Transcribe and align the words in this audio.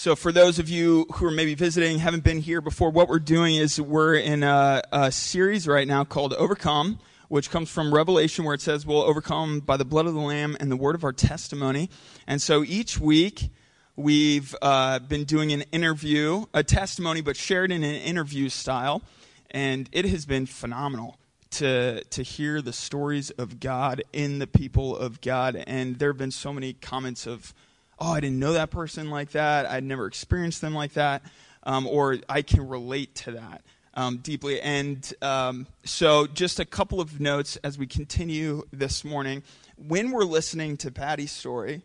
So, 0.00 0.14
for 0.14 0.30
those 0.30 0.60
of 0.60 0.68
you 0.68 1.06
who 1.14 1.26
are 1.26 1.32
maybe 1.32 1.56
visiting, 1.56 1.98
haven't 1.98 2.22
been 2.22 2.38
here 2.38 2.60
before, 2.60 2.88
what 2.88 3.08
we're 3.08 3.18
doing 3.18 3.56
is 3.56 3.80
we're 3.80 4.14
in 4.14 4.44
a, 4.44 4.80
a, 4.92 5.10
series 5.10 5.66
right 5.66 5.88
now 5.88 6.04
called 6.04 6.34
Overcome, 6.34 7.00
which 7.26 7.50
comes 7.50 7.68
from 7.68 7.92
Revelation, 7.92 8.44
where 8.44 8.54
it 8.54 8.60
says 8.60 8.86
we'll 8.86 9.02
overcome 9.02 9.58
by 9.58 9.76
the 9.76 9.84
blood 9.84 10.06
of 10.06 10.14
the 10.14 10.20
Lamb 10.20 10.56
and 10.60 10.70
the 10.70 10.76
word 10.76 10.94
of 10.94 11.02
our 11.02 11.12
testimony. 11.12 11.90
And 12.28 12.40
so 12.40 12.62
each 12.62 13.00
week, 13.00 13.50
we've 13.96 14.54
uh, 14.62 15.00
been 15.00 15.24
doing 15.24 15.50
an 15.50 15.62
interview, 15.72 16.44
a 16.54 16.62
testimony, 16.62 17.20
but 17.20 17.36
shared 17.36 17.72
in 17.72 17.82
an 17.82 17.96
interview 17.96 18.50
style. 18.50 19.02
And 19.50 19.88
it 19.90 20.04
has 20.04 20.26
been 20.26 20.46
phenomenal 20.46 21.18
to 21.50 22.04
to 22.04 22.22
hear 22.22 22.62
the 22.62 22.72
stories 22.72 23.30
of 23.30 23.58
God 23.58 24.04
in 24.12 24.38
the 24.38 24.46
people 24.46 24.96
of 24.96 25.20
God. 25.20 25.56
And 25.66 25.98
there 25.98 26.10
have 26.10 26.18
been 26.18 26.30
so 26.30 26.52
many 26.52 26.74
comments 26.74 27.26
of, 27.26 27.52
"Oh, 27.98 28.12
I 28.12 28.20
didn't 28.20 28.38
know 28.38 28.52
that 28.52 28.70
person 28.70 29.10
like 29.10 29.32
that. 29.32 29.66
I'd 29.66 29.84
never 29.84 30.06
experienced 30.06 30.60
them 30.60 30.74
like 30.74 30.94
that," 30.94 31.22
um, 31.62 31.86
or 31.86 32.18
"I 32.28 32.42
can 32.42 32.68
relate 32.68 33.14
to 33.16 33.32
that." 33.32 33.62
Um, 33.94 34.18
deeply. 34.18 34.60
And 34.60 35.12
um, 35.22 35.66
so, 35.84 36.28
just 36.28 36.60
a 36.60 36.64
couple 36.64 37.00
of 37.00 37.20
notes 37.20 37.56
as 37.64 37.76
we 37.76 37.86
continue 37.88 38.62
this 38.72 39.04
morning. 39.04 39.42
When 39.76 40.12
we're 40.12 40.24
listening 40.24 40.76
to 40.78 40.92
Patty's 40.92 41.32
story, 41.32 41.82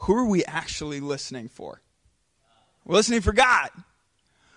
who 0.00 0.14
are 0.14 0.26
we 0.26 0.44
actually 0.44 1.00
listening 1.00 1.48
for? 1.48 1.80
We're 2.84 2.96
listening 2.96 3.22
for 3.22 3.32
God. 3.32 3.70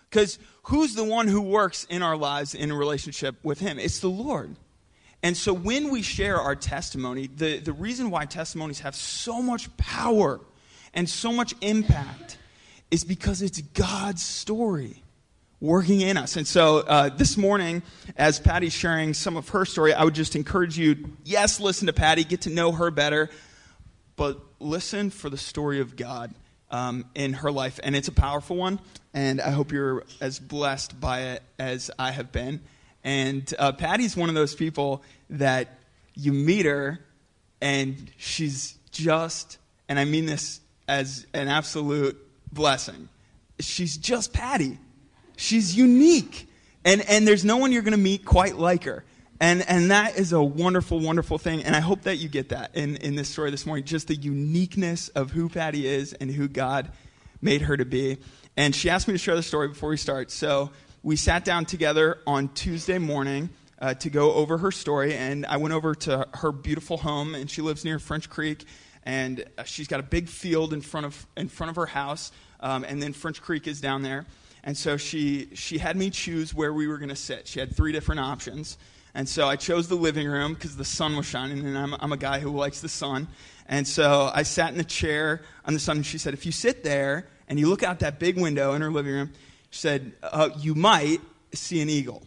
Because 0.09 0.39
who's 0.63 0.95
the 0.95 1.03
one 1.03 1.27
who 1.27 1.41
works 1.41 1.85
in 1.89 2.01
our 2.01 2.17
lives 2.17 2.55
in 2.55 2.73
relationship 2.73 3.35
with 3.43 3.59
Him? 3.59 3.79
It's 3.79 3.99
the 3.99 4.09
Lord. 4.09 4.55
And 5.21 5.35
so 5.35 5.53
when 5.53 5.91
we 5.91 6.01
share 6.01 6.39
our 6.39 6.55
testimony, 6.55 7.27
the, 7.27 7.59
the 7.59 7.73
reason 7.73 8.09
why 8.09 8.25
testimonies 8.25 8.79
have 8.79 8.95
so 8.95 9.41
much 9.41 9.75
power 9.77 10.39
and 10.93 11.09
so 11.09 11.31
much 11.31 11.53
impact 11.61 12.37
is 12.91 13.03
because 13.03 13.41
it's 13.41 13.61
God's 13.61 14.23
story 14.23 15.03
working 15.61 16.01
in 16.01 16.17
us. 16.17 16.37
And 16.37 16.47
so 16.47 16.79
uh, 16.79 17.09
this 17.09 17.37
morning, 17.37 17.83
as 18.17 18.39
Patty's 18.39 18.73
sharing 18.73 19.13
some 19.13 19.37
of 19.37 19.49
her 19.49 19.65
story, 19.65 19.93
I 19.93 20.03
would 20.03 20.15
just 20.15 20.35
encourage 20.35 20.77
you 20.77 21.09
yes, 21.23 21.59
listen 21.59 21.87
to 21.87 21.93
Patty, 21.93 22.23
get 22.23 22.41
to 22.41 22.49
know 22.49 22.71
her 22.71 22.91
better, 22.91 23.29
but 24.15 24.39
listen 24.59 25.09
for 25.09 25.29
the 25.29 25.37
story 25.37 25.79
of 25.79 25.95
God 25.95 26.33
um, 26.71 27.05
in 27.15 27.33
her 27.33 27.51
life. 27.51 27.79
And 27.83 27.95
it's 27.95 28.07
a 28.07 28.13
powerful 28.13 28.55
one, 28.55 28.79
and 29.13 29.41
I 29.41 29.51
hope 29.51 29.71
you're 29.71 30.05
as 30.21 30.39
blessed 30.39 30.99
by 30.99 31.21
it 31.21 31.43
as 31.57 31.91
I 31.99 32.11
have 32.11 32.31
been. 32.31 32.61
And 33.03 33.51
uh, 33.57 33.71
Patty's 33.73 34.15
one 34.15 34.29
of 34.29 34.35
those 34.35 34.55
people 34.55 35.03
that 35.29 35.79
you 36.15 36.33
meet 36.33 36.65
her, 36.65 36.99
and 37.61 38.11
she's 38.17 38.77
just, 38.91 39.57
and 39.87 39.99
I 39.99 40.05
mean 40.05 40.25
this 40.25 40.59
as 40.89 41.27
an 41.33 41.47
absolute 41.47 42.17
blessing, 42.51 43.07
she's 43.59 43.95
just 43.95 44.33
Patty. 44.33 44.77
She's 45.37 45.77
unique. 45.77 46.49
And, 46.83 47.01
and 47.07 47.27
there's 47.27 47.45
no 47.45 47.57
one 47.57 47.71
you're 47.71 47.83
going 47.83 47.91
to 47.91 47.97
meet 47.97 48.25
quite 48.25 48.55
like 48.57 48.83
her. 48.85 49.05
And, 49.39 49.63
and 49.69 49.91
that 49.91 50.17
is 50.17 50.33
a 50.33 50.41
wonderful, 50.41 50.99
wonderful 50.99 51.37
thing. 51.37 51.63
And 51.63 51.75
I 51.75 51.79
hope 51.79 52.01
that 52.01 52.17
you 52.17 52.27
get 52.27 52.49
that 52.49 52.75
in, 52.75 52.97
in 52.97 53.15
this 53.15 53.29
story 53.29 53.51
this 53.51 53.65
morning 53.65 53.85
just 53.85 54.07
the 54.07 54.15
uniqueness 54.15 55.07
of 55.09 55.31
who 55.31 55.47
Patty 55.47 55.87
is 55.87 56.11
and 56.13 56.29
who 56.29 56.49
God 56.49 56.91
made 57.41 57.61
her 57.61 57.77
to 57.77 57.85
be. 57.85 58.17
And 58.57 58.75
she 58.75 58.89
asked 58.89 59.07
me 59.07 59.13
to 59.13 59.17
share 59.17 59.35
the 59.35 59.43
story 59.43 59.69
before 59.69 59.89
we 59.89 59.97
start. 59.97 60.31
So 60.31 60.71
we 61.03 61.15
sat 61.15 61.45
down 61.45 61.65
together 61.65 62.19
on 62.27 62.49
Tuesday 62.49 62.97
morning 62.97 63.49
uh, 63.81 63.93
to 63.93 64.09
go 64.09 64.33
over 64.33 64.57
her 64.57 64.71
story. 64.71 65.13
And 65.13 65.45
I 65.45 65.55
went 65.55 65.73
over 65.73 65.95
to 65.95 66.27
her 66.33 66.51
beautiful 66.51 66.97
home, 66.97 67.35
and 67.35 67.49
she 67.49 67.61
lives 67.61 67.85
near 67.85 67.99
French 67.99 68.29
Creek. 68.29 68.65
And 69.03 69.43
uh, 69.57 69.63
she's 69.63 69.87
got 69.87 69.99
a 69.99 70.03
big 70.03 70.27
field 70.27 70.73
in 70.73 70.81
front 70.81 71.05
of, 71.05 71.25
in 71.37 71.49
front 71.49 71.69
of 71.69 71.75
her 71.75 71.85
house. 71.85 72.31
Um, 72.59 72.83
and 72.83 73.01
then 73.01 73.13
French 73.13 73.41
Creek 73.41 73.67
is 73.67 73.81
down 73.81 74.01
there. 74.01 74.25
And 74.63 74.75
so 74.75 74.97
she, 74.97 75.49
she 75.53 75.77
had 75.77 75.95
me 75.95 76.09
choose 76.09 76.53
where 76.53 76.73
we 76.73 76.87
were 76.87 76.97
going 76.97 77.09
to 77.09 77.15
sit. 77.15 77.47
She 77.47 77.59
had 77.59 77.75
three 77.75 77.91
different 77.91 78.19
options. 78.19 78.77
And 79.15 79.27
so 79.27 79.47
I 79.47 79.55
chose 79.55 79.87
the 79.87 79.95
living 79.95 80.27
room 80.27 80.53
because 80.53 80.75
the 80.75 80.85
sun 80.85 81.15
was 81.15 81.25
shining, 81.25 81.65
and 81.65 81.77
I'm, 81.77 81.95
I'm 81.99 82.11
a 82.11 82.17
guy 82.17 82.39
who 82.39 82.51
likes 82.51 82.81
the 82.81 82.89
sun. 82.89 83.27
And 83.67 83.87
so 83.87 84.29
I 84.33 84.43
sat 84.43 84.71
in 84.71 84.77
the 84.77 84.83
chair 84.83 85.41
on 85.65 85.73
the 85.73 85.79
sun, 85.79 85.97
and 85.97 86.05
she 86.05 86.17
said, 86.17 86.33
If 86.33 86.45
you 86.45 86.51
sit 86.51 86.83
there 86.83 87.27
and 87.47 87.59
you 87.59 87.69
look 87.69 87.83
out 87.83 87.99
that 87.99 88.19
big 88.19 88.39
window 88.39 88.73
in 88.73 88.81
her 88.81 88.91
living 88.91 89.13
room, 89.13 89.31
she 89.71 89.79
said, 89.79 90.13
uh, 90.21 90.49
You 90.57 90.75
might 90.75 91.21
see 91.53 91.81
an 91.81 91.89
eagle. 91.89 92.23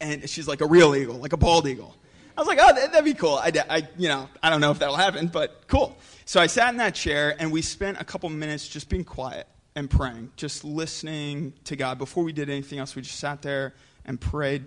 And 0.00 0.28
she's 0.28 0.48
like, 0.48 0.60
A 0.60 0.66
real 0.66 0.94
eagle, 0.94 1.16
like 1.16 1.32
a 1.32 1.38
bald 1.38 1.66
eagle. 1.66 1.94
I 2.36 2.40
was 2.40 2.48
like, 2.48 2.58
Oh, 2.60 2.74
that, 2.74 2.92
would 2.92 3.04
be 3.04 3.14
cool. 3.14 3.36
I, 3.36 3.52
I, 3.68 3.88
you 3.96 4.08
know, 4.08 4.28
I 4.42 4.50
don't 4.50 4.60
know 4.60 4.70
if 4.70 4.78
that'll 4.78 4.96
happen, 4.96 5.28
but 5.28 5.66
cool. 5.68 5.96
So 6.24 6.40
I 6.40 6.48
sat 6.48 6.70
in 6.70 6.78
that 6.78 6.94
chair, 6.94 7.36
and 7.38 7.52
we 7.52 7.62
spent 7.62 8.00
a 8.00 8.04
couple 8.04 8.28
minutes 8.28 8.66
just 8.66 8.88
being 8.88 9.04
quiet 9.04 9.46
and 9.76 9.88
praying, 9.90 10.32
just 10.36 10.64
listening 10.64 11.52
to 11.64 11.76
God. 11.76 11.98
Before 11.98 12.24
we 12.24 12.32
did 12.32 12.50
anything 12.50 12.78
else, 12.78 12.96
we 12.96 13.02
just 13.02 13.18
sat 13.20 13.42
there 13.42 13.74
and 14.04 14.20
prayed 14.20 14.66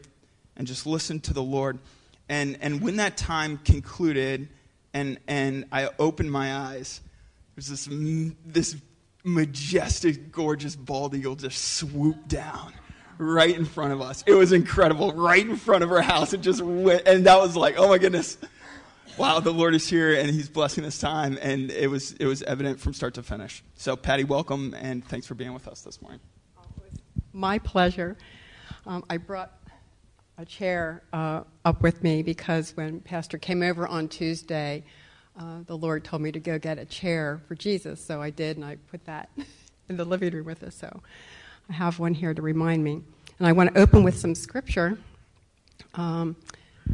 and 0.55 0.65
just 0.65 0.85
listened 0.85 1.23
to 1.25 1.33
the 1.33 1.43
Lord. 1.43 1.79
And, 2.29 2.57
and 2.61 2.81
when 2.81 2.97
that 2.97 3.17
time 3.17 3.57
concluded 3.57 4.49
and, 4.93 5.19
and 5.27 5.65
I 5.71 5.89
opened 5.99 6.31
my 6.31 6.55
eyes, 6.55 7.01
there's 7.55 7.67
this, 7.67 7.89
this 8.45 8.75
majestic, 9.23 10.31
gorgeous 10.31 10.75
bald 10.75 11.13
eagle 11.13 11.35
just 11.35 11.57
swooped 11.59 12.27
down 12.27 12.73
right 13.19 13.55
in 13.55 13.65
front 13.65 13.91
of 13.91 14.01
us. 14.01 14.23
It 14.25 14.33
was 14.33 14.51
incredible, 14.53 15.11
right 15.11 15.45
in 15.45 15.57
front 15.57 15.83
of 15.83 15.91
our 15.91 16.01
house. 16.01 16.33
It 16.33 16.41
just 16.41 16.61
went, 16.61 17.03
and 17.05 17.25
that 17.25 17.39
was 17.39 17.55
like, 17.55 17.75
oh 17.77 17.89
my 17.89 17.97
goodness, 17.97 18.37
wow, 19.17 19.41
the 19.41 19.51
Lord 19.51 19.75
is 19.75 19.87
here 19.87 20.15
and 20.15 20.29
He's 20.29 20.49
blessing 20.49 20.83
this 20.83 20.97
time. 20.97 21.37
And 21.41 21.69
it 21.69 21.87
was, 21.87 22.13
it 22.13 22.25
was 22.25 22.41
evident 22.43 22.79
from 22.79 22.93
start 22.93 23.13
to 23.15 23.23
finish. 23.23 23.61
So, 23.75 23.95
Patty, 23.95 24.23
welcome 24.23 24.73
and 24.79 25.05
thanks 25.05 25.27
for 25.27 25.35
being 25.35 25.53
with 25.53 25.67
us 25.67 25.81
this 25.81 26.01
morning. 26.01 26.21
My 27.33 27.59
pleasure. 27.59 28.17
Um, 28.87 29.03
I 29.09 29.17
brought 29.17 29.51
a 30.37 30.45
chair 30.45 31.03
uh, 31.11 31.43
up 31.65 31.81
with 31.81 32.01
me 32.01 32.23
because 32.23 32.75
when 32.77 33.01
Pastor 33.01 33.37
came 33.37 33.61
over 33.61 33.85
on 33.85 34.07
Tuesday, 34.07 34.85
uh, 35.37 35.59
the 35.65 35.77
Lord 35.77 36.05
told 36.05 36.21
me 36.21 36.31
to 36.31 36.39
go 36.39 36.57
get 36.57 36.79
a 36.79 36.85
chair 36.85 37.41
for 37.47 37.55
Jesus. 37.55 38.03
So 38.03 38.21
I 38.21 38.29
did, 38.29 38.55
and 38.55 38.65
I 38.65 38.77
put 38.89 39.03
that 39.05 39.29
in 39.89 39.97
the 39.97 40.05
living 40.05 40.33
room 40.33 40.45
with 40.45 40.63
us. 40.63 40.75
So 40.75 41.01
I 41.69 41.73
have 41.73 41.99
one 41.99 42.13
here 42.13 42.33
to 42.33 42.41
remind 42.41 42.83
me. 42.83 43.01
And 43.37 43.47
I 43.47 43.51
want 43.51 43.73
to 43.73 43.79
open 43.79 44.03
with 44.03 44.17
some 44.17 44.35
scripture. 44.35 44.97
Um, 45.93 46.35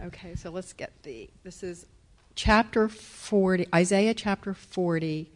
okay, 0.03 0.36
so 0.36 0.50
let's 0.50 0.74
get 0.74 0.91
the. 1.03 1.30
This 1.44 1.63
is 1.63 1.86
chapter 2.36 2.90
40, 2.90 3.68
Isaiah 3.74 4.14
chapter 4.14 4.53
40, 4.53 5.31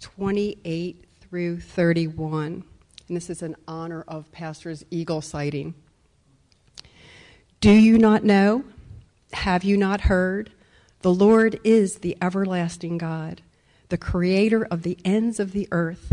28 0.00 1.04
through 1.20 1.60
31. 1.60 2.64
And 3.08 3.16
this 3.16 3.30
is 3.30 3.42
in 3.42 3.56
honor 3.66 4.04
of 4.06 4.30
Pastor's 4.32 4.84
eagle 4.90 5.22
sighting. 5.22 5.74
Do 7.60 7.72
you 7.72 7.98
not 7.98 8.24
know? 8.24 8.64
Have 9.32 9.64
you 9.64 9.76
not 9.76 10.02
heard? 10.02 10.52
The 11.00 11.12
Lord 11.12 11.58
is 11.64 11.98
the 11.98 12.16
everlasting 12.20 12.98
God, 12.98 13.40
the 13.88 13.98
creator 13.98 14.64
of 14.64 14.82
the 14.82 14.98
ends 15.04 15.40
of 15.40 15.52
the 15.52 15.66
earth. 15.72 16.12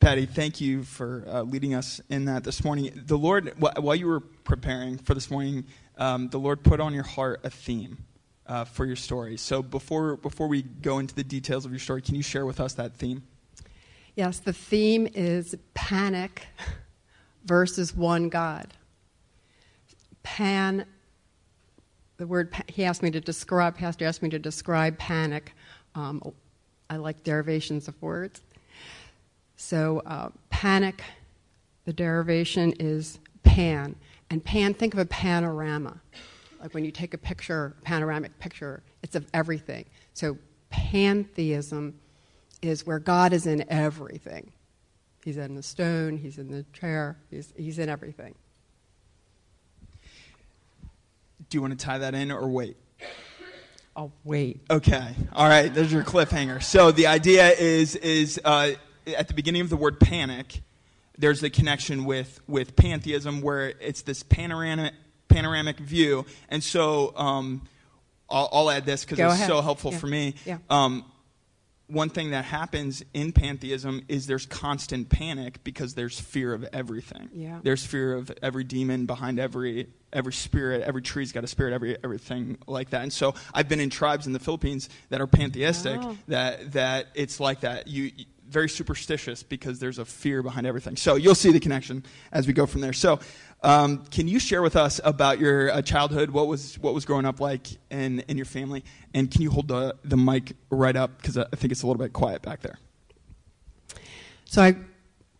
Patty, 0.00 0.24
thank 0.24 0.62
you 0.62 0.82
for 0.82 1.26
uh, 1.28 1.42
leading 1.42 1.74
us 1.74 2.00
in 2.08 2.24
that 2.24 2.42
this 2.42 2.64
morning. 2.64 2.90
The 3.04 3.18
Lord, 3.18 3.52
while 3.58 3.94
you 3.94 4.06
were 4.06 4.20
preparing 4.20 4.96
for 4.96 5.12
this 5.12 5.30
morning, 5.30 5.66
um, 5.98 6.30
the 6.30 6.38
Lord 6.38 6.62
put 6.62 6.80
on 6.80 6.94
your 6.94 7.04
heart 7.04 7.40
a 7.44 7.50
theme 7.50 7.98
uh, 8.46 8.64
for 8.64 8.86
your 8.86 8.96
story. 8.96 9.36
So 9.36 9.62
before 9.62 10.16
before 10.16 10.48
we 10.48 10.62
go 10.62 11.00
into 11.00 11.14
the 11.14 11.22
details 11.22 11.66
of 11.66 11.70
your 11.70 11.80
story, 11.80 12.00
can 12.00 12.14
you 12.14 12.22
share 12.22 12.46
with 12.46 12.60
us 12.60 12.72
that 12.74 12.94
theme? 12.94 13.24
Yes, 14.16 14.38
the 14.38 14.54
theme 14.54 15.06
is 15.14 15.54
panic 15.74 16.46
versus 17.44 17.94
one 17.94 18.30
God. 18.30 18.72
Pan, 20.22 20.86
the 22.16 22.26
word 22.26 22.54
he 22.68 22.84
asked 22.84 23.02
me 23.02 23.10
to 23.10 23.20
describe, 23.20 23.76
Pastor 23.76 24.06
asked 24.06 24.22
me 24.22 24.30
to 24.30 24.38
describe 24.38 24.96
panic. 24.96 25.52
Um, 25.94 26.22
I 26.88 26.96
like 26.96 27.22
derivations 27.22 27.86
of 27.86 28.00
words. 28.00 28.40
So, 29.62 30.02
uh, 30.06 30.30
panic, 30.48 31.02
the 31.84 31.92
derivation 31.92 32.72
is 32.80 33.18
pan. 33.42 33.94
And 34.30 34.42
pan, 34.42 34.72
think 34.72 34.94
of 34.94 35.00
a 35.00 35.04
panorama. 35.04 36.00
Like 36.62 36.72
when 36.72 36.82
you 36.86 36.90
take 36.90 37.12
a 37.12 37.18
picture, 37.18 37.76
panoramic 37.84 38.36
picture, 38.38 38.82
it's 39.02 39.14
of 39.16 39.26
everything. 39.34 39.84
So, 40.14 40.38
pantheism 40.70 42.00
is 42.62 42.86
where 42.86 42.98
God 42.98 43.34
is 43.34 43.46
in 43.46 43.70
everything. 43.70 44.50
He's 45.24 45.36
in 45.36 45.54
the 45.54 45.62
stone, 45.62 46.16
he's 46.16 46.38
in 46.38 46.50
the 46.50 46.64
chair, 46.72 47.18
he's, 47.30 47.52
he's 47.54 47.78
in 47.78 47.90
everything. 47.90 48.34
Do 51.50 51.58
you 51.58 51.60
want 51.60 51.78
to 51.78 51.84
tie 51.84 51.98
that 51.98 52.14
in 52.14 52.32
or 52.32 52.48
wait? 52.48 52.78
I'll 53.94 54.12
wait. 54.24 54.62
Okay. 54.70 55.14
All 55.34 55.48
right. 55.48 55.72
There's 55.72 55.92
your 55.92 56.04
cliffhanger. 56.04 56.62
So 56.62 56.92
the 56.92 57.08
idea 57.08 57.50
is 57.50 57.96
is 57.96 58.40
uh, 58.42 58.70
at 59.06 59.28
the 59.28 59.34
beginning 59.34 59.62
of 59.62 59.70
the 59.70 59.76
word 59.76 60.00
panic, 60.00 60.62
there's 61.18 61.40
the 61.40 61.50
connection 61.50 62.04
with 62.04 62.40
with 62.46 62.76
pantheism 62.76 63.42
where 63.42 63.74
it's 63.80 64.02
this 64.02 64.22
panoramic 64.22 64.94
panoramic 65.28 65.78
view, 65.78 66.26
and 66.48 66.62
so 66.62 67.16
um, 67.16 67.62
I'll, 68.28 68.48
I'll, 68.52 68.70
add 68.70 68.84
this 68.84 69.04
because 69.04 69.18
it's 69.18 69.34
ahead. 69.34 69.48
so 69.48 69.60
helpful 69.60 69.92
Yeah. 69.92 69.98
for 69.98 70.06
me. 70.06 70.34
Yeah. 70.44 70.58
Um, 70.68 71.04
one 71.90 72.08
thing 72.08 72.30
that 72.30 72.44
happens 72.44 73.02
in 73.12 73.32
pantheism 73.32 74.02
is 74.08 74.26
there's 74.26 74.46
constant 74.46 75.08
panic 75.08 75.62
because 75.64 75.94
there's 75.94 76.18
fear 76.20 76.54
of 76.54 76.64
everything. 76.72 77.28
Yeah. 77.32 77.58
There's 77.62 77.84
fear 77.84 78.14
of 78.14 78.30
every 78.42 78.64
demon 78.64 79.06
behind 79.06 79.40
every 79.40 79.88
every 80.12 80.32
spirit. 80.32 80.82
Every 80.82 81.02
tree's 81.02 81.32
got 81.32 81.44
a 81.44 81.48
spirit. 81.48 81.74
Every 81.74 81.96
everything 82.02 82.58
like 82.66 82.90
that. 82.90 83.02
And 83.02 83.12
so 83.12 83.34
I've 83.52 83.68
been 83.68 83.80
in 83.80 83.90
tribes 83.90 84.26
in 84.26 84.32
the 84.32 84.38
Philippines 84.38 84.88
that 85.08 85.20
are 85.20 85.26
pantheistic. 85.26 85.98
Oh. 86.00 86.16
That 86.28 86.72
that 86.72 87.08
it's 87.14 87.40
like 87.40 87.60
that. 87.60 87.88
You. 87.88 88.12
Very 88.50 88.68
superstitious 88.68 89.42
because 89.42 89.78
there's 89.78 89.98
a 89.98 90.04
fear 90.04 90.42
behind 90.42 90.66
everything. 90.66 90.96
So 90.96 91.14
you'll 91.14 91.34
see 91.34 91.52
the 91.52 91.60
connection 91.60 92.04
as 92.32 92.46
we 92.46 92.52
go 92.52 92.66
from 92.66 92.80
there. 92.80 92.92
So, 92.92 93.20
um, 93.62 94.04
can 94.06 94.26
you 94.26 94.38
share 94.38 94.62
with 94.62 94.74
us 94.74 95.00
about 95.04 95.38
your 95.38 95.70
uh, 95.70 95.82
childhood? 95.82 96.30
What 96.30 96.46
was 96.46 96.78
what 96.78 96.94
was 96.94 97.04
growing 97.04 97.26
up 97.26 97.40
like 97.40 97.68
in 97.90 98.20
in 98.20 98.36
your 98.36 98.46
family? 98.46 98.84
And 99.14 99.30
can 99.30 99.42
you 99.42 99.50
hold 99.50 99.68
the 99.68 99.96
the 100.02 100.16
mic 100.16 100.54
right 100.70 100.96
up 100.96 101.18
because 101.18 101.36
I 101.36 101.44
I 101.52 101.56
think 101.56 101.72
it's 101.72 101.82
a 101.82 101.86
little 101.86 102.02
bit 102.02 102.12
quiet 102.12 102.42
back 102.42 102.60
there. 102.60 102.78
So 104.44 104.62
I 104.62 104.76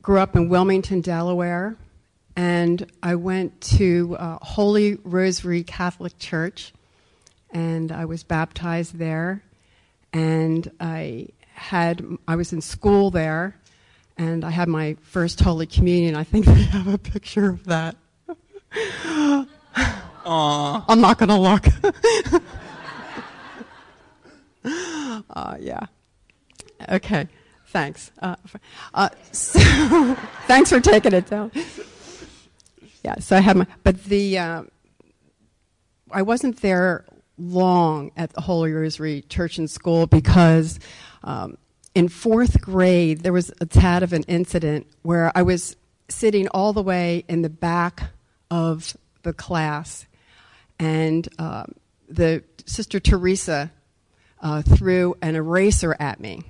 grew 0.03 0.19
up 0.19 0.37
in 0.37 0.49
Wilmington, 0.49 1.01
Delaware, 1.01 1.77
and 2.37 2.87
I 3.03 3.17
went 3.17 3.61
to 3.79 4.17
uh, 4.19 4.39
Holy 4.41 4.99
Rosary 5.03 5.63
Catholic 5.65 6.19
Church, 6.19 6.73
and 7.51 7.91
I 7.91 8.05
was 8.05 8.23
baptized 8.23 8.97
there, 8.97 9.43
and 10.13 10.71
I 10.79 11.29
had 11.61 12.03
I 12.27 12.37
was 12.37 12.53
in 12.55 12.63
school 12.63 13.11
there, 13.11 13.55
and 14.17 14.45
I 14.45 14.51
had 14.51 14.69
my 14.69 14.97
first 15.03 15.41
Holy 15.41 15.67
Communion. 15.67 16.17
I 16.17 16.25
think 16.25 16.45
they 16.47 16.63
have 16.63 16.89
a 16.89 16.99
picture 16.99 17.51
of 17.51 17.65
that. 17.67 17.97
Aw. 20.25 20.85
I'm 20.89 21.01
not 21.01 21.19
going 21.19 21.29
to 21.29 21.37
look. 21.37 21.67
uh, 25.31 25.57
yeah. 25.61 25.87
Okay. 26.89 27.29
Thanks. 27.67 28.11
Uh, 28.21 28.37
uh, 28.95 29.11
so 29.33 29.61
thanks 30.47 30.71
for 30.71 30.81
taking 30.81 31.13
it 31.13 31.29
down. 31.29 31.53
Yeah. 33.05 33.19
So 33.21 33.37
I 33.37 33.41
had 33.41 33.57
my, 33.57 33.67
but 33.85 34.03
the 34.05 34.39
uh, 34.39 34.63
I 36.11 36.23
wasn't 36.23 36.61
there 36.63 37.05
long 37.39 38.13
at 38.17 38.33
the 38.33 38.41
Holy 38.41 38.73
Rosary 38.73 39.23
Church 39.29 39.59
and 39.59 39.71
School 39.71 40.07
because 40.07 40.79
um, 41.23 41.57
in 41.95 42.09
fourth 42.09 42.61
grade 42.61 43.21
there 43.21 43.33
was 43.33 43.53
a 43.61 43.67
tad 43.67 44.03
of 44.03 44.13
an 44.13 44.23
incident 44.25 44.87
where 45.03 45.33
I 45.35 45.43
was 45.43 45.77
sitting 46.09 46.49
all 46.49 46.73
the 46.73 46.83
way 46.83 47.25
in 47.29 47.43
the 47.43 47.51
back 47.51 48.11
of 48.51 48.97
the 49.23 49.33
class, 49.33 50.07
and 50.79 51.29
um, 51.39 51.75
the 52.09 52.43
Sister 52.67 53.01
Teresa 53.01 53.71
uh, 54.41 54.63
threw 54.63 55.17
an 55.23 55.37
eraser 55.37 55.97
at 55.99 56.21
me. 56.21 56.43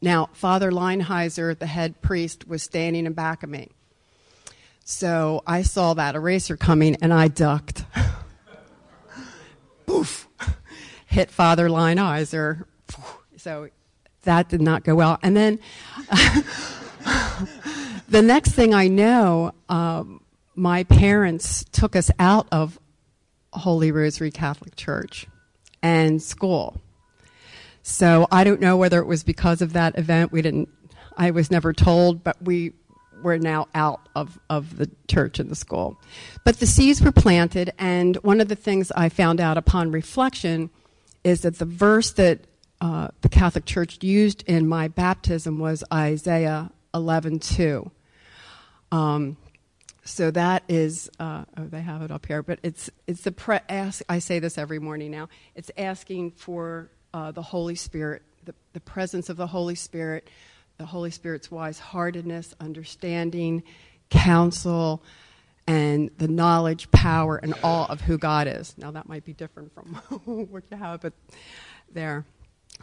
Now, 0.00 0.28
Father 0.32 0.70
Leinheiser, 0.70 1.58
the 1.58 1.66
head 1.66 2.00
priest, 2.02 2.46
was 2.46 2.62
standing 2.62 3.06
in 3.06 3.12
back 3.12 3.42
of 3.42 3.50
me. 3.50 3.68
So 4.84 5.42
I 5.46 5.62
saw 5.62 5.94
that 5.94 6.14
eraser 6.14 6.56
coming 6.56 6.96
and 7.02 7.12
I 7.12 7.28
ducked. 7.28 7.84
Poof! 9.86 10.28
Hit 11.06 11.30
Father 11.30 11.68
Leinheiser. 11.68 12.64
So 13.38 13.68
that 14.22 14.48
did 14.48 14.60
not 14.60 14.84
go 14.84 14.94
well. 14.96 15.18
And 15.22 15.36
then 15.36 15.60
the 18.08 18.22
next 18.22 18.52
thing 18.52 18.74
I 18.74 18.88
know, 18.88 19.52
um, 19.68 20.22
my 20.54 20.84
parents 20.84 21.64
took 21.70 21.94
us 21.94 22.10
out 22.18 22.48
of 22.50 22.80
Holy 23.52 23.92
Rosary 23.92 24.30
Catholic 24.30 24.74
Church 24.74 25.26
and 25.82 26.20
school. 26.20 26.80
So 27.82 28.26
I 28.30 28.44
don't 28.44 28.60
know 28.60 28.76
whether 28.76 28.98
it 28.98 29.06
was 29.06 29.22
because 29.22 29.62
of 29.62 29.72
that 29.72 29.96
event. 29.98 30.32
We 30.32 30.42
didn't. 30.42 30.68
I 31.16 31.30
was 31.30 31.50
never 31.50 31.72
told, 31.72 32.22
but 32.22 32.42
we 32.42 32.72
were 33.22 33.38
now 33.38 33.68
out 33.74 34.08
of, 34.14 34.38
of 34.50 34.76
the 34.76 34.90
church 35.08 35.38
and 35.38 35.50
the 35.50 35.56
school. 35.56 35.98
But 36.44 36.58
the 36.58 36.66
seeds 36.66 37.00
were 37.00 37.12
planted, 37.12 37.72
and 37.78 38.16
one 38.16 38.40
of 38.40 38.48
the 38.48 38.56
things 38.56 38.92
I 38.92 39.08
found 39.08 39.40
out 39.40 39.56
upon 39.56 39.90
reflection 39.90 40.70
is 41.24 41.40
that 41.42 41.58
the 41.58 41.64
verse 41.64 42.12
that 42.12 42.40
uh, 42.80 43.08
the 43.22 43.28
Catholic 43.28 43.64
Church 43.64 44.02
used 44.02 44.44
in 44.46 44.68
my 44.68 44.88
baptism 44.88 45.58
was 45.58 45.82
Isaiah 45.92 46.70
11:2. 46.94 47.90
Um, 48.90 49.36
so 50.04 50.30
that 50.30 50.62
is, 50.68 51.10
uh, 51.20 51.44
oh, 51.58 51.64
they 51.66 51.82
have 51.82 52.00
it 52.00 52.10
up 52.10 52.24
here, 52.24 52.42
but 52.42 52.58
it's 52.62 52.88
it's 53.06 53.22
the 53.22 53.32
pre- 53.32 53.58
ask. 53.68 54.02
I 54.08 54.20
say 54.20 54.38
this 54.38 54.56
every 54.56 54.78
morning 54.78 55.10
now. 55.10 55.28
It's 55.54 55.70
asking 55.76 56.32
for 56.32 56.90
uh, 57.12 57.32
the 57.32 57.42
Holy 57.42 57.74
Spirit, 57.74 58.22
the, 58.44 58.54
the 58.72 58.80
presence 58.80 59.28
of 59.28 59.36
the 59.36 59.46
Holy 59.46 59.74
Spirit, 59.74 60.28
the 60.78 60.86
Holy 60.86 61.10
Spirit's 61.10 61.50
wise 61.50 61.78
heartedness, 61.78 62.54
understanding, 62.60 63.64
counsel, 64.08 65.02
and 65.66 66.10
the 66.16 66.28
knowledge, 66.28 66.90
power, 66.90 67.36
and 67.36 67.54
awe 67.62 67.86
of 67.86 68.00
who 68.00 68.16
God 68.16 68.46
is. 68.46 68.74
Now 68.78 68.92
that 68.92 69.08
might 69.08 69.24
be 69.24 69.34
different 69.34 69.74
from 69.74 69.94
what 70.48 70.62
you 70.70 70.76
have, 70.76 71.02
but 71.02 71.12
there. 71.92 72.24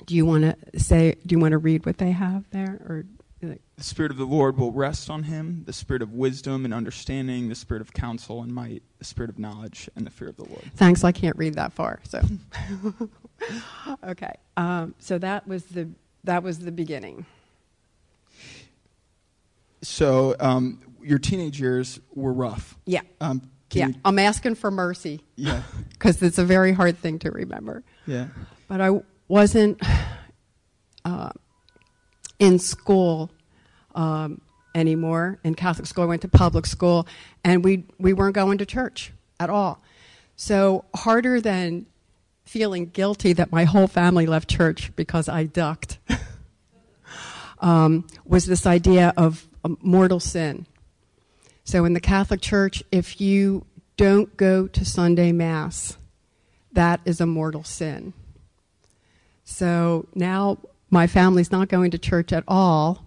Do 0.06 0.16
you 0.16 0.26
want 0.26 0.44
to 0.74 0.80
say? 0.80 1.16
Do 1.26 1.34
you 1.34 1.40
want 1.40 1.54
to 1.54 1.58
read 1.58 1.86
what 1.86 1.98
they 1.98 2.12
have 2.12 2.50
there, 2.52 2.82
or? 2.88 3.06
The 3.42 3.84
Spirit 3.84 4.12
of 4.12 4.18
the 4.18 4.26
Lord 4.26 4.58
will 4.58 4.72
rest 4.72 5.08
on 5.10 5.24
him, 5.24 5.64
the 5.68 5.74
Spirit 5.74 6.02
of 6.02 6.14
wisdom 6.14 6.66
and 6.66 6.74
understanding, 6.74 7.48
the 7.50 7.54
Spirit 7.54 7.82
of 7.82 7.94
counsel 7.94 8.42
and 8.42 8.52
might, 8.52 8.82
the 8.98 9.06
Spirit 9.06 9.30
of 9.30 9.38
knowledge 9.38 9.88
and 9.96 10.04
the 10.06 10.10
fear 10.10 10.30
of 10.30 10.38
the 10.38 10.46
Lord. 10.46 10.64
Thanks, 10.76 11.04
I 11.04 11.12
can't 11.12 11.38
read 11.38 11.54
that 11.56 11.72
far. 11.74 12.00
So, 12.06 12.22
okay. 14.04 14.32
Um, 14.58 14.96
so 15.00 15.20
that 15.20 15.48
was 15.48 15.66
the 15.66 15.90
that 16.24 16.42
was 16.42 16.60
the 16.60 16.72
beginning. 16.72 17.26
So, 19.82 20.36
um, 20.40 20.82
your 21.04 21.20
teenage 21.20 21.60
years 21.60 22.00
were 22.16 22.34
rough. 22.34 22.75
Yeah, 22.86 23.02
Um, 23.22 23.50
yeah. 23.72 23.88
you- 23.90 23.96
I'm 24.04 24.18
asking 24.18 24.56
for 24.56 24.72
mercy 24.72 25.22
yeah. 25.36 25.62
because 25.90 26.22
it's 26.24 26.38
a 26.40 26.46
very 26.46 26.72
hard 26.72 26.98
thing 26.98 27.20
to 27.20 27.32
remember. 27.32 27.84
Yeah. 28.08 28.28
But 28.68 28.82
I 28.82 29.02
wasn't 29.27 29.82
uh, 31.05 31.29
in 32.39 32.60
school 32.60 33.32
um, 33.94 34.41
anymore. 34.74 35.39
In 35.44 35.55
Catholic 35.55 35.88
school, 35.88 36.03
I 36.03 36.08
went 36.08 36.22
to 36.24 36.27
public 36.27 36.65
school, 36.65 37.08
and 37.44 37.63
we 37.63 37.86
we 38.00 38.13
weren't 38.13 38.36
going 38.36 38.58
to 38.60 38.65
church 38.65 39.12
at 39.39 39.50
all. 39.50 39.82
So 40.36 40.86
harder 40.94 41.39
than 41.39 41.86
feeling 42.46 42.88
guilty 42.88 43.34
that 43.34 43.51
my 43.51 43.63
whole 43.63 43.88
family 43.88 44.25
left 44.25 44.50
church 44.50 44.96
because 44.96 45.27
I 45.27 45.46
ducked 45.46 45.98
um, 47.60 48.05
was 48.24 48.46
this 48.46 48.65
idea 48.65 49.13
of 49.17 49.48
um, 49.63 49.77
mortal 49.82 50.20
sin. 50.20 50.67
So 51.63 51.86
in 51.86 51.94
the 51.94 52.00
Catholic 52.00 52.41
Church, 52.41 52.84
if 52.91 53.20
you 53.20 53.65
don't 53.98 54.38
go 54.38 54.67
to 54.67 54.86
Sunday 54.86 55.32
Mass, 55.32 55.98
that 56.74 57.00
is 57.05 57.20
a 57.20 57.25
mortal 57.25 57.63
sin. 57.63 58.13
So 59.46 60.08
now 60.16 60.58
my 60.90 61.08
family's 61.08 61.52
not 61.52 61.70
going 61.70 61.92
to 61.92 61.98
church 61.98 62.34
at 62.34 62.44
all, 62.48 63.06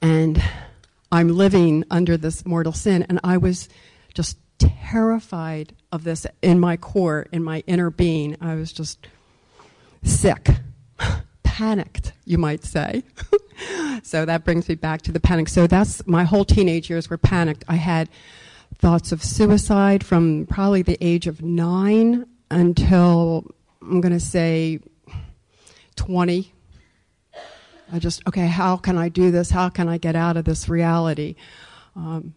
and 0.00 0.42
I'm 1.10 1.28
living 1.28 1.84
under 1.90 2.16
this 2.16 2.46
mortal 2.46 2.72
sin. 2.72 3.04
And 3.08 3.18
I 3.24 3.38
was 3.38 3.68
just 4.14 4.38
terrified 4.58 5.74
of 5.90 6.04
this 6.04 6.26
in 6.42 6.60
my 6.60 6.76
core, 6.76 7.26
in 7.32 7.42
my 7.42 7.64
inner 7.66 7.90
being. 7.90 8.36
I 8.40 8.54
was 8.54 8.72
just 8.72 9.08
sick, 10.02 10.50
panicked, 11.42 12.12
you 12.24 12.36
might 12.36 12.64
say. 12.64 13.02
so 14.02 14.26
that 14.26 14.44
brings 14.44 14.68
me 14.68 14.74
back 14.74 15.02
to 15.02 15.12
the 15.12 15.20
panic. 15.20 15.48
So 15.48 15.66
that's 15.66 16.06
my 16.06 16.24
whole 16.24 16.44
teenage 16.44 16.90
years 16.90 17.08
were 17.08 17.18
panicked. 17.18 17.64
I 17.68 17.76
had 17.76 18.10
thoughts 18.76 19.12
of 19.12 19.24
suicide 19.24 20.04
from 20.04 20.46
probably 20.46 20.82
the 20.82 20.98
age 21.00 21.26
of 21.26 21.42
nine 21.42 22.26
until 22.50 23.46
I'm 23.80 24.00
going 24.00 24.12
to 24.12 24.20
say 24.20 24.80
20. 25.98 26.54
I 27.92 27.98
just, 27.98 28.22
okay, 28.26 28.46
how 28.46 28.76
can 28.76 28.96
I 28.96 29.08
do 29.08 29.30
this? 29.30 29.50
How 29.50 29.68
can 29.68 29.88
I 29.88 29.98
get 29.98 30.16
out 30.16 30.36
of 30.36 30.44
this 30.44 30.68
reality? 30.68 31.34
Um, 31.96 32.34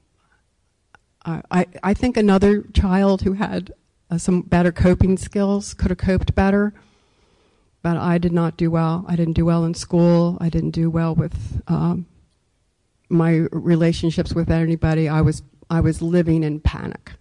I, 1.24 1.68
I, 1.84 1.94
think 1.94 2.18
another 2.18 2.63
child 2.74 3.22
who 3.22 3.34
had 3.34 3.72
uh, 4.10 4.18
some 4.18 4.41
better 4.41 4.72
coping 4.72 5.18
skills 5.18 5.75
could 5.75 5.91
have 5.91 6.00
coped 6.00 6.34
better. 6.34 6.74
but 7.84 7.96
I 7.98 8.18
did 8.18 8.32
not 8.32 8.58
do 8.58 8.72
well. 8.72 9.06
I 9.08 9.15
didn't 9.15 9.34
do 9.34 9.46
well 9.46 9.63
in 9.63 9.75
school. 9.75 10.38
I 10.41 10.50
didn't 10.50 10.72
do 10.72 10.89
well 10.89 11.13
with 11.13 11.62
um, 11.68 12.08
my 13.10 13.48
relationships 13.51 14.34
with 14.34 14.50
anybody. 14.50 15.08
I 15.08 15.22
was 15.22 15.44
I 15.70 15.80
was 15.80 16.01
living 16.01 16.44
in 16.44 16.60
panic. 16.60 17.12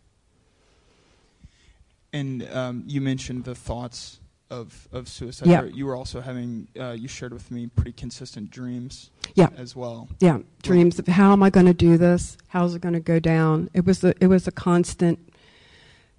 And 2.12 2.48
um, 2.50 2.84
you 2.86 3.00
mentioned 3.02 3.44
the 3.44 3.54
thoughts 3.54 4.19
of, 4.50 4.88
of 4.92 5.08
suicide. 5.08 5.48
Yeah. 5.48 5.62
You 5.64 5.86
were 5.86 5.94
also 5.96 6.20
having, 6.20 6.68
uh, 6.78 6.90
you 6.90 7.06
shared 7.08 7.32
with 7.32 7.50
me 7.50 7.68
pretty 7.68 7.92
consistent 7.92 8.50
dreams 8.50 9.10
Yeah. 9.34 9.48
as 9.56 9.76
well. 9.76 10.08
Yeah, 10.18 10.38
dreams 10.62 10.98
of 10.98 11.06
how 11.06 11.32
am 11.32 11.42
I 11.42 11.50
going 11.50 11.66
to 11.66 11.74
do 11.74 11.96
this? 11.96 12.36
How's 12.48 12.74
it 12.74 12.82
going 12.82 12.94
to 12.94 13.00
go 13.00 13.20
down? 13.20 13.70
It 13.74 13.84
was 13.86 14.02
a, 14.04 14.12
it 14.20 14.26
was 14.26 14.46
a 14.48 14.52
constant 14.52 15.18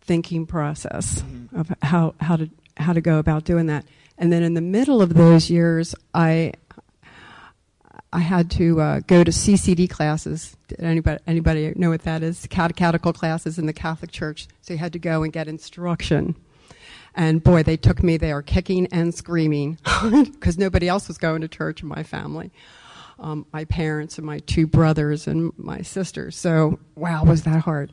thinking 0.02 0.46
process 0.48 1.22
Mhm. 1.22 1.54
of 1.60 1.72
how 1.84 2.16
how 2.20 2.36
to 2.38 2.50
how 2.78 2.94
to 2.94 3.02
go 3.02 3.20
about 3.20 3.44
doing 3.44 3.68
that. 3.68 3.86
And 4.18 4.32
then 4.34 4.42
in 4.44 4.54
the 4.56 4.62
middle 4.62 5.02
of 5.02 5.14
those 5.14 5.50
years, 5.50 5.94
I 6.14 6.54
I 8.14 8.20
had 8.20 8.50
to 8.52 8.82
uh, 8.82 9.00
go 9.08 9.24
to 9.24 9.32
CCD 9.32 9.88
classes. 9.90 10.56
Did 10.68 10.82
anybody 10.82 11.20
anybody 11.28 11.74
know 11.76 11.90
what 11.90 12.02
that 12.04 12.24
is? 12.24 12.48
Catechetical 12.50 13.14
classes 13.14 13.60
in 13.60 13.66
the 13.68 13.74
Catholic 13.74 14.12
Church. 14.12 14.48
So 14.62 14.74
you 14.74 14.80
had 14.80 14.94
to 14.94 15.00
go 15.00 15.24
and 15.24 15.32
get 15.32 15.48
instruction. 15.48 16.36
And 17.14 17.44
boy, 17.44 17.64
they 17.64 17.78
took 17.78 18.02
me 18.04 18.18
there 18.18 18.42
kicking 18.42 18.88
and 18.88 19.14
screaming 19.14 19.78
because 20.34 20.58
nobody 20.58 20.88
else 20.88 21.08
was 21.08 21.18
going 21.18 21.42
to 21.42 21.48
church 21.48 21.82
in 21.82 21.88
my 21.88 22.04
family. 22.04 22.52
Um, 23.20 23.46
my 23.54 23.66
parents 23.66 24.18
and 24.18 24.26
my 24.26 24.40
two 24.40 24.66
brothers 24.66 25.28
and 25.28 25.52
my 25.58 25.82
sisters. 25.82 26.36
So, 26.36 26.80
wow, 26.96 27.24
was 27.24 27.44
that 27.44 27.62
hard. 27.62 27.92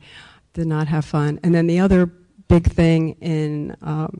Did 0.53 0.67
not 0.67 0.87
have 0.87 1.05
fun. 1.05 1.39
And 1.43 1.53
then 1.53 1.67
the 1.67 1.79
other 1.79 2.07
big 2.47 2.65
thing 2.65 3.15
in 3.21 3.75
um, 3.81 4.19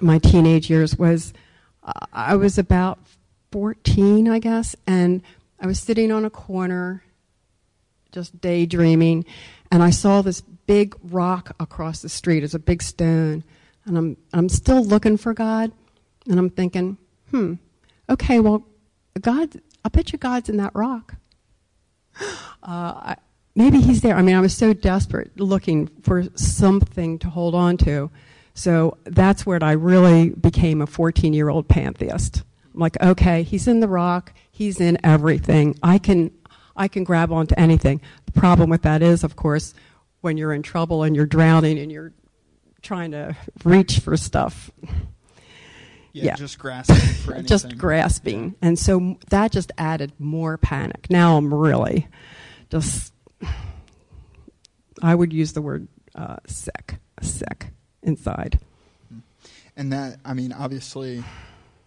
my 0.00 0.18
teenage 0.18 0.70
years 0.70 0.96
was 0.96 1.32
uh, 1.84 2.06
I 2.12 2.36
was 2.36 2.58
about 2.58 2.98
14, 3.50 4.28
I 4.28 4.38
guess, 4.38 4.74
and 4.86 5.22
I 5.60 5.66
was 5.66 5.78
sitting 5.78 6.10
on 6.10 6.24
a 6.24 6.30
corner 6.30 7.02
just 8.12 8.40
daydreaming, 8.40 9.24
and 9.70 9.82
I 9.82 9.90
saw 9.90 10.22
this 10.22 10.40
big 10.40 10.94
rock 11.02 11.54
across 11.58 12.02
the 12.02 12.08
street. 12.08 12.44
It's 12.44 12.54
a 12.54 12.58
big 12.58 12.82
stone, 12.82 13.42
and 13.84 13.98
I'm 13.98 14.16
I'm 14.32 14.48
still 14.48 14.84
looking 14.84 15.16
for 15.16 15.34
God, 15.34 15.72
and 16.28 16.38
I'm 16.38 16.50
thinking, 16.50 16.98
hmm, 17.30 17.54
okay, 18.08 18.40
well, 18.40 18.66
God, 19.20 19.60
I 19.84 19.88
bet 19.88 20.12
you 20.12 20.18
God's 20.18 20.48
in 20.48 20.56
that 20.58 20.74
rock. 20.74 21.16
Uh, 22.64 23.16
maybe 23.56 23.80
He's 23.80 24.02
there. 24.02 24.14
I 24.14 24.22
mean, 24.22 24.36
I 24.36 24.40
was 24.40 24.56
so 24.56 24.72
desperate 24.72 25.32
looking 25.36 25.88
for 26.04 26.22
something 26.36 27.18
to 27.18 27.28
hold 27.28 27.56
on 27.56 27.76
to. 27.78 28.08
So 28.54 28.98
that's 29.04 29.44
where 29.44 29.62
I 29.62 29.72
really 29.72 30.30
became 30.30 30.80
a 30.80 30.86
14 30.86 31.32
year 31.32 31.48
old 31.48 31.68
pantheist. 31.68 32.42
I'm 32.74 32.80
like, 32.80 33.00
okay, 33.02 33.42
he's 33.42 33.66
in 33.68 33.80
the 33.80 33.88
rock, 33.88 34.32
he's 34.50 34.80
in 34.80 34.98
everything. 35.04 35.78
I 35.82 35.98
can, 35.98 36.30
I 36.76 36.88
can 36.88 37.04
grab 37.04 37.32
onto 37.32 37.54
anything. 37.58 38.00
The 38.26 38.32
problem 38.32 38.70
with 38.70 38.82
that 38.82 39.02
is, 39.02 39.24
of 39.24 39.36
course, 39.36 39.74
when 40.20 40.36
you're 40.36 40.52
in 40.52 40.62
trouble 40.62 41.02
and 41.02 41.14
you're 41.14 41.26
drowning 41.26 41.78
and 41.78 41.90
you're 41.90 42.12
trying 42.82 43.12
to 43.12 43.36
reach 43.64 44.00
for 44.00 44.16
stuff, 44.16 44.70
Yeah, 46.12 46.24
Yeah. 46.24 46.36
just 46.36 46.58
grasping 46.58 46.96
for 46.96 47.32
anything. 47.34 47.46
just 47.46 47.78
grasping. 47.78 48.54
And 48.60 48.78
so 48.78 49.16
that 49.30 49.50
just 49.52 49.72
added 49.78 50.12
more 50.18 50.58
panic. 50.58 51.06
Now 51.08 51.36
I'm 51.38 51.52
really 51.54 52.08
just, 52.70 53.12
I 55.02 55.14
would 55.14 55.32
use 55.32 55.52
the 55.52 55.62
word 55.62 55.88
uh, 56.14 56.36
sick, 56.46 56.96
sick 57.22 57.68
inside. 58.02 58.58
And 59.76 59.90
that, 59.92 60.18
I 60.24 60.34
mean, 60.34 60.52
obviously, 60.52 61.24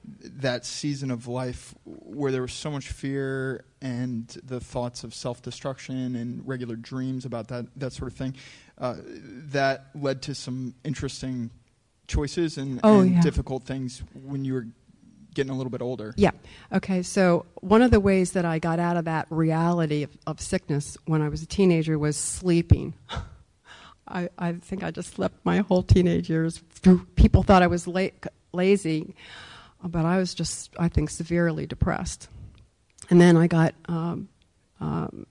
that 0.08 0.66
season 0.66 1.12
of 1.12 1.28
life 1.28 1.74
where 1.86 2.32
there 2.32 2.42
was 2.42 2.54
so 2.54 2.70
much 2.72 2.90
fear 2.90 3.66
and 3.82 4.28
the 4.44 4.60
thoughts 4.60 5.04
of 5.04 5.14
self 5.14 5.42
destruction 5.42 6.16
and 6.16 6.48
regular 6.48 6.76
dreams 6.76 7.26
about 7.26 7.48
that, 7.50 7.66
that 7.76 7.94
sort 7.94 8.12
of 8.12 8.18
thing, 8.18 8.36
uh, 8.78 8.96
that 9.06 9.88
led 9.96 10.22
to 10.24 10.36
some 10.36 10.74
interesting 10.84 11.50
choices 12.08 12.58
and, 12.58 12.80
Oh, 12.84 13.02
and 13.02 13.16
yeah. 13.16 13.22
difficult 13.22 13.64
things 13.64 14.04
when 14.14 14.46
you 14.46 14.54
were 14.54 14.68
getting 15.34 15.52
a 15.52 15.56
little 15.56 15.72
bit 15.72 15.82
older. 15.82 16.14
Yeah. 16.18 16.32
Okay. 16.72 17.02
So 17.02 17.46
one 17.62 17.82
of 17.82 17.92
the 17.92 18.00
ways 18.00 18.32
that 18.34 18.46
I 18.46 18.60
got 18.60 18.80
out 18.80 18.96
of 18.98 19.06
that 19.06 19.28
reality 19.30 20.04
of, 20.04 20.18
of 20.26 20.40
sickness 20.40 20.98
when 21.06 21.22
I 21.22 21.30
was 21.30 21.42
a 21.42 21.46
teenager 21.46 22.00
was 22.00 22.16
sleeping. 22.16 22.94
I, 24.08 24.30
I 24.38 24.54
think 24.54 24.84
I 24.84 24.92
just 24.92 25.14
slept 25.16 25.44
my 25.44 25.58
whole 25.58 25.82
teenage 25.82 26.30
years. 26.30 26.62
People 27.16 27.42
thought 27.44 27.64
I 27.64 27.68
was 27.68 27.88
la- 27.88 28.08
lazy, 28.54 29.16
but 29.88 30.06
I 30.06 30.18
was 30.18 30.34
just, 30.34 30.74
I 30.78 30.90
think, 30.90 31.10
severely 31.10 31.66
depressed. 31.66 32.30
And 33.10 33.22
then 33.22 33.38
I 33.38 33.48
got, 33.48 33.76
um, 33.88 34.30
um, 34.80 35.26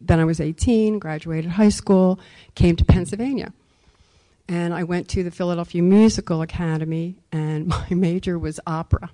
then 0.00 0.20
I 0.20 0.24
was 0.24 0.40
18, 0.40 0.98
graduated 0.98 1.50
high 1.50 1.68
school, 1.68 2.18
came 2.54 2.76
to 2.76 2.84
Pennsylvania. 2.84 3.52
And 4.48 4.74
I 4.74 4.84
went 4.84 5.08
to 5.10 5.22
the 5.22 5.30
Philadelphia 5.30 5.82
Musical 5.82 6.42
Academy, 6.42 7.16
and 7.30 7.66
my 7.68 7.86
major 7.90 8.38
was 8.38 8.58
opera. 8.66 9.10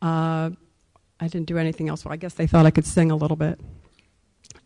Uh, 0.00 0.50
I 1.18 1.28
didn't 1.28 1.46
do 1.46 1.58
anything 1.58 1.88
else. 1.88 2.04
Well, 2.04 2.12
I 2.12 2.16
guess 2.16 2.34
they 2.34 2.46
thought 2.46 2.66
I 2.66 2.70
could 2.70 2.86
sing 2.86 3.10
a 3.10 3.16
little 3.16 3.36
bit. 3.36 3.60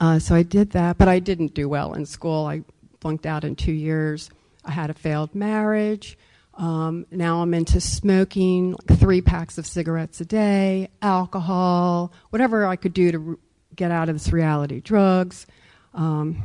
Uh, 0.01 0.19
so 0.19 0.35
I 0.35 0.43
did 0.43 0.71
that, 0.71 0.99
but 0.99 1.09
I 1.09 1.19
didn't 1.19 1.55
do 1.55 1.69
well 1.69 1.95
in 1.95 2.07
school. 2.07 2.47
I 2.47 2.63
flunked 3.01 3.27
out 3.27 3.45
in 3.45 3.57
two 3.57 3.73
years. 3.73 4.31
I 4.65 4.71
had 4.71 4.91
a 4.91 4.95
failed 4.95 5.35
marriage. 5.35 6.17
Um, 6.57 7.07
now 7.11 7.43
I'm 7.43 7.53
into 7.53 7.81
smoking, 7.81 8.73
like 8.73 8.99
three 8.99 9.21
packs 9.21 9.59
of 9.59 9.67
cigarettes 9.67 10.21
a 10.21 10.25
day, 10.25 10.89
alcohol, 11.03 12.13
whatever 12.31 12.65
I 12.67 12.77
could 12.77 12.95
do 12.95 13.11
to 13.11 13.29
r- 13.31 13.39
get 13.75 13.91
out 13.91 14.09
of 14.09 14.15
this 14.15 14.33
reality. 14.33 14.81
Drugs. 14.81 15.47
Um, 15.95 16.43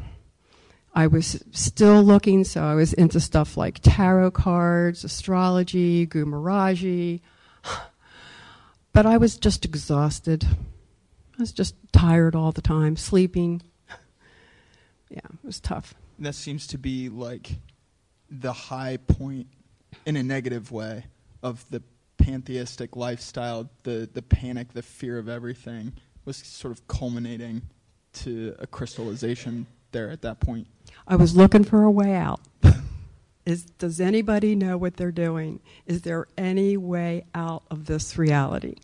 I 0.93 1.07
was 1.07 1.43
still 1.51 2.01
looking, 2.01 2.43
so 2.43 2.63
I 2.63 2.73
was 2.73 2.93
into 2.93 3.19
stuff 3.19 3.55
like 3.55 3.79
tarot 3.83 4.31
cards, 4.31 5.03
astrology, 5.03 6.07
gumaraji. 6.07 7.21
But 8.91 9.05
I 9.05 9.17
was 9.17 9.37
just 9.37 9.65
exhausted. 9.65 10.43
I 10.43 11.37
was 11.37 11.51
just 11.51 11.75
tired 11.93 12.35
all 12.35 12.51
the 12.51 12.61
time, 12.61 12.95
sleeping. 12.95 13.61
Yeah, 15.11 15.19
it 15.25 15.45
was 15.45 15.59
tough. 15.59 15.93
That 16.19 16.35
seems 16.35 16.67
to 16.67 16.77
be 16.77 17.09
like 17.09 17.55
the 18.29 18.51
high 18.51 18.97
point 18.97 19.47
in 20.05 20.15
a 20.15 20.23
negative 20.23 20.71
way 20.71 21.05
of 21.41 21.65
the 21.69 21.81
pantheistic 22.17 22.95
lifestyle, 22.95 23.69
the, 23.83 24.09
the 24.11 24.21
panic, 24.21 24.73
the 24.73 24.81
fear 24.81 25.17
of 25.17 25.29
everything 25.29 25.93
was 26.25 26.37
sort 26.37 26.71
of 26.71 26.87
culminating 26.87 27.61
to 28.13 28.55
a 28.59 28.67
crystallization 28.67 29.65
there 29.91 30.09
at 30.09 30.21
that 30.21 30.39
point. 30.39 30.67
I 31.07 31.15
was 31.15 31.35
looking 31.35 31.63
for 31.63 31.83
a 31.83 31.91
way 31.91 32.13
out. 32.13 32.41
Is, 33.45 33.63
does 33.63 33.99
anybody 33.99 34.53
know 34.53 34.77
what 34.77 34.97
they're 34.97 35.11
doing? 35.11 35.59
Is 35.87 36.03
there 36.03 36.27
any 36.37 36.77
way 36.77 37.25
out 37.33 37.63
of 37.71 37.85
this 37.85 38.15
reality? 38.15 38.75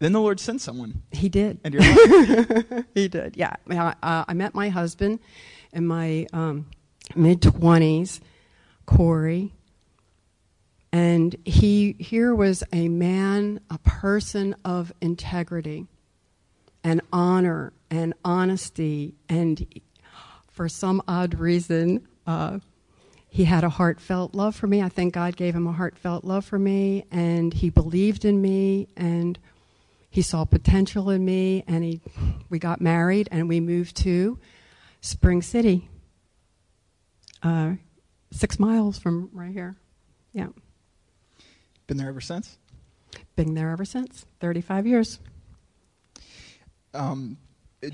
Then 0.00 0.12
the 0.12 0.20
Lord 0.20 0.40
sent 0.40 0.60
someone. 0.60 1.02
He 1.12 1.28
did. 1.28 1.60
And 1.64 1.72
you're 1.72 2.84
he 2.94 3.08
did, 3.08 3.36
yeah. 3.36 3.54
I, 3.70 3.76
I, 3.76 3.94
uh, 4.02 4.24
I 4.28 4.34
met 4.34 4.54
my 4.54 4.68
husband 4.68 5.20
in 5.72 5.86
my 5.86 6.26
um, 6.32 6.66
mid 7.14 7.40
20s, 7.40 8.20
Corey. 8.86 9.52
And 10.92 11.34
he 11.44 11.94
here 11.98 12.34
was 12.34 12.62
a 12.72 12.88
man, 12.88 13.60
a 13.70 13.78
person 13.78 14.54
of 14.64 14.92
integrity 15.00 15.86
and 16.84 17.00
honor 17.12 17.72
and 17.90 18.14
honesty. 18.24 19.14
And 19.28 19.66
for 20.50 20.68
some 20.68 21.02
odd 21.08 21.38
reason, 21.38 22.06
uh, 22.26 22.58
he 23.28 23.44
had 23.44 23.64
a 23.64 23.70
heartfelt 23.70 24.34
love 24.34 24.54
for 24.54 24.66
me. 24.66 24.82
I 24.82 24.90
think 24.90 25.14
God 25.14 25.36
gave 25.36 25.54
him 25.54 25.66
a 25.66 25.72
heartfelt 25.72 26.24
love 26.24 26.44
for 26.44 26.58
me, 26.58 27.06
and 27.10 27.54
he 27.54 27.70
believed 27.70 28.26
in 28.26 28.42
me, 28.42 28.88
and 28.94 29.38
he 30.10 30.20
saw 30.20 30.44
potential 30.44 31.08
in 31.08 31.24
me. 31.24 31.64
And 31.66 31.82
he, 31.82 32.02
we 32.50 32.58
got 32.58 32.82
married, 32.82 33.30
and 33.32 33.48
we 33.48 33.60
moved 33.60 33.96
to 33.98 34.38
Spring 35.00 35.40
City, 35.40 35.88
uh, 37.42 37.72
six 38.32 38.58
miles 38.58 38.98
from 38.98 39.30
right 39.32 39.52
here. 39.52 39.76
Yeah, 40.32 40.48
been 41.86 41.96
there 41.96 42.08
ever 42.08 42.20
since. 42.20 42.58
been 43.36 43.54
there 43.54 43.70
ever 43.70 43.84
since. 43.84 44.26
Thirty-five 44.40 44.86
years. 44.86 45.20
Um, 46.94 47.38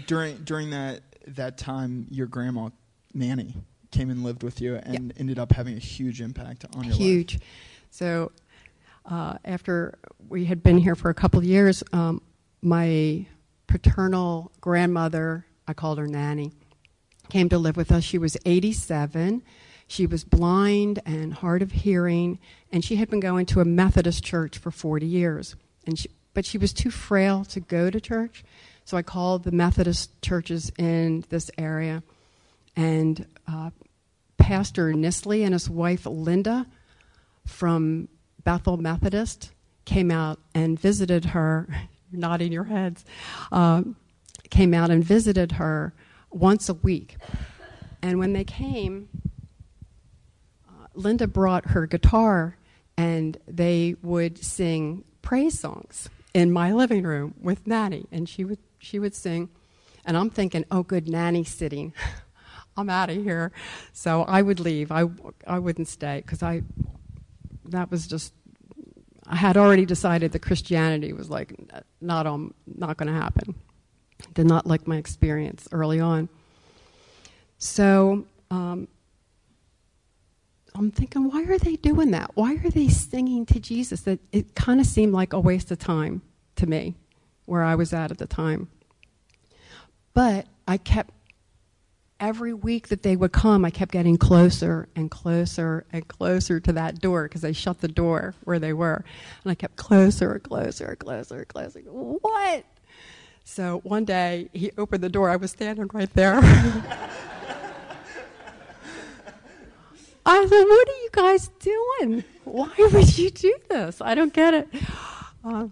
during 0.07 0.39
during 0.45 0.71
that 0.71 1.03
that 1.27 1.59
time, 1.59 2.07
your 2.11 2.27
grandma 2.27 2.71
Nanny 3.15 3.55
came 3.91 4.11
and 4.11 4.23
lived 4.23 4.43
with 4.43 4.61
you 4.61 4.77
and 4.77 5.13
ended 5.17 5.39
up 5.39 5.53
having 5.53 5.77
a 5.77 5.81
huge 5.81 6.21
impact 6.21 6.65
on 6.75 6.85
your 6.85 6.93
life. 6.93 7.01
huge. 7.01 7.41
So 7.91 8.33
uh, 9.07 9.39
after 9.45 9.99
we 10.29 10.45
had 10.45 10.63
been 10.63 10.79
here 10.79 10.95
for 10.95 11.11
a 11.11 11.15
couple 11.15 11.39
of 11.39 11.45
years, 11.45 11.83
um, 11.93 12.21
my 12.61 13.27
paternal 13.67 14.53
grandmother, 14.61 15.47
I 15.67 15.73
called 15.73 15.99
her 15.99 16.07
Nanny, 16.07 16.53
came 17.31 17.49
to 17.49 17.59
live 17.59 17.77
with 17.77 17.91
us. 17.93 18.05
She 18.05 18.19
was 18.19 18.37
87. 18.45 19.43
She 19.89 20.07
was 20.07 20.23
blind 20.23 21.01
and 21.07 21.33
hard 21.33 21.63
of 21.63 21.73
hearing, 21.73 22.39
and 22.71 22.85
she 22.85 22.97
had 22.97 23.09
been 23.09 23.21
going 23.21 23.47
to 23.47 23.61
a 23.61 23.65
Methodist 23.65 24.23
church 24.23 24.59
for 24.59 24.71
40 24.71 25.07
years. 25.07 25.57
And 25.87 25.99
she, 25.99 26.11
but 26.35 26.45
she 26.45 26.59
was 26.59 26.75
too 26.75 26.91
frail 26.91 27.45
to 27.47 27.59
go 27.59 27.91
to 27.91 28.01
church, 28.01 28.45
so 28.85 28.97
I 28.97 29.03
called 29.03 29.45
the 29.45 29.51
Methodist 29.51 30.21
churches 30.23 30.71
in 30.79 31.25
this 31.31 31.51
area, 31.57 32.03
and 32.77 33.27
uh, 33.51 33.71
Pastor 34.37 34.93
Nisley 34.93 35.43
and 35.43 35.53
his 35.53 35.69
wife 35.69 36.07
Linda 36.07 36.67
from 37.47 38.09
Bethel 38.45 38.77
Methodist 38.77 39.53
came 39.87 40.11
out 40.11 40.39
and 40.55 40.79
visited 40.79 41.25
her, 41.27 41.67
nodding 42.13 42.53
your 42.53 42.65
heads, 42.65 43.05
uh, 43.51 43.83
came 44.51 44.75
out 44.75 44.91
and 44.91 45.03
visited 45.03 45.53
her 45.53 45.95
once 46.31 46.69
a 46.69 46.75
week. 46.75 47.17
And 48.03 48.19
when 48.19 48.33
they 48.33 48.45
came, 48.45 49.09
Linda 50.99 51.29
brought 51.29 51.71
her 51.71 51.87
guitar 51.87 52.57
and 52.97 53.39
they 53.47 53.95
would 54.03 54.37
sing 54.45 55.05
praise 55.23 55.61
songs 55.61 56.09
in 56.35 56.51
my 56.51 56.73
living 56.73 57.05
room 57.05 57.35
with 57.41 57.67
Nanny. 57.67 58.07
And 58.11 58.29
she 58.29 58.45
would, 58.45 58.59
she 58.79 58.99
would 58.99 59.15
sing. 59.15 59.49
And 60.05 60.17
I'm 60.17 60.29
thinking, 60.29 60.65
oh, 60.71 60.83
good, 60.83 61.09
Nanny's 61.09 61.55
sitting. 61.55 61.93
I'm 62.77 62.91
out 62.91 63.11
of 63.11 63.17
here. 63.17 63.53
So 63.93 64.23
I 64.23 64.43
would 64.43 64.59
leave. 64.59 64.91
I, 64.91 65.05
I 65.47 65.61
wouldn't 65.61 65.87
stay 65.87 66.23
because 66.25 66.43
I, 66.43 66.63
that 67.67 67.91
was 67.91 68.09
just, 68.09 68.33
I 69.27 69.37
had 69.37 69.57
already 69.57 69.87
decided 69.87 70.33
that 70.33 70.41
Christianity 70.41 71.13
was 71.13 71.31
like 71.31 71.55
not, 72.01 72.27
on, 72.27 72.55
not 72.67 72.97
going 72.97 73.13
to 73.13 73.19
happen. 73.19 73.55
Did 74.35 74.47
not 74.47 74.67
like 74.67 74.89
my 74.89 74.97
experience 74.97 75.69
early 75.71 76.01
on. 76.01 76.29
So 77.59 78.25
um, 78.51 78.89
I'm 80.79 80.93
thinking, 80.93 81.29
why 81.29 81.43
are 81.43 81.59
they 81.59 81.75
doing 81.75 82.13
that? 82.13 82.31
Why 82.35 82.55
are 82.55 82.71
they 82.71 82.89
singing 82.89 83.45
to 83.47 83.59
Jesus? 83.59 84.03
That 84.03 84.21
it 84.31 84.55
kind 84.55 84.81
of 84.81 84.87
seemed 84.87 85.13
like 85.13 85.33
a 85.33 85.41
waste 85.41 85.73
of 85.73 85.79
time 85.79 86.23
to 86.57 86.67
me, 86.67 86.95
where 87.47 87.65
I 87.65 87.75
was 87.75 87.93
at 87.93 88.13
at 88.13 88.19
the 88.19 88.27
time. 88.27 88.69
But 90.15 90.47
I 90.69 90.77
kept 90.77 91.13
every 92.21 92.53
week 92.53 92.89
that 92.89 93.03
they 93.03 93.17
would 93.17 93.33
come, 93.33 93.65
I 93.65 93.71
kept 93.71 93.93
getting 93.93 94.17
closer 94.17 94.89
and 94.95 95.11
closer 95.11 95.85
and 95.93 96.07
closer 96.07 96.61
to 96.61 96.73
that 96.73 97.01
door 97.01 97.25
because 97.25 97.43
they 97.43 97.53
shut 97.53 97.81
the 97.81 97.89
door 97.89 98.35
where 98.45 98.59
they 98.59 98.73
were. 98.73 99.05
And 99.45 99.51
I 99.51 99.55
kept 99.55 99.77
closer 99.77 100.33
and 100.33 100.43
closer 100.43 100.87
and 100.87 100.99
closer 100.99 101.39
and 101.39 101.49
closer. 101.49 101.81
What? 101.81 102.65
So 103.45 103.81
one 103.83 104.05
day 104.05 104.49
he 104.53 104.71
opened 104.77 105.03
the 105.03 105.09
door. 105.09 105.31
I 105.31 105.37
was 105.37 105.51
standing 105.51 105.89
right 105.93 106.13
there. 106.15 106.41
I 110.29 110.47
said, 110.47 110.65
What 110.65 110.89
are 110.89 110.93
you 110.93 111.09
guys 111.13 111.49
doing? 111.59 112.25
Why 112.45 112.71
would 112.77 113.17
you 113.19 113.31
do 113.31 113.55
this? 113.71 114.03
I 114.03 114.15
don't 114.15 114.33
get 114.33 114.53
it. 114.53 114.69
Because 115.43 115.71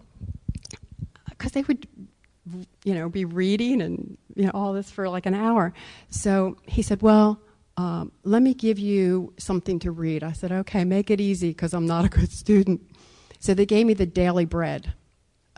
uh, 1.44 1.50
they 1.52 1.62
would, 1.62 1.86
you 2.82 2.94
know, 2.94 3.10
be 3.10 3.26
reading 3.26 3.82
and 3.82 4.16
you 4.34 4.44
know 4.44 4.52
all 4.54 4.72
this 4.72 4.90
for 4.90 5.08
like 5.08 5.26
an 5.26 5.34
hour. 5.34 5.74
So 6.08 6.56
he 6.64 6.80
said, 6.80 7.02
"Well, 7.02 7.38
um, 7.76 8.12
let 8.24 8.42
me 8.42 8.54
give 8.54 8.78
you 8.78 9.34
something 9.36 9.78
to 9.80 9.90
read." 9.90 10.22
I 10.22 10.32
said, 10.32 10.52
"Okay, 10.52 10.84
make 10.84 11.10
it 11.10 11.20
easy 11.20 11.48
because 11.48 11.74
I'm 11.74 11.86
not 11.86 12.04
a 12.06 12.08
good 12.08 12.32
student." 12.32 12.80
So 13.38 13.52
they 13.52 13.66
gave 13.66 13.86
me 13.86 13.92
the 13.94 14.06
Daily 14.06 14.46
Bread. 14.46 14.94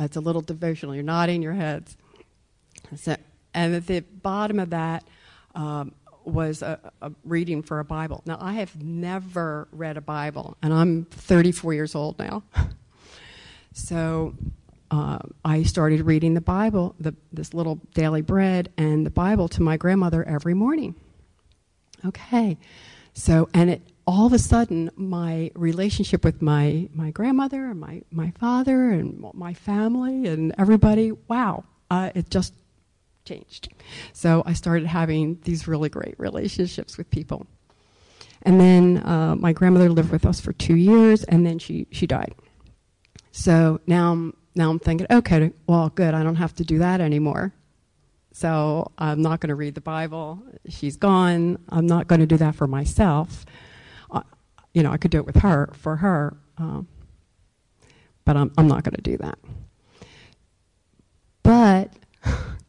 It's 0.01 0.17
a 0.17 0.21
little 0.21 0.43
devotional. 0.43 0.95
You're 0.95 1.05
nodding 1.05 1.43
your 1.43 1.55
heads. 1.55 1.97
So, 2.97 3.17
and 3.55 3.75
at 3.75 3.87
the 3.87 4.01
bottom 4.01 4.59
of 4.59 4.71
that 4.71 5.05
um, 5.55 5.93
was 6.25 6.63
a, 6.63 6.79
a, 7.01 7.13
reading 7.25 7.63
for 7.63 7.81
a 7.81 7.85
Bible. 7.85 8.23
Now, 8.27 8.39
I 8.41 8.55
have 8.55 8.83
never 8.83 9.69
read 9.73 9.97
a 9.97 10.01
Bible, 10.01 10.57
and 10.63 10.73
I'm 10.73 11.05
34 11.07 11.75
years 11.75 11.95
old 11.95 12.19
now. 12.19 12.43
so 13.73 14.35
uh, 14.91 15.19
I 15.45 15.63
started 15.63 16.03
reading 16.03 16.35
the 16.35 16.41
Bible, 16.41 16.95
the, 16.99 17.15
this 17.33 17.55
little 17.55 17.81
daily 17.95 18.23
bread, 18.23 18.71
and 18.77 19.05
the 19.05 19.11
Bible 19.11 19.49
to 19.49 19.63
my 19.63 19.77
grandmother 19.77 20.25
every 20.25 20.55
morning. 20.55 20.95
Okay. 22.05 22.59
So, 23.15 23.49
and 23.53 23.71
it 23.71 23.83
all 24.09 24.25
of 24.25 24.33
a 24.33 24.39
sudden, 24.39 24.91
my 24.97 25.51
relationship 25.55 26.25
with 26.25 26.41
my, 26.41 26.89
my 26.95 27.11
grandmother 27.11 27.67
and 27.67 27.79
my, 27.79 28.01
my 28.11 28.31
father 28.31 28.89
and 28.89 29.23
my 29.35 29.53
family 29.53 30.27
and 30.27 30.55
everybody, 30.57 31.13
wow, 31.13 31.65
uh, 31.91 32.11
it 32.15 32.31
just 32.31 32.55
changed. 33.29 33.69
So 34.13 34.43
I 34.47 34.55
started 34.55 34.87
having 34.87 35.39
these 35.45 35.69
really 35.69 35.89
great 35.89 36.15
relationships 36.19 36.97
with 36.99 37.11
people. 37.11 37.47
And 38.43 38.61
then 38.61 38.99
uh, 38.99 39.35
my 39.37 39.53
grandmother 39.53 39.91
lived 39.91 40.11
with 40.11 40.25
us 40.25 40.41
for 40.41 40.53
two 40.53 40.77
years, 40.77 41.25
and 41.25 41.45
then 41.45 41.59
she, 41.59 41.87
she 41.91 42.07
died. 42.07 42.35
So 43.33 43.81
now 43.87 44.13
I'm, 44.13 44.37
now 44.55 44.71
I'm 44.71 44.79
thinking, 44.79 45.07
okay, 45.11 45.53
well, 45.67 45.89
good, 45.91 46.15
I 46.15 46.23
don't 46.23 46.37
have 46.37 46.55
to 46.57 46.65
do 46.65 46.79
that 46.79 47.01
anymore. 47.01 47.53
So 48.33 48.93
I'm 48.97 49.21
not 49.21 49.41
going 49.41 49.49
to 49.49 49.57
read 49.57 49.75
the 49.75 49.81
Bible. 49.81 50.41
She's 50.69 50.97
gone. 50.97 51.59
I'm 51.69 51.87
not 51.87 52.07
going 52.07 52.21
to 52.21 52.27
do 52.27 52.37
that 52.37 52.55
for 52.55 52.69
myself. 52.69 53.45
Uh, 54.11 54.23
you 54.73 54.83
know, 54.83 54.93
I 54.93 54.97
could 54.97 55.11
do 55.11 55.19
it 55.19 55.27
with 55.27 55.37
her, 55.37 55.71
for 55.73 55.97
her, 55.97 56.37
um, 56.57 56.87
but 58.25 58.37
I'm, 58.37 58.53
I'm 58.57 58.69
not 58.69 58.85
going 58.85 58.95
to 58.95 59.03
do 59.03 59.17
that. 59.17 59.39
But 61.43 61.93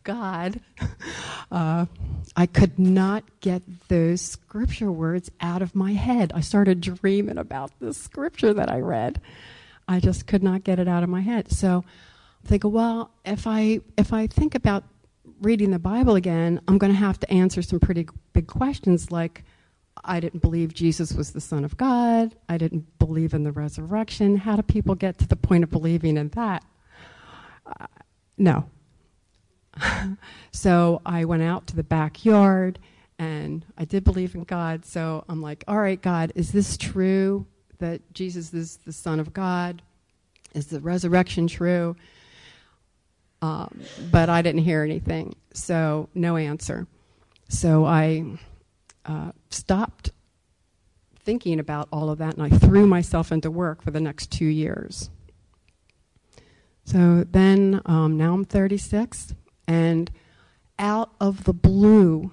God, 0.09 0.59
uh, 1.51 1.85
I 2.35 2.47
could 2.47 2.79
not 2.79 3.23
get 3.41 3.61
those 3.89 4.21
scripture 4.21 4.91
words 4.91 5.29
out 5.39 5.61
of 5.61 5.75
my 5.75 5.93
head. 5.93 6.31
I 6.33 6.41
started 6.41 6.81
dreaming 6.81 7.37
about 7.37 7.79
the 7.79 7.93
scripture 7.93 8.51
that 8.55 8.71
I 8.71 8.79
read. 8.79 9.21
I 9.87 9.99
just 9.99 10.25
could 10.25 10.41
not 10.41 10.63
get 10.63 10.79
it 10.79 10.87
out 10.87 11.03
of 11.03 11.09
my 11.09 11.21
head. 11.21 11.51
So 11.51 11.85
I 12.43 12.47
think, 12.47 12.63
well, 12.65 13.11
if 13.23 13.45
I 13.45 13.81
if 13.99 14.11
I 14.11 14.25
think 14.25 14.55
about 14.55 14.83
reading 15.41 15.69
the 15.69 15.77
Bible 15.77 16.15
again, 16.15 16.59
I'm 16.67 16.79
going 16.79 16.91
to 16.91 16.97
have 16.97 17.19
to 17.19 17.31
answer 17.31 17.61
some 17.61 17.79
pretty 17.79 18.07
big 18.33 18.47
questions 18.47 19.11
like 19.11 19.43
I 20.03 20.19
didn't 20.19 20.41
believe 20.41 20.73
Jesus 20.73 21.13
was 21.13 21.33
the 21.33 21.41
Son 21.41 21.63
of 21.63 21.77
God. 21.77 22.35
I 22.47 22.57
didn't 22.57 22.97
believe 22.97 23.35
in 23.35 23.43
the 23.43 23.51
resurrection. 23.51 24.37
How 24.37 24.55
do 24.55 24.63
people 24.63 24.95
get 24.95 25.19
to 25.19 25.27
the 25.27 25.35
point 25.35 25.63
of 25.63 25.69
believing 25.69 26.17
in 26.17 26.29
that? 26.29 26.65
Uh, 27.63 27.85
no, 28.39 28.65
so 30.51 31.01
I 31.05 31.25
went 31.25 31.43
out 31.43 31.67
to 31.67 31.75
the 31.75 31.83
backyard 31.83 32.79
and 33.17 33.65
I 33.77 33.85
did 33.85 34.03
believe 34.03 34.35
in 34.35 34.43
God. 34.43 34.85
So 34.85 35.25
I'm 35.27 35.41
like, 35.41 35.63
all 35.67 35.77
right, 35.77 36.01
God, 36.01 36.31
is 36.35 36.51
this 36.51 36.77
true 36.77 37.45
that 37.79 38.13
Jesus 38.13 38.53
is 38.53 38.77
the 38.77 38.93
Son 38.93 39.19
of 39.19 39.33
God? 39.33 39.81
Is 40.53 40.67
the 40.67 40.79
resurrection 40.79 41.47
true? 41.47 41.95
Um, 43.41 43.81
but 44.11 44.29
I 44.29 44.41
didn't 44.41 44.63
hear 44.63 44.83
anything. 44.83 45.35
So 45.53 46.09
no 46.13 46.37
answer. 46.37 46.87
So 47.49 47.85
I 47.85 48.37
uh, 49.05 49.31
stopped 49.49 50.11
thinking 51.23 51.59
about 51.59 51.87
all 51.91 52.09
of 52.09 52.17
that 52.19 52.35
and 52.35 52.43
I 52.43 52.49
threw 52.49 52.87
myself 52.87 53.31
into 53.31 53.51
work 53.51 53.81
for 53.81 53.91
the 53.91 53.99
next 53.99 54.31
two 54.31 54.45
years. 54.45 55.09
So 56.85 57.23
then, 57.29 57.81
um, 57.85 58.17
now 58.17 58.33
I'm 58.33 58.45
36, 58.45 59.35
and 59.69 60.09
out 60.79 61.11
of 61.21 61.43
the 61.43 61.53
blue, 61.53 62.31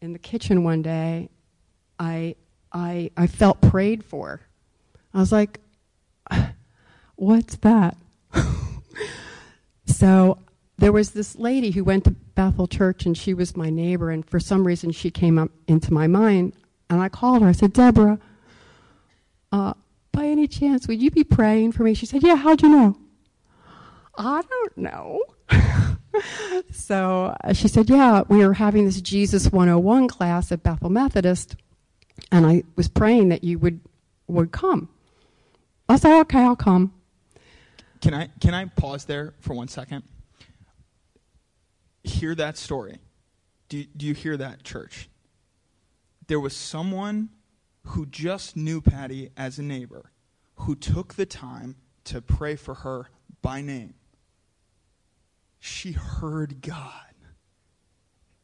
in 0.00 0.14
the 0.14 0.18
kitchen 0.18 0.64
one 0.64 0.80
day, 0.80 1.28
I, 1.98 2.36
I, 2.72 3.10
I 3.18 3.26
felt 3.26 3.60
prayed 3.60 4.02
for. 4.02 4.40
I 5.12 5.18
was 5.18 5.30
like, 5.30 5.60
what's 7.16 7.56
that? 7.56 7.98
so 9.84 10.38
there 10.78 10.90
was 10.90 11.10
this 11.10 11.36
lady 11.36 11.70
who 11.72 11.84
went 11.84 12.04
to 12.04 12.12
Bethel 12.12 12.66
Church 12.66 13.04
and 13.04 13.14
she 13.14 13.34
was 13.34 13.58
my 13.58 13.68
neighbor, 13.68 14.10
and 14.10 14.24
for 14.24 14.40
some 14.40 14.66
reason 14.66 14.90
she 14.90 15.10
came 15.10 15.38
up 15.38 15.50
into 15.68 15.92
my 15.92 16.06
mind. 16.06 16.54
And 16.88 17.02
I 17.02 17.10
called 17.10 17.42
her. 17.42 17.48
I 17.48 17.52
said, 17.52 17.74
Deborah, 17.74 18.18
uh, 19.52 19.74
by 20.12 20.24
any 20.24 20.48
chance, 20.48 20.88
would 20.88 21.02
you 21.02 21.10
be 21.10 21.24
praying 21.24 21.72
for 21.72 21.82
me? 21.82 21.92
She 21.92 22.06
said, 22.06 22.22
Yeah, 22.22 22.36
how'd 22.36 22.62
you 22.62 22.70
know? 22.70 22.96
I 24.16 24.40
don't 24.40 24.78
know. 24.78 25.20
so 26.90 27.36
uh, 27.44 27.52
she 27.52 27.68
said, 27.68 27.88
Yeah, 27.88 28.24
we 28.28 28.42
are 28.42 28.54
having 28.54 28.84
this 28.84 29.00
Jesus 29.00 29.52
101 29.52 30.08
class 30.08 30.50
at 30.50 30.64
Bethel 30.64 30.90
Methodist, 30.90 31.54
and 32.32 32.44
I 32.44 32.64
was 32.74 32.88
praying 32.88 33.28
that 33.28 33.44
you 33.44 33.60
would, 33.60 33.80
would 34.26 34.50
come. 34.50 34.88
I 35.88 35.94
said, 35.94 36.18
Okay, 36.22 36.40
I'll 36.40 36.56
come. 36.56 36.92
Can 38.00 38.12
I, 38.12 38.30
can 38.40 38.54
I 38.54 38.64
pause 38.64 39.04
there 39.04 39.34
for 39.38 39.54
one 39.54 39.68
second? 39.68 40.02
Hear 42.02 42.34
that 42.34 42.56
story. 42.56 42.98
Do, 43.68 43.84
do 43.96 44.04
you 44.04 44.14
hear 44.14 44.36
that, 44.36 44.64
church? 44.64 45.08
There 46.26 46.40
was 46.40 46.56
someone 46.56 47.28
who 47.84 48.04
just 48.04 48.56
knew 48.56 48.80
Patty 48.80 49.30
as 49.36 49.60
a 49.60 49.62
neighbor 49.62 50.10
who 50.56 50.74
took 50.74 51.14
the 51.14 51.26
time 51.26 51.76
to 52.06 52.20
pray 52.20 52.56
for 52.56 52.74
her 52.74 53.10
by 53.42 53.60
name 53.60 53.94
she 55.60 55.92
heard 55.92 56.62
God. 56.62 56.92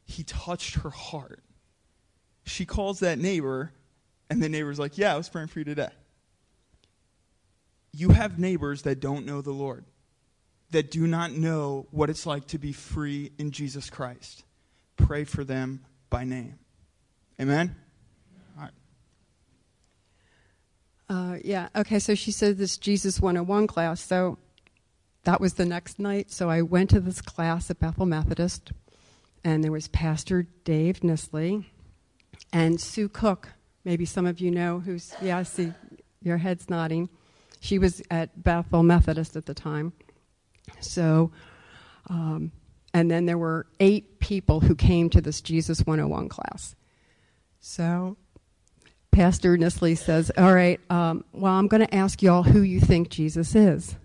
He 0.05 0.22
touched 0.22 0.76
her 0.76 0.90
heart. 0.90 1.42
She 2.44 2.64
calls 2.64 3.00
that 3.00 3.18
neighbor 3.18 3.72
And 4.29 4.42
the 4.42 4.48
neighbor's 4.48 4.79
like, 4.79 4.98
Yeah, 4.98 5.14
I 5.14 5.16
was 5.16 5.29
praying 5.29 5.48
for 5.48 5.61
you 5.61 5.64
today. 5.64 5.90
You 7.92 8.11
have 8.11 8.38
neighbors 8.38 8.83
that 8.83 9.00
don't 9.00 9.24
know 9.24 9.40
the 9.40 9.52
Lord, 9.52 9.85
that 10.70 10.90
do 10.90 11.07
not 11.07 11.33
know 11.33 11.87
what 11.90 12.11
it's 12.11 12.26
like 12.26 12.46
to 12.48 12.59
be 12.59 12.72
free 12.72 13.33
in 13.38 13.52
Jesus 13.52 13.88
Christ. 13.88 14.44
Pray 14.96 15.24
for 15.24 15.44
them 15.44 15.85
by 16.11 16.24
name. 16.24 16.59
Amen? 17.40 17.74
All 18.59 18.64
right. 18.64 18.72
Uh, 21.09 21.38
yeah, 21.44 21.68
okay, 21.74 21.98
so 21.98 22.14
she 22.14 22.33
said 22.33 22.59
this 22.59 22.76
Jesus 22.76 23.20
101 23.20 23.66
class. 23.66 24.00
So 24.00 24.38
that 25.27 25.41
was 25.41 25.55
the 25.55 25.67
next 25.67 25.99
night. 25.99 26.31
So 26.31 26.49
I 26.49 26.62
went 26.62 26.89
to 26.91 27.01
this 27.01 27.21
class 27.21 27.69
at 27.69 27.81
Bethel 27.81 28.07
Methodist, 28.07 28.71
and 29.43 29.62
there 29.62 29.73
was 29.73 29.89
Pastor 29.89 30.47
Dave 30.62 31.01
Nisley 31.01 31.65
and 32.53 32.81
Sue 32.81 33.09
Cook. 33.09 33.49
Maybe 33.85 34.05
some 34.05 34.25
of 34.25 34.39
you 34.39 34.53
know 34.53 34.79
who's, 34.79 35.15
yeah, 35.21 35.39
I 35.39 35.43
see 35.43 35.73
your 36.23 36.37
head's 36.37 36.71
nodding. 36.71 37.09
She 37.59 37.81
was 37.81 38.03
at 38.09 38.41
Bethel 38.41 38.85
Methodist 38.85 39.35
at 39.35 39.47
the 39.47 39.55
time. 39.55 39.95
So, 40.79 41.33
um, 42.09 42.53
and 42.95 43.11
then 43.11 43.27
there 43.27 43.39
were 43.39 43.67
eight 43.81 44.21
people 44.21 44.61
who 44.61 44.77
came 44.77 45.11
to 45.11 45.21
this 45.21 45.41
Jesus 45.41 45.81
101 45.81 46.29
class. 46.29 46.77
So, 47.59 48.17
Pastor 49.11 49.59
Nisley 49.59 49.99
says, 49.99 50.31
All 50.39 50.55
right, 50.55 50.79
um, 50.89 51.25
well, 51.33 51.55
I'm 51.55 51.67
going 51.67 51.85
to 51.85 51.93
ask 51.93 52.23
y'all 52.23 52.45
who 52.45 52.62
you 52.62 52.79
think 52.79 53.09
Jesus 53.11 53.57
is. 53.57 53.97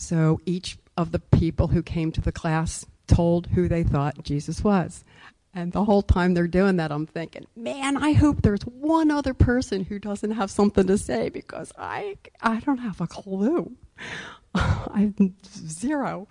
So, 0.00 0.40
each 0.46 0.78
of 0.96 1.12
the 1.12 1.18
people 1.18 1.68
who 1.68 1.82
came 1.82 2.10
to 2.12 2.22
the 2.22 2.32
class 2.32 2.86
told 3.06 3.48
who 3.48 3.68
they 3.68 3.82
thought 3.82 4.22
Jesus 4.22 4.64
was. 4.64 5.04
And 5.52 5.72
the 5.72 5.84
whole 5.84 6.00
time 6.00 6.32
they're 6.32 6.46
doing 6.46 6.78
that, 6.78 6.90
I'm 6.90 7.06
thinking, 7.06 7.46
man, 7.54 7.98
I 7.98 8.12
hope 8.12 8.40
there's 8.40 8.62
one 8.62 9.10
other 9.10 9.34
person 9.34 9.84
who 9.84 9.98
doesn't 9.98 10.30
have 10.30 10.50
something 10.50 10.86
to 10.86 10.96
say 10.96 11.28
because 11.28 11.70
I, 11.76 12.16
I 12.40 12.60
don't 12.60 12.78
have 12.78 13.02
a 13.02 13.06
clue. 13.06 13.72
I 14.54 15.12
have 15.18 15.32
zero. 15.44 16.28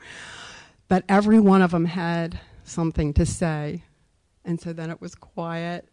But 0.88 1.04
every 1.08 1.40
one 1.40 1.62
of 1.62 1.70
them 1.70 1.86
had 1.86 2.40
something 2.64 3.14
to 3.14 3.26
say. 3.26 3.84
And 4.44 4.60
so 4.60 4.74
then 4.74 4.90
it 4.90 5.00
was 5.00 5.14
quiet. 5.14 5.88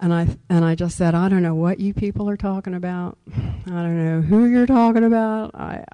And 0.00 0.12
I, 0.12 0.26
and 0.50 0.64
I 0.64 0.74
just 0.74 0.96
said, 0.96 1.14
I 1.14 1.28
don't 1.28 1.44
know 1.44 1.54
what 1.54 1.78
you 1.78 1.94
people 1.94 2.28
are 2.28 2.36
talking 2.36 2.74
about. 2.74 3.18
I 3.30 3.70
don't 3.70 4.04
know 4.04 4.20
who 4.20 4.46
you're 4.46 4.66
talking 4.66 5.04
about. 5.04 5.54
I, 5.54 5.84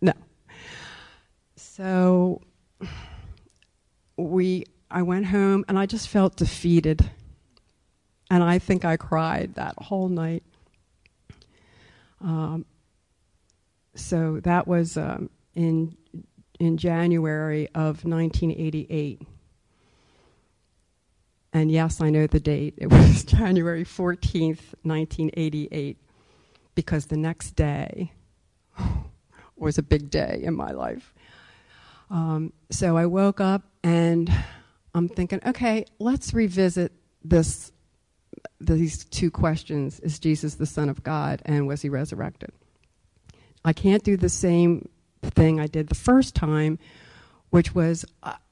no. 0.00 0.12
So 1.56 2.40
we 4.16 4.64
I 4.90 5.02
went 5.02 5.26
home 5.26 5.64
and 5.68 5.78
I 5.78 5.86
just 5.86 6.08
felt 6.08 6.36
defeated. 6.36 7.10
And 8.30 8.42
I 8.42 8.58
think 8.58 8.84
I 8.84 8.96
cried 8.96 9.54
that 9.56 9.74
whole 9.76 10.08
night. 10.08 10.44
Um, 12.20 12.64
so 13.94 14.40
that 14.44 14.66
was 14.66 14.96
um, 14.96 15.30
in 15.54 15.96
in 16.58 16.76
January 16.76 17.68
of 17.74 18.04
1988. 18.04 19.22
And 21.52 21.70
yes, 21.70 22.00
I 22.00 22.10
know 22.10 22.26
the 22.26 22.40
date. 22.40 22.74
It 22.78 22.86
was 22.90 23.24
January 23.24 23.84
14th, 23.84 24.74
1988, 24.82 25.98
because 26.74 27.06
the 27.06 27.16
next 27.16 27.52
day 27.52 28.12
was 29.64 29.78
a 29.78 29.82
big 29.82 30.10
day 30.10 30.40
in 30.44 30.54
my 30.54 30.70
life. 30.70 31.14
Um, 32.10 32.52
so 32.70 32.96
I 32.96 33.06
woke 33.06 33.40
up 33.40 33.62
and 33.82 34.30
I'm 34.94 35.08
thinking, 35.08 35.40
okay, 35.44 35.86
let's 35.98 36.32
revisit 36.32 36.92
this 37.24 37.72
these 38.60 39.04
two 39.04 39.30
questions: 39.30 40.00
Is 40.00 40.18
Jesus 40.18 40.54
the 40.54 40.66
Son 40.66 40.88
of 40.88 41.02
God, 41.02 41.42
and 41.44 41.66
was 41.66 41.82
He 41.82 41.88
resurrected? 41.88 42.52
I 43.64 43.72
can't 43.72 44.04
do 44.04 44.16
the 44.16 44.28
same 44.28 44.88
thing 45.22 45.58
I 45.58 45.66
did 45.66 45.88
the 45.88 45.94
first 45.94 46.34
time, 46.34 46.78
which 47.50 47.74
was 47.74 48.04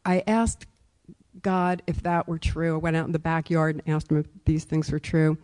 I 0.04 0.22
asked 0.26 0.66
God 1.42 1.82
if 1.86 2.02
that 2.02 2.26
were 2.26 2.38
true. 2.38 2.74
I 2.74 2.78
went 2.78 2.96
out 2.96 3.06
in 3.06 3.12
the 3.12 3.18
backyard 3.18 3.76
and 3.76 3.94
asked 3.94 4.10
Him 4.10 4.18
if 4.18 4.26
these 4.44 4.64
things 4.64 4.90
were 4.90 4.98
true. 4.98 5.38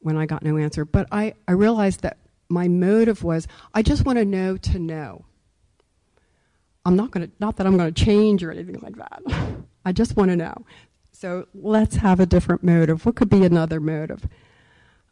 When 0.00 0.16
I 0.16 0.24
got 0.24 0.42
no 0.42 0.56
answer, 0.56 0.86
but 0.86 1.06
I, 1.12 1.34
I 1.46 1.52
realized 1.52 2.00
that 2.02 2.16
my 2.50 2.68
motive 2.68 3.22
was 3.22 3.46
I 3.72 3.82
just 3.82 4.04
want 4.04 4.18
to 4.18 4.24
know 4.24 4.56
to 4.56 4.78
know. 4.78 5.24
I'm 6.84 6.96
not 6.96 7.10
going 7.10 7.26
to, 7.28 7.32
not 7.40 7.56
that 7.56 7.66
I'm 7.66 7.76
going 7.76 7.92
to 7.92 8.04
change 8.04 8.42
or 8.42 8.50
anything 8.50 8.80
like 8.82 8.96
that. 8.96 9.22
I 9.84 9.92
just 9.92 10.16
want 10.16 10.30
to 10.30 10.36
know. 10.36 10.54
So 11.12 11.46
let's 11.54 11.96
have 11.96 12.20
a 12.20 12.26
different 12.26 12.62
motive. 12.62 13.04
What 13.04 13.16
could 13.16 13.28
be 13.28 13.44
another 13.44 13.80
motive? 13.80 14.26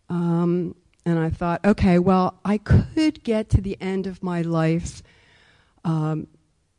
Um, 0.09 0.74
and 1.05 1.18
I 1.18 1.31
thought, 1.31 1.64
okay, 1.64 1.98
well, 1.98 2.38
I 2.44 2.59
could 2.59 3.22
get 3.22 3.51
to 3.51 3.61
the 3.61 3.77
end 3.81 4.07
of 4.07 4.22
my 4.22 4.42
life 4.42 5.03
um, 5.85 6.27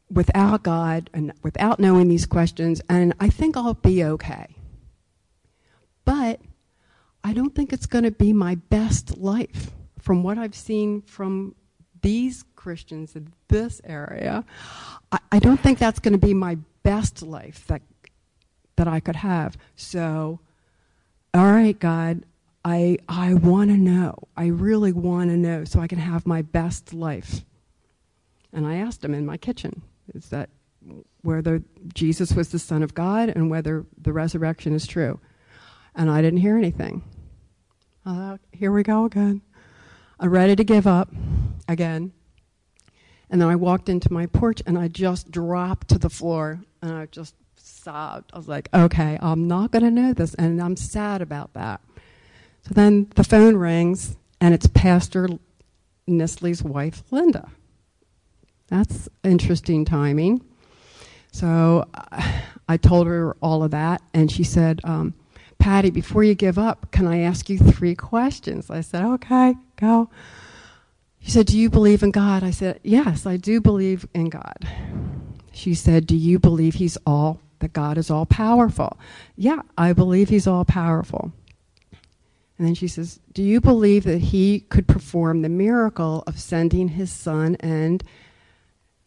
without 0.10 0.64
God 0.64 1.10
and 1.14 1.34
without 1.44 1.80
knowing 1.80 2.08
these 2.08 2.26
questions, 2.26 2.82
and 2.90 3.14
I 3.20 3.30
think 3.30 3.56
I'll 3.56 3.76
be 3.76 4.04
okay. 4.04 4.56
But 6.06 6.42
I 7.24 7.34
don't 7.34 7.54
think 7.54 7.72
it's 7.72 7.86
going 7.86 8.06
to 8.06 8.12
be 8.12 8.34
my 8.34 8.56
best 8.56 9.18
life. 9.18 9.72
From 10.10 10.24
what 10.24 10.40
I've 10.40 10.56
seen 10.56 11.04
from 11.04 11.54
these 12.02 12.44
Christians 12.56 13.16
in 13.16 13.32
this 13.48 13.80
area, 13.84 14.44
I, 15.12 15.20
I 15.34 15.38
don't 15.38 15.60
think 15.60 15.78
that's 15.78 16.00
going 16.00 16.14
to 16.14 16.18
be 16.18 16.34
my 16.34 16.58
best 16.82 17.22
life 17.22 17.68
that 17.68 17.84
that 18.78 18.88
I 18.88 19.02
could 19.02 19.18
have. 19.18 19.56
So, 19.76 20.40
all 21.32 21.46
right, 21.46 21.78
God, 21.78 22.24
I 22.66 22.98
I 23.08 23.36
want 23.36 23.70
to 23.70 23.78
know. 23.78 24.16
I 24.36 24.48
really 24.48 24.92
want 24.92 25.30
to 25.30 25.38
know 25.38 25.64
so 25.64 25.80
I 25.80 25.86
can 25.86 26.00
have 26.00 26.26
my 26.26 26.42
best 26.42 26.92
life. 26.92 27.46
And 28.52 28.66
I 28.66 28.78
asked 28.78 29.06
him 29.06 29.14
in 29.14 29.28
my 29.28 29.38
kitchen, 29.38 29.84
is 30.16 30.30
that 30.30 30.50
whether 31.22 31.62
Jesus 31.94 32.32
was 32.32 32.50
the 32.50 32.58
Son 32.58 32.82
of 32.82 32.96
God 32.96 33.30
and 33.30 33.52
whether 33.52 33.86
the 33.96 34.12
resurrection 34.12 34.74
is 34.74 34.88
true. 34.88 35.20
And 35.94 36.10
I 36.10 36.24
didn't 36.24 36.40
hear 36.40 36.58
anything. 36.58 37.04
I 38.08 38.16
thought, 38.16 38.40
here 38.52 38.72
we 38.72 38.82
go 38.82 39.06
again. 39.06 39.44
I'm 40.20 40.30
ready 40.30 40.56
to 40.56 40.64
give 40.64 40.86
up 40.86 41.10
again. 41.68 42.12
And 43.30 43.42
then 43.42 43.48
I 43.48 43.56
walked 43.56 43.90
into 43.90 44.12
my 44.12 44.26
porch 44.26 44.62
and 44.66 44.78
I 44.78 44.88
just 44.88 45.32
dropped 45.32 45.90
to 45.90 46.00
the 46.00 46.10
floor 46.10 46.60
and 46.82 46.92
I 46.92 47.06
just 47.06 47.36
sobbed. 47.56 48.32
I 48.34 48.38
was 48.38 48.48
like, 48.48 48.70
okay, 48.74 49.18
I'm 49.22 49.48
not 49.48 49.72
going 49.72 49.84
to 49.84 49.92
know 49.92 50.14
this. 50.14 50.34
And 50.34 50.62
I'm 50.62 50.76
sad 50.76 51.22
about 51.22 51.54
that. 51.54 51.82
So 52.64 52.74
then 52.74 53.08
the 53.16 53.24
phone 53.24 53.56
rings 53.56 54.18
and 54.42 54.54
it's 54.54 54.68
Pastor 54.68 55.30
Nisley's 56.08 56.64
wife, 56.64 57.04
Linda. 57.12 57.50
That's 58.68 59.08
interesting 59.24 59.86
timing. 59.86 60.44
So 61.32 61.88
I 62.68 62.78
told 62.78 63.08
her 63.08 63.36
all 63.42 63.64
of 63.64 63.72
that, 63.72 64.02
and 64.14 64.32
she 64.32 64.44
said, 64.44 64.82
um, 64.84 65.14
Patty, 65.60 65.92
before 65.92 66.24
you 66.24 66.36
give 66.36 66.58
up, 66.58 66.92
can 66.92 67.06
I 67.06 67.20
ask 67.20 67.50
you 67.50 67.58
three 67.58 67.96
questions? 67.96 68.70
I 68.70 68.82
said, 68.82 69.04
okay, 69.04 69.56
go. 69.80 70.10
She 71.20 71.32
said, 71.32 71.46
Do 71.48 71.58
you 71.58 71.70
believe 71.70 72.04
in 72.04 72.12
God? 72.12 72.44
I 72.44 72.52
said, 72.52 72.80
Yes, 72.84 73.26
I 73.26 73.38
do 73.38 73.62
believe 73.62 74.08
in 74.14 74.30
God. 74.30 74.68
She 75.52 75.74
said, 75.74 76.08
Do 76.08 76.16
you 76.16 76.40
believe 76.40 76.76
He's 76.76 76.98
all, 77.06 77.42
that 77.60 77.74
God 77.74 77.98
is 77.98 78.10
all 78.10 78.26
powerful? 78.26 78.98
Yeah, 79.36 79.62
I 79.78 79.94
believe 79.94 80.30
He's 80.30 80.48
all 80.48 80.66
powerful. 80.66 81.32
And 82.58 82.68
then 82.68 82.76
she 82.76 82.88
says, 82.88 83.20
Do 83.34 83.44
you 83.44 83.62
believe 83.62 84.04
that 84.04 84.20
He 84.20 84.62
could 84.62 84.88
perform 84.88 85.42
the 85.42 85.50
miracle 85.50 86.24
of 86.28 86.40
sending 86.40 86.90
His 86.90 87.12
Son 87.12 87.56
and 87.60 88.04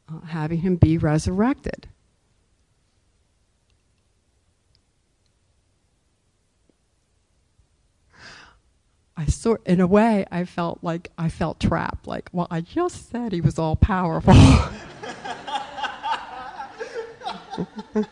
uh, 0.09 0.21
having 0.27 0.61
Him 0.61 0.77
be 0.77 0.99
resurrected? 0.99 1.89
I 9.17 9.27
sort 9.27 9.67
in 9.67 9.81
a 9.81 9.87
way 9.87 10.27
I 10.31 10.45
felt 10.45 10.79
like 10.83 11.11
I 11.19 11.29
felt 11.29 11.61
trapped. 11.61 12.07
Like, 12.07 12.31
well, 12.33 12.49
I 12.51 12.61
just 12.61 13.11
said 13.11 13.33
he 13.33 13.41
was 13.41 13.59
all 13.59 13.77
powerful. 13.77 14.35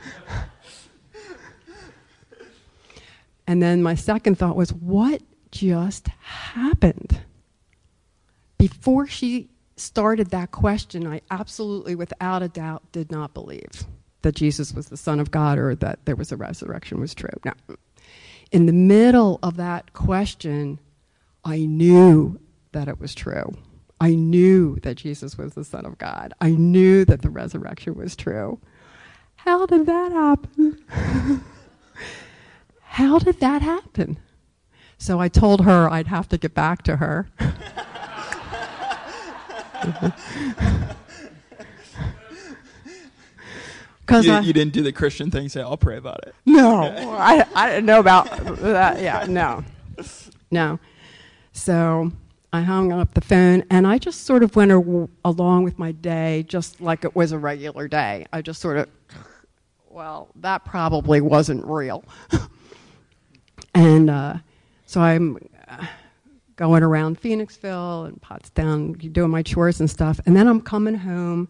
and 3.46 3.62
then 3.62 3.82
my 3.82 3.94
second 3.94 4.38
thought 4.38 4.56
was, 4.56 4.72
what 4.72 5.22
just 5.50 6.08
happened? 6.08 7.20
Before 8.58 9.06
she 9.06 9.48
started 9.76 10.30
that 10.30 10.50
question, 10.50 11.06
I 11.06 11.22
absolutely, 11.30 11.94
without 11.94 12.42
a 12.42 12.48
doubt, 12.48 12.82
did 12.92 13.10
not 13.10 13.32
believe 13.32 13.84
that 14.22 14.34
Jesus 14.34 14.74
was 14.74 14.88
the 14.88 14.98
Son 14.98 15.18
of 15.18 15.30
God 15.30 15.58
or 15.58 15.74
that 15.76 16.04
there 16.04 16.16
was 16.16 16.30
a 16.30 16.36
resurrection 16.36 17.00
was 17.00 17.14
true. 17.14 17.30
Now, 17.44 17.54
in 18.52 18.66
the 18.66 18.72
middle 18.72 19.38
of 19.42 19.56
that 19.56 19.94
question, 19.94 20.78
I 21.44 21.60
knew 21.60 22.38
that 22.72 22.88
it 22.88 23.00
was 23.00 23.14
true. 23.14 23.54
I 24.00 24.14
knew 24.14 24.78
that 24.80 24.96
Jesus 24.96 25.36
was 25.36 25.54
the 25.54 25.64
Son 25.64 25.84
of 25.84 25.98
God. 25.98 26.32
I 26.40 26.50
knew 26.50 27.04
that 27.04 27.22
the 27.22 27.30
resurrection 27.30 27.94
was 27.94 28.16
true. 28.16 28.60
How 29.36 29.66
did 29.66 29.86
that 29.86 30.12
happen? 30.12 30.84
how 32.82 33.18
did 33.18 33.40
that 33.40 33.62
happen? 33.62 34.18
So 34.98 35.18
I 35.18 35.28
told 35.28 35.64
her 35.64 35.90
I'd 35.90 36.08
have 36.08 36.28
to 36.28 36.38
get 36.38 36.54
back 36.54 36.82
to 36.82 36.96
her. 36.96 37.28
Because 44.10 44.26
you, 44.26 44.40
you, 44.40 44.52
didn't 44.52 44.72
do 44.72 44.82
the 44.82 44.90
Christian 44.90 45.30
thing, 45.30 45.48
say, 45.48 45.62
I'll 45.62 45.76
pray 45.76 45.96
about 45.96 46.26
it. 46.26 46.34
No, 46.44 46.82
I, 47.16 47.46
I 47.54 47.70
didn't 47.70 47.86
know 47.86 48.00
about 48.00 48.28
that. 48.56 49.00
Yeah, 49.00 49.26
no. 49.28 49.64
No. 50.50 50.80
So 51.60 52.10
I 52.54 52.62
hung 52.62 52.90
up 52.90 53.12
the 53.12 53.20
phone 53.20 53.64
and 53.68 53.86
I 53.86 53.98
just 53.98 54.24
sort 54.24 54.42
of 54.42 54.56
went 54.56 54.72
along 55.26 55.64
with 55.64 55.78
my 55.78 55.92
day 55.92 56.42
just 56.48 56.80
like 56.80 57.04
it 57.04 57.14
was 57.14 57.32
a 57.32 57.38
regular 57.38 57.86
day. 57.86 58.24
I 58.32 58.40
just 58.40 58.62
sort 58.62 58.78
of, 58.78 58.88
well, 59.90 60.30
that 60.36 60.64
probably 60.64 61.20
wasn't 61.20 61.66
real. 61.66 62.02
and 63.74 64.08
uh, 64.08 64.36
so 64.86 65.02
I'm 65.02 65.36
uh, 65.68 65.84
going 66.56 66.82
around 66.82 67.20
Phoenixville 67.20 68.08
and 68.08 68.18
Pottstown, 68.22 69.12
doing 69.12 69.30
my 69.30 69.42
chores 69.42 69.80
and 69.80 69.90
stuff. 69.90 70.18
And 70.24 70.34
then 70.34 70.48
I'm 70.48 70.62
coming 70.62 70.94
home 70.94 71.46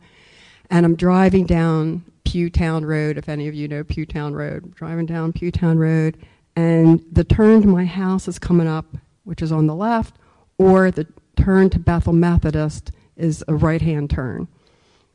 and 0.70 0.84
I'm 0.84 0.96
driving 0.96 1.46
down 1.46 2.04
Pughtown 2.24 2.84
Road, 2.84 3.16
if 3.16 3.28
any 3.28 3.46
of 3.46 3.54
you 3.54 3.68
know 3.68 3.84
Pughtown 3.84 4.34
Road. 4.34 4.64
I'm 4.64 4.70
driving 4.70 5.06
down 5.06 5.32
Pughtown 5.32 5.78
Road, 5.78 6.16
and 6.56 7.00
the 7.12 7.22
turn 7.22 7.62
to 7.62 7.68
my 7.68 7.84
house 7.84 8.26
is 8.26 8.38
coming 8.40 8.66
up, 8.66 8.86
which 9.24 9.42
is 9.42 9.52
on 9.52 9.66
the 9.66 9.74
left, 9.74 10.16
or 10.58 10.90
the 10.90 11.06
turn 11.36 11.70
to 11.70 11.78
Bethel 11.78 12.12
Methodist 12.12 12.92
is 13.16 13.44
a 13.48 13.54
right 13.54 13.82
hand 13.82 14.10
turn. 14.10 14.48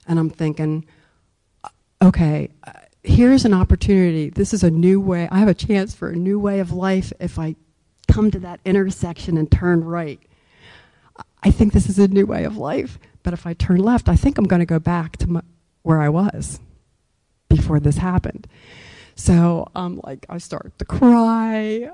And 0.08 0.20
I'm 0.20 0.30
thinking, 0.30 0.86
okay, 2.02 2.50
here's 3.04 3.46
an 3.46 3.54
opportunity. 3.54 4.30
This 4.30 4.54
is 4.54 4.64
a 4.64 4.72
new 4.72 5.00
way. 5.00 5.28
I 5.32 5.40
have 5.40 5.48
a 5.48 5.54
chance 5.54 5.94
for 5.94 6.10
a 6.10 6.16
new 6.16 6.40
way 6.40 6.60
of 6.60 6.72
life 6.72 7.12
if 7.20 7.40
I 7.40 7.56
come 8.08 8.32
to 8.32 8.40
that 8.40 8.60
intersection 8.66 9.38
and 9.38 9.52
turn 9.52 9.84
right. 9.84 10.20
I 11.44 11.52
think 11.52 11.74
this 11.74 11.90
is 11.90 12.00
a 12.00 12.08
new 12.08 12.26
way 12.26 12.44
of 12.44 12.58
life. 12.58 13.00
But 13.24 13.34
if 13.34 13.48
I 13.48 13.54
turn 13.54 13.78
left, 13.78 14.10
I 14.10 14.16
think 14.16 14.38
I'm 14.38 14.46
going 14.46 14.60
to 14.60 14.66
go 14.66 14.80
back 14.80 15.18
to 15.18 15.28
my, 15.28 15.42
where 15.82 16.02
I 16.02 16.10
was 16.10 16.60
before 17.50 17.80
this 17.80 17.98
happened. 17.98 18.48
So 19.16 19.68
I'm 19.76 19.86
um, 19.86 20.02
like 20.04 20.26
I 20.30 20.38
start 20.38 20.78
to 20.80 20.86
cry, 20.86 21.90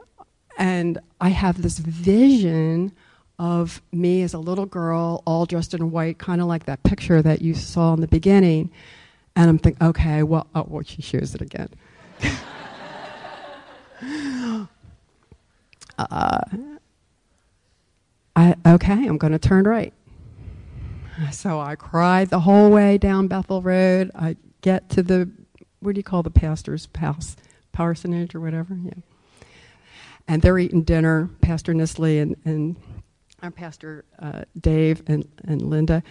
and 0.61 0.97
I 1.19 1.29
have 1.29 1.63
this 1.63 1.79
vision 1.79 2.91
of 3.39 3.81
me 3.91 4.21
as 4.21 4.35
a 4.35 4.37
little 4.37 4.67
girl, 4.67 5.23
all 5.25 5.47
dressed 5.47 5.73
in 5.73 5.89
white, 5.89 6.19
kind 6.19 6.39
of 6.39 6.45
like 6.45 6.65
that 6.65 6.83
picture 6.83 7.19
that 7.23 7.41
you 7.41 7.55
saw 7.55 7.95
in 7.95 8.01
the 8.01 8.07
beginning. 8.07 8.69
And 9.35 9.49
I'm 9.49 9.57
thinking, 9.57 9.87
okay, 9.87 10.21
well, 10.21 10.45
oh, 10.53 10.65
well 10.67 10.83
she 10.83 11.01
shows 11.01 11.33
it 11.33 11.41
again. 11.41 11.69
uh, 15.97 16.41
I, 18.35 18.55
okay, 18.63 19.07
I'm 19.07 19.17
going 19.17 19.33
to 19.33 19.39
turn 19.39 19.63
right. 19.63 19.93
So 21.31 21.59
I 21.59 21.75
cried 21.75 22.29
the 22.29 22.41
whole 22.41 22.69
way 22.69 22.99
down 22.99 23.27
Bethel 23.27 23.63
Road. 23.63 24.11
I 24.13 24.35
get 24.61 24.89
to 24.91 25.01
the, 25.01 25.27
what 25.79 25.95
do 25.95 25.99
you 25.99 26.03
call 26.03 26.21
the 26.21 26.29
pastor's 26.29 26.87
house? 26.95 27.35
Parsonage 27.71 28.35
or 28.35 28.39
whatever? 28.39 28.75
Yeah. 28.75 28.93
And 30.31 30.41
they're 30.41 30.57
eating 30.57 30.83
dinner, 30.83 31.29
Pastor 31.41 31.73
Nisley 31.73 32.21
and, 32.21 32.37
and 32.45 32.77
our 33.43 33.51
Pastor 33.51 34.05
uh, 34.17 34.43
Dave 34.57 35.03
and, 35.07 35.27
and 35.43 35.61
Linda. 35.61 36.03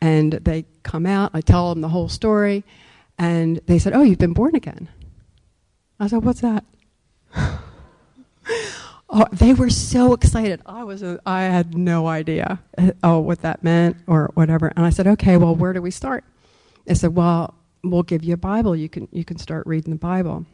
And 0.00 0.32
they 0.32 0.64
come 0.82 1.04
out, 1.04 1.32
I 1.34 1.42
tell 1.42 1.68
them 1.68 1.82
the 1.82 1.90
whole 1.90 2.08
story, 2.08 2.64
and 3.18 3.60
they 3.66 3.78
said, 3.78 3.92
Oh, 3.92 4.00
you've 4.00 4.18
been 4.18 4.32
born 4.32 4.56
again. 4.56 4.88
I 6.00 6.06
said, 6.06 6.24
What's 6.24 6.40
that? 6.40 6.64
Oh, 9.08 9.24
they 9.30 9.54
were 9.54 9.70
so 9.70 10.14
excited. 10.14 10.60
I 10.66 10.82
was, 10.82 11.00
a, 11.04 11.20
I 11.24 11.42
had 11.44 11.78
no 11.78 12.08
idea, 12.08 12.58
uh, 12.76 12.90
oh, 13.04 13.20
what 13.20 13.42
that 13.42 13.62
meant 13.62 13.98
or 14.08 14.32
whatever. 14.34 14.72
And 14.74 14.84
I 14.84 14.90
said, 14.90 15.06
okay, 15.06 15.36
well, 15.36 15.54
where 15.54 15.72
do 15.72 15.80
we 15.80 15.92
start? 15.92 16.24
They 16.86 16.94
said, 16.94 17.14
well, 17.14 17.54
we'll 17.84 18.02
give 18.02 18.24
you 18.24 18.34
a 18.34 18.36
Bible. 18.36 18.74
You 18.74 18.88
can, 18.88 19.06
you 19.12 19.24
can 19.24 19.38
start 19.38 19.64
reading 19.64 19.92
the 19.92 19.98
Bible. 19.98 20.44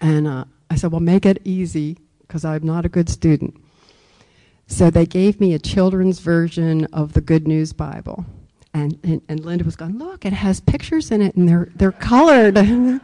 And 0.00 0.26
uh, 0.26 0.46
I 0.70 0.76
said, 0.76 0.90
well, 0.90 1.02
make 1.02 1.26
it 1.26 1.42
easy 1.44 1.98
because 2.26 2.44
I'm 2.44 2.64
not 2.64 2.84
a 2.84 2.88
good 2.88 3.08
student. 3.08 3.56
So 4.66 4.90
they 4.90 5.06
gave 5.06 5.40
me 5.40 5.54
a 5.54 5.58
children's 5.58 6.18
version 6.18 6.86
of 6.86 7.12
the 7.12 7.20
Good 7.20 7.46
News 7.46 7.72
Bible. 7.72 8.24
And, 8.74 8.98
and, 9.04 9.22
and 9.28 9.44
Linda 9.44 9.64
was 9.64 9.76
going, 9.76 9.98
look, 9.98 10.24
it 10.24 10.32
has 10.32 10.60
pictures 10.60 11.10
in 11.10 11.22
it 11.22 11.34
and 11.36 11.48
they're, 11.48 11.70
they're 11.76 11.92
colored. 11.92 12.58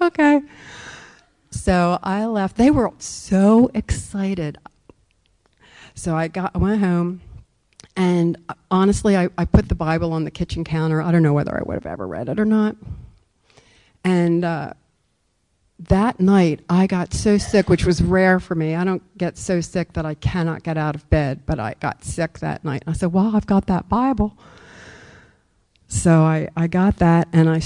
okay. 0.00 0.42
So 1.50 1.98
I 2.02 2.24
left. 2.26 2.56
They 2.56 2.70
were 2.70 2.92
so 2.98 3.70
excited. 3.74 4.58
So 5.94 6.16
I 6.16 6.28
got 6.28 6.52
I 6.54 6.58
went 6.58 6.80
home, 6.80 7.20
and 7.96 8.38
honestly, 8.70 9.16
I, 9.16 9.28
I 9.36 9.44
put 9.44 9.68
the 9.68 9.74
Bible 9.74 10.12
on 10.12 10.24
the 10.24 10.30
kitchen 10.30 10.64
counter. 10.64 11.02
I 11.02 11.12
don't 11.12 11.22
know 11.22 11.32
whether 11.32 11.54
I 11.54 11.62
would 11.62 11.74
have 11.74 11.86
ever 11.86 12.06
read 12.06 12.28
it 12.28 12.38
or 12.38 12.44
not. 12.44 12.76
And 14.04 14.44
uh, 14.44 14.72
that 15.88 16.20
night, 16.20 16.60
I 16.68 16.86
got 16.86 17.14
so 17.14 17.38
sick, 17.38 17.68
which 17.68 17.86
was 17.86 18.02
rare 18.02 18.38
for 18.38 18.54
me. 18.54 18.74
I 18.74 18.84
don't 18.84 19.02
get 19.16 19.38
so 19.38 19.60
sick 19.60 19.94
that 19.94 20.04
I 20.04 20.14
cannot 20.14 20.62
get 20.62 20.76
out 20.76 20.94
of 20.94 21.08
bed, 21.08 21.42
but 21.46 21.58
I 21.58 21.74
got 21.80 22.04
sick 22.04 22.40
that 22.40 22.64
night. 22.64 22.82
I 22.86 22.92
said, 22.92 23.12
Well, 23.12 23.34
I've 23.34 23.46
got 23.46 23.66
that 23.66 23.88
Bible. 23.88 24.36
So 25.88 26.20
I, 26.20 26.48
I 26.56 26.66
got 26.66 26.98
that, 26.98 27.28
and 27.32 27.48
I 27.48 27.60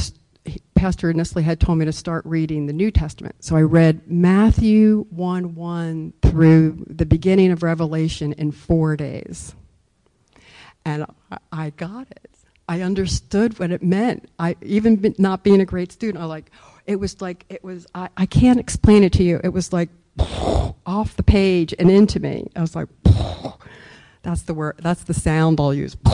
Pastor 0.75 1.13
Nisley 1.13 1.43
had 1.43 1.61
told 1.61 1.79
me 1.79 1.85
to 1.87 1.93
start 1.93 2.25
reading 2.27 2.67
the 2.67 2.73
New 2.73 2.91
Testament. 2.91 3.37
So 3.41 3.57
I 3.57 3.63
read 3.63 4.03
Matthew 4.11 5.07
1 5.11 5.55
1 5.55 6.13
through 6.23 6.85
the 6.89 7.07
beginning 7.07 7.53
of 7.53 7.63
Revelation 7.63 8.33
in 8.35 8.53
four 8.53 8.97
days. 8.97 9.55
And 10.85 11.07
I 11.51 11.71
got 11.71 12.11
it. 12.11 12.31
I 12.69 12.83
understood 12.83 13.59
what 13.59 13.71
it 13.71 13.83
meant. 13.83 14.29
I 14.39 14.57
even 14.63 15.15
not 15.19 15.43
being 15.43 15.61
a 15.61 15.65
great 15.65 15.91
student, 15.93 16.23
I 16.23 16.27
like 16.27 16.51
it 16.87 16.97
was 16.97 17.21
like 17.21 17.45
it 17.49 17.63
was 17.65 17.87
I, 17.95 18.09
I 18.17 18.27
can't 18.27 18.61
explain 18.61 19.05
it 19.05 19.13
to 19.15 19.23
you. 19.23 19.41
It 19.43 19.51
was 19.51 19.73
like 19.73 19.89
off 20.87 21.17
the 21.17 21.23
page 21.23 21.75
and 21.79 21.91
into 21.91 22.21
me. 22.21 22.47
I 22.55 22.61
was 22.61 22.77
like 22.77 22.89
that's 24.23 24.43
the 24.43 24.55
word 24.55 24.77
that's 24.83 25.05
the 25.05 25.15
sound 25.15 25.61
I'll 25.61 25.75
use. 25.75 25.95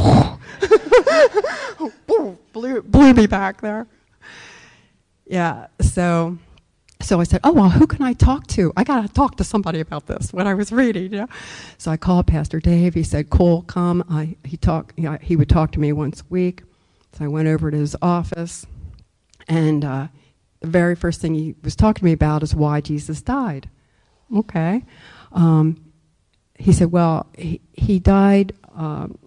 blew, 2.53 2.83
blew 2.83 3.15
me 3.15 3.27
back 3.27 3.61
there 3.61 3.87
yeah, 5.31 5.69
so 5.81 6.39
so 7.01 7.21
I 7.21 7.23
said, 7.23 7.41
"Oh 7.45 7.53
well, 7.53 7.71
who 7.71 7.87
can 7.87 8.03
I 8.03 8.15
talk 8.15 8.49
to? 8.49 8.73
I 8.77 8.83
got 8.83 9.03
to 9.03 9.09
talk 9.09 9.37
to 9.37 9.45
somebody 9.45 9.79
about 9.79 10.07
this." 10.07 10.33
When 10.33 10.49
I 10.49 10.55
was 10.55 10.73
reading, 10.73 11.13
you 11.13 11.19
know? 11.21 11.29
so 11.79 11.93
I 11.93 11.97
called 11.97 12.27
Pastor 12.27 12.59
Dave. 12.59 12.95
He 12.95 13.05
said, 13.05 13.31
"Cool, 13.31 13.63
come." 13.63 14.03
I, 14.11 14.37
he 14.45 14.57
talk. 14.57 14.99
Know, 14.99 15.17
he 15.23 15.37
would 15.37 15.49
talk 15.49 15.71
to 15.73 15.81
me 15.81 15.93
once 15.93 16.21
a 16.23 16.25
week. 16.31 16.65
So 17.17 17.25
I 17.25 17.29
went 17.29 17.47
over 17.47 17.71
to 17.71 17.77
his 17.77 17.95
office, 18.03 18.67
and 19.47 19.85
uh, 19.85 20.09
the 20.61 20.69
very 20.69 20.95
first 20.95 21.21
thing 21.21 21.35
he 21.35 21.55
was 21.63 21.77
talking 21.77 22.01
to 22.01 22.05
me 22.05 22.13
about 22.13 22.43
is 22.43 22.55
why 22.55 22.81
Jesus 22.81 23.23
died. 23.23 23.69
Okay, 24.35 24.85
um, 25.33 25.93
he 26.59 26.73
said, 26.73 26.93
"Well, 26.93 27.27
he, 27.37 27.61
he 27.73 27.99
died." 27.99 28.53
Um, 28.75 29.19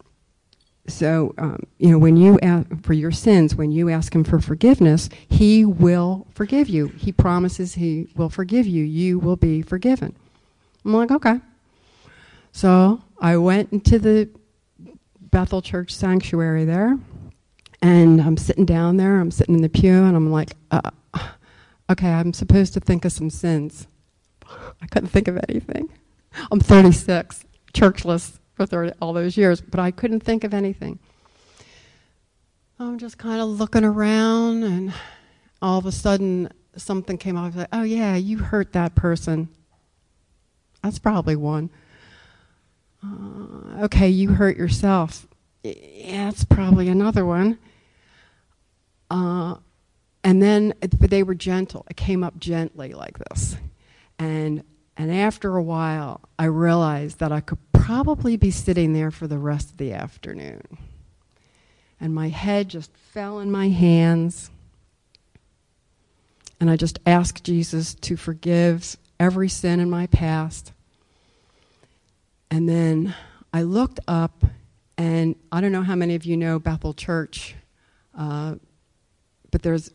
so, 0.88 1.34
um, 1.38 1.64
you 1.78 1.92
know, 1.92 1.98
when 1.98 2.18
you 2.18 2.38
ask 2.42 2.68
for 2.84 2.94
your 2.94 3.12
sins, 3.12 3.56
when 3.56 3.72
you 3.72 3.90
ask 3.90 4.14
Him 4.14 4.24
for 4.24 4.40
forgiveness, 4.40 5.10
He 5.30 5.64
will 5.64 6.28
forgive 6.34 6.68
you. 6.68 6.88
He 6.88 7.12
promises 7.12 7.76
He 7.76 8.10
will 8.16 8.30
forgive 8.30 8.68
you. 8.68 8.84
You 8.84 9.18
will 9.18 9.38
be 9.38 9.62
forgiven. 9.62 10.16
I'm 10.84 10.94
like, 10.94 11.12
okay. 11.12 11.40
So 12.52 13.02
I 13.20 13.38
went 13.38 13.72
into 13.72 13.98
the 13.98 14.30
Bethel 15.22 15.62
Church 15.62 15.96
sanctuary 15.96 16.66
there, 16.66 17.00
and 17.84 18.22
I'm 18.22 18.38
sitting 18.38 18.66
down 18.66 18.96
there. 18.96 19.20
I'm 19.20 19.30
sitting 19.30 19.56
in 19.56 19.62
the 19.62 19.68
pew, 19.68 19.92
and 19.92 20.16
I'm 20.16 20.32
like, 20.32 20.54
uh, 20.72 20.90
okay, 21.92 22.12
I'm 22.12 22.32
supposed 22.32 22.74
to 22.76 22.80
think 22.80 23.04
of 23.04 23.12
some 23.12 23.30
sins. 23.30 23.88
I 24.82 24.88
couldn't 24.90 25.10
think 25.10 25.28
of 25.28 25.38
anything. 25.50 25.90
I'm 26.50 26.62
36, 26.62 27.44
churchless 27.74 28.40
for 28.54 28.66
30, 28.66 28.94
all 29.02 29.12
those 29.12 29.36
years, 29.36 29.60
but 29.60 29.82
I 29.82 29.92
couldn't 29.92 30.22
think 30.22 30.46
of 30.46 30.54
anything. 30.54 30.98
I'm 32.80 32.98
just 32.98 33.18
kind 33.18 33.42
of 33.42 33.50
looking 33.50 33.84
around, 33.84 34.64
and 34.64 34.94
all 35.62 35.78
of 35.78 35.86
a 35.86 35.92
sudden, 35.92 36.50
something 36.78 37.18
came 37.18 37.36
up. 37.36 37.44
I 37.44 37.48
was 37.48 37.56
like, 37.58 37.68
oh, 37.74 37.84
yeah, 37.84 38.16
you 38.16 38.38
hurt 38.38 38.72
that 38.74 38.96
person. 38.96 39.50
That's 40.82 41.00
probably 41.00 41.36
one. 41.36 41.70
Uh, 43.06 43.84
okay, 43.84 44.08
you 44.08 44.30
hurt 44.30 44.56
yourself. 44.56 45.28
Yeah, 45.64 46.30
that's 46.30 46.46
probably 46.46 46.88
another 46.88 47.26
one. 47.26 47.60
Uh, 49.10 49.56
and 50.24 50.42
then 50.42 50.74
but 51.00 51.10
they 51.10 51.24
were 51.24 51.36
gentle. 51.36 51.86
It 51.90 51.98
came 51.98 52.24
up 52.24 52.40
gently 52.40 52.94
like 52.94 53.18
this. 53.20 53.58
And 54.20 54.64
and 54.98 55.12
after 55.12 55.56
a 55.58 55.64
while, 55.64 56.22
I 56.40 56.46
realized 56.46 57.20
that 57.20 57.32
I 57.32 57.42
could 57.42 57.60
probably 57.74 58.38
be 58.38 58.52
sitting 58.52 58.94
there 58.94 59.12
for 59.12 59.28
the 59.28 59.38
rest 59.40 59.72
of 59.72 59.78
the 59.78 59.92
afternoon. 59.94 60.78
And 62.00 62.14
my 62.14 62.30
head 62.30 62.70
just 62.70 62.96
fell 62.96 63.40
in 63.40 63.52
my 63.52 63.70
hands. 63.70 64.50
and 66.60 66.70
I 66.70 66.78
just 66.78 67.00
asked 67.06 67.44
Jesus 67.44 67.94
to 67.96 68.16
forgive 68.16 68.96
every 69.20 69.50
sin 69.50 69.80
in 69.82 69.90
my 69.90 70.08
past. 70.08 70.72
And 72.50 72.70
then 72.70 73.16
I 73.54 73.64
looked 73.64 74.00
up, 74.08 74.46
and 74.98 75.36
I 75.52 75.60
don't 75.60 75.72
know 75.74 75.82
how 75.84 75.96
many 75.96 76.16
of 76.16 76.24
you 76.26 76.38
know 76.38 76.60
Bethel 76.60 76.94
Church, 76.94 77.56
uh, 78.18 78.56
but 79.54 79.62
there's 79.62 79.92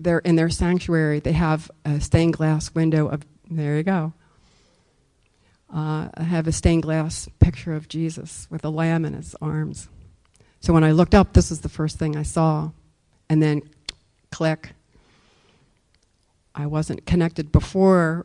they're 0.00 0.20
in 0.20 0.36
their 0.36 0.48
sanctuary. 0.48 1.20
They 1.20 1.32
have 1.32 1.70
a 1.84 2.00
stained 2.00 2.32
glass 2.32 2.74
window 2.74 3.08
of 3.08 3.26
there 3.50 3.76
you 3.76 3.82
go. 3.82 4.14
Uh, 5.72 6.08
I 6.14 6.22
have 6.22 6.46
a 6.46 6.52
stained 6.52 6.84
glass 6.84 7.28
picture 7.40 7.74
of 7.74 7.88
Jesus 7.88 8.48
with 8.50 8.64
a 8.64 8.70
lamb 8.70 9.04
in 9.04 9.12
his 9.12 9.36
arms. 9.42 9.90
So 10.60 10.72
when 10.72 10.82
I 10.82 10.92
looked 10.92 11.14
up, 11.14 11.34
this 11.34 11.50
was 11.50 11.60
the 11.60 11.68
first 11.68 11.98
thing 11.98 12.16
I 12.16 12.22
saw, 12.22 12.70
and 13.28 13.42
then 13.42 13.60
click. 14.32 14.70
I 16.54 16.66
wasn't 16.66 17.04
connected 17.04 17.52
before 17.52 18.24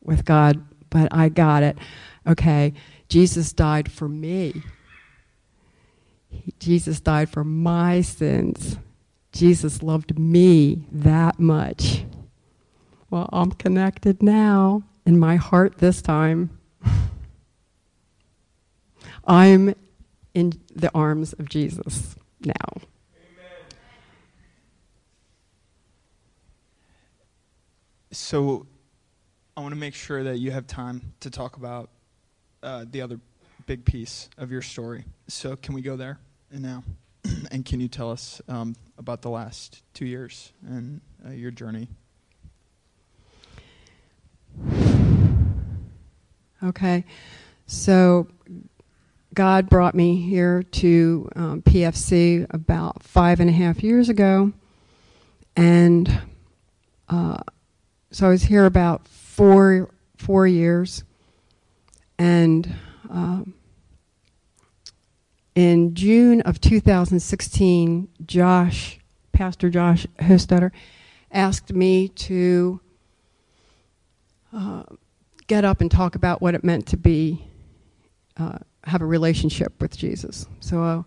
with 0.00 0.24
God, 0.24 0.64
but 0.90 1.12
I 1.12 1.28
got 1.28 1.64
it. 1.64 1.76
Okay, 2.24 2.72
Jesus 3.08 3.52
died 3.52 3.90
for 3.90 4.08
me. 4.08 4.62
Jesus 6.60 7.00
died 7.00 7.28
for 7.28 7.42
my 7.42 8.00
sins. 8.00 8.78
Jesus 9.34 9.82
loved 9.82 10.16
me 10.16 10.84
that 10.92 11.40
much. 11.40 12.04
Well, 13.10 13.28
I'm 13.32 13.50
connected 13.50 14.22
now 14.22 14.84
in 15.04 15.18
my 15.18 15.34
heart 15.34 15.78
this 15.78 16.00
time. 16.00 16.56
I'm 19.26 19.74
in 20.34 20.52
the 20.72 20.88
arms 20.94 21.32
of 21.32 21.48
Jesus 21.48 22.14
now. 22.40 22.54
So, 28.12 28.66
I 29.56 29.60
want 29.60 29.72
to 29.72 29.80
make 29.80 29.94
sure 29.94 30.22
that 30.22 30.38
you 30.38 30.52
have 30.52 30.68
time 30.68 31.12
to 31.18 31.30
talk 31.30 31.56
about 31.56 31.90
uh, 32.62 32.84
the 32.88 33.02
other 33.02 33.18
big 33.66 33.84
piece 33.84 34.28
of 34.38 34.52
your 34.52 34.62
story. 34.62 35.04
So, 35.26 35.56
can 35.56 35.74
we 35.74 35.82
go 35.82 35.96
there 35.96 36.20
and 36.52 36.62
now? 36.62 36.84
and 37.50 37.64
can 37.64 37.80
you 37.80 37.88
tell 37.88 38.10
us 38.10 38.40
um, 38.48 38.74
about 38.98 39.22
the 39.22 39.30
last 39.30 39.82
two 39.94 40.06
years 40.06 40.52
and 40.66 41.00
uh, 41.26 41.30
your 41.30 41.50
journey? 41.50 41.88
Okay, 46.62 47.04
so 47.66 48.26
God 49.34 49.68
brought 49.68 49.94
me 49.94 50.16
here 50.16 50.62
to 50.62 51.28
um, 51.36 51.62
PFC 51.62 52.46
about 52.50 53.02
five 53.02 53.40
and 53.40 53.50
a 53.50 53.52
half 53.52 53.82
years 53.82 54.08
ago, 54.08 54.52
and 55.56 56.22
uh, 57.08 57.42
so 58.10 58.26
I 58.26 58.30
was 58.30 58.44
here 58.44 58.64
about 58.64 59.06
four 59.08 59.90
four 60.16 60.46
years, 60.46 61.04
and 62.18 62.74
um, 63.10 63.54
in 65.54 65.94
June 65.94 66.40
of 66.42 66.60
2016, 66.60 68.08
Josh, 68.26 68.98
Pastor 69.32 69.70
Josh 69.70 70.06
Hostetter, 70.18 70.70
asked 71.30 71.72
me 71.72 72.08
to 72.08 72.80
uh, 74.52 74.84
get 75.46 75.64
up 75.64 75.80
and 75.80 75.90
talk 75.90 76.14
about 76.14 76.40
what 76.40 76.54
it 76.54 76.64
meant 76.64 76.86
to 76.88 76.96
be 76.96 77.44
uh, 78.36 78.58
have 78.84 79.02
a 79.02 79.06
relationship 79.06 79.80
with 79.80 79.96
Jesus. 79.96 80.46
So 80.60 80.82
uh, 80.82 81.02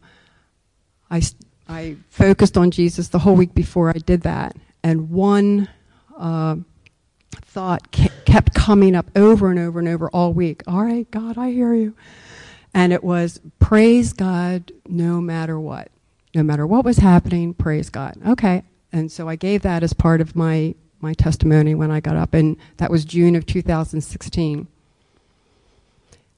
I 1.12 1.22
I 1.68 1.98
focused 2.10 2.58
on 2.58 2.72
Jesus 2.72 3.10
the 3.10 3.20
whole 3.20 3.36
week 3.36 3.54
before 3.54 3.90
I 3.90 4.00
did 4.00 4.22
that, 4.22 4.56
and 4.84 5.10
one 5.10 5.68
uh, 6.18 6.56
thought 7.34 7.92
kept 7.92 8.54
coming 8.54 8.96
up 8.96 9.10
over 9.16 9.50
and 9.50 9.60
over 9.60 9.80
and 9.80 9.88
over 9.88 10.10
all 10.10 10.34
week. 10.34 10.64
All 10.68 10.84
right, 10.84 11.10
God, 11.12 11.38
I 11.38 11.52
hear 11.52 11.74
you, 11.74 11.94
and 12.74 12.94
it 12.94 13.04
was 13.04 13.40
praise 13.60 14.14
God 14.14 14.72
no 14.88 15.22
matter 15.22 15.60
what, 15.60 15.90
no 16.36 16.44
matter 16.44 16.66
what 16.66 16.86
was 16.86 16.98
happening. 16.98 17.54
Praise 17.54 17.90
God. 17.90 18.16
Okay, 18.26 18.64
and 18.92 19.12
so 19.12 19.30
I 19.30 19.36
gave 19.36 19.62
that 19.64 19.84
as 19.84 19.94
part 19.94 20.22
of 20.22 20.36
my 20.36 20.76
my 21.00 21.14
testimony 21.14 21.76
when 21.76 21.92
I 21.92 22.00
got 22.00 22.16
up, 22.16 22.34
and 22.34 22.58
that 22.78 22.90
was 22.90 23.06
June 23.06 23.36
of 23.36 23.46
2016. 23.46 24.68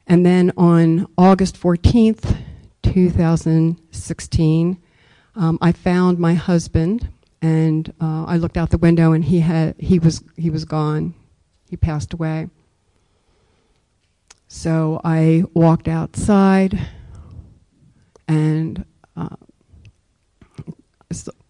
And 0.08 0.26
then 0.26 0.52
on 0.58 1.08
August 1.18 1.58
14th, 1.62 2.36
2016, 2.82 4.82
um, 5.36 5.58
I 5.62 5.72
found 5.72 6.18
my 6.18 6.34
husband, 6.34 7.08
and 7.42 7.94
uh, 8.02 8.26
I 8.26 8.36
looked 8.38 8.58
out 8.58 8.72
the 8.72 8.78
window, 8.78 9.14
and 9.14 9.24
he 9.24 9.40
had 9.42 9.76
he 9.80 10.00
was 10.00 10.24
he 10.36 10.50
was 10.50 10.66
gone. 10.66 11.14
He 11.70 11.78
passed 11.78 12.14
away. 12.14 12.50
So 14.50 15.00
I 15.04 15.44
walked 15.54 15.88
outside, 15.88 16.78
and 18.28 18.84
uh, 19.16 19.38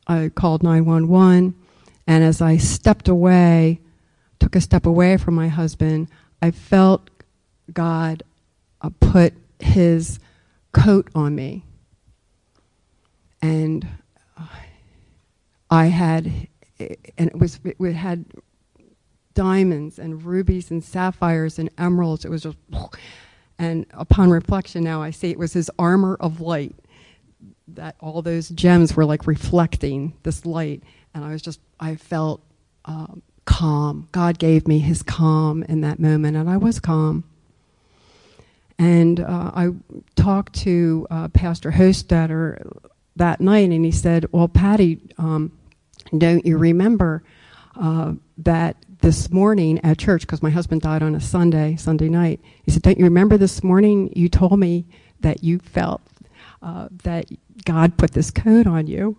I 0.05 0.29
called 0.29 0.61
911 0.61 1.55
and 2.09 2.23
as 2.23 2.41
I 2.41 2.57
stepped 2.57 3.07
away, 3.07 3.81
took 4.39 4.55
a 4.55 4.61
step 4.61 4.87
away 4.87 5.17
from 5.17 5.35
my 5.35 5.47
husband, 5.47 6.09
I 6.41 6.49
felt 6.49 7.07
God 7.71 8.23
uh, 8.81 8.89
put 8.99 9.35
his 9.59 10.19
coat 10.71 11.07
on 11.13 11.35
me. 11.35 11.65
And 13.43 13.87
uh, 14.35 14.47
I 15.69 15.85
had, 15.85 16.47
and 16.79 17.29
it 17.29 17.37
was, 17.37 17.59
it 17.63 17.93
had 17.93 18.25
diamonds 19.33 19.99
and 19.99 20.23
rubies 20.23 20.71
and 20.71 20.83
sapphires 20.83 21.59
and 21.59 21.69
emeralds. 21.77 22.25
It 22.25 22.29
was 22.29 22.43
just, 22.43 22.57
and 23.57 23.85
upon 23.93 24.29
reflection 24.29 24.83
now 24.83 25.01
I 25.01 25.11
see 25.11 25.29
it 25.31 25.39
was 25.39 25.53
his 25.53 25.71
armor 25.79 26.17
of 26.19 26.41
light. 26.41 26.75
That 27.69 27.95
all 27.99 28.21
those 28.21 28.49
gems 28.49 28.95
were 28.95 29.05
like 29.05 29.27
reflecting 29.27 30.13
this 30.23 30.45
light 30.45 30.83
and 31.13 31.23
I 31.23 31.31
was 31.31 31.41
just, 31.41 31.59
I 31.79 31.95
felt 31.95 32.41
um, 32.85 33.21
calm. 33.45 34.07
God 34.11 34.39
gave 34.39 34.67
me 34.67 34.79
his 34.79 35.03
calm 35.03 35.63
in 35.63 35.81
that 35.81 35.99
moment, 35.99 36.37
and 36.37 36.49
I 36.49 36.57
was 36.57 36.79
calm. 36.79 37.23
And 38.77 39.19
uh, 39.19 39.51
I 39.53 39.69
talked 40.15 40.53
to 40.61 41.07
uh, 41.09 41.27
Pastor 41.29 41.71
Hostetter 41.71 42.61
that 43.15 43.41
night, 43.41 43.69
and 43.69 43.83
he 43.83 43.91
said, 43.91 44.27
Well, 44.31 44.47
Patty, 44.47 44.99
um, 45.17 45.51
don't 46.17 46.45
you 46.45 46.57
remember 46.57 47.23
uh, 47.75 48.13
that 48.37 48.77
this 49.01 49.31
morning 49.31 49.79
at 49.83 49.97
church, 49.97 50.21
because 50.21 50.43
my 50.43 50.49
husband 50.49 50.81
died 50.81 51.01
on 51.01 51.15
a 51.15 51.21
Sunday, 51.21 51.75
Sunday 51.75 52.09
night, 52.09 52.41
he 52.63 52.71
said, 52.71 52.81
Don't 52.81 52.97
you 52.97 53.05
remember 53.05 53.37
this 53.37 53.63
morning 53.63 54.11
you 54.15 54.29
told 54.29 54.59
me 54.59 54.85
that 55.21 55.43
you 55.43 55.59
felt 55.59 56.01
uh, 56.61 56.89
that 57.03 57.25
God 57.65 57.97
put 57.97 58.11
this 58.11 58.31
coat 58.31 58.67
on 58.67 58.87
you? 58.87 59.17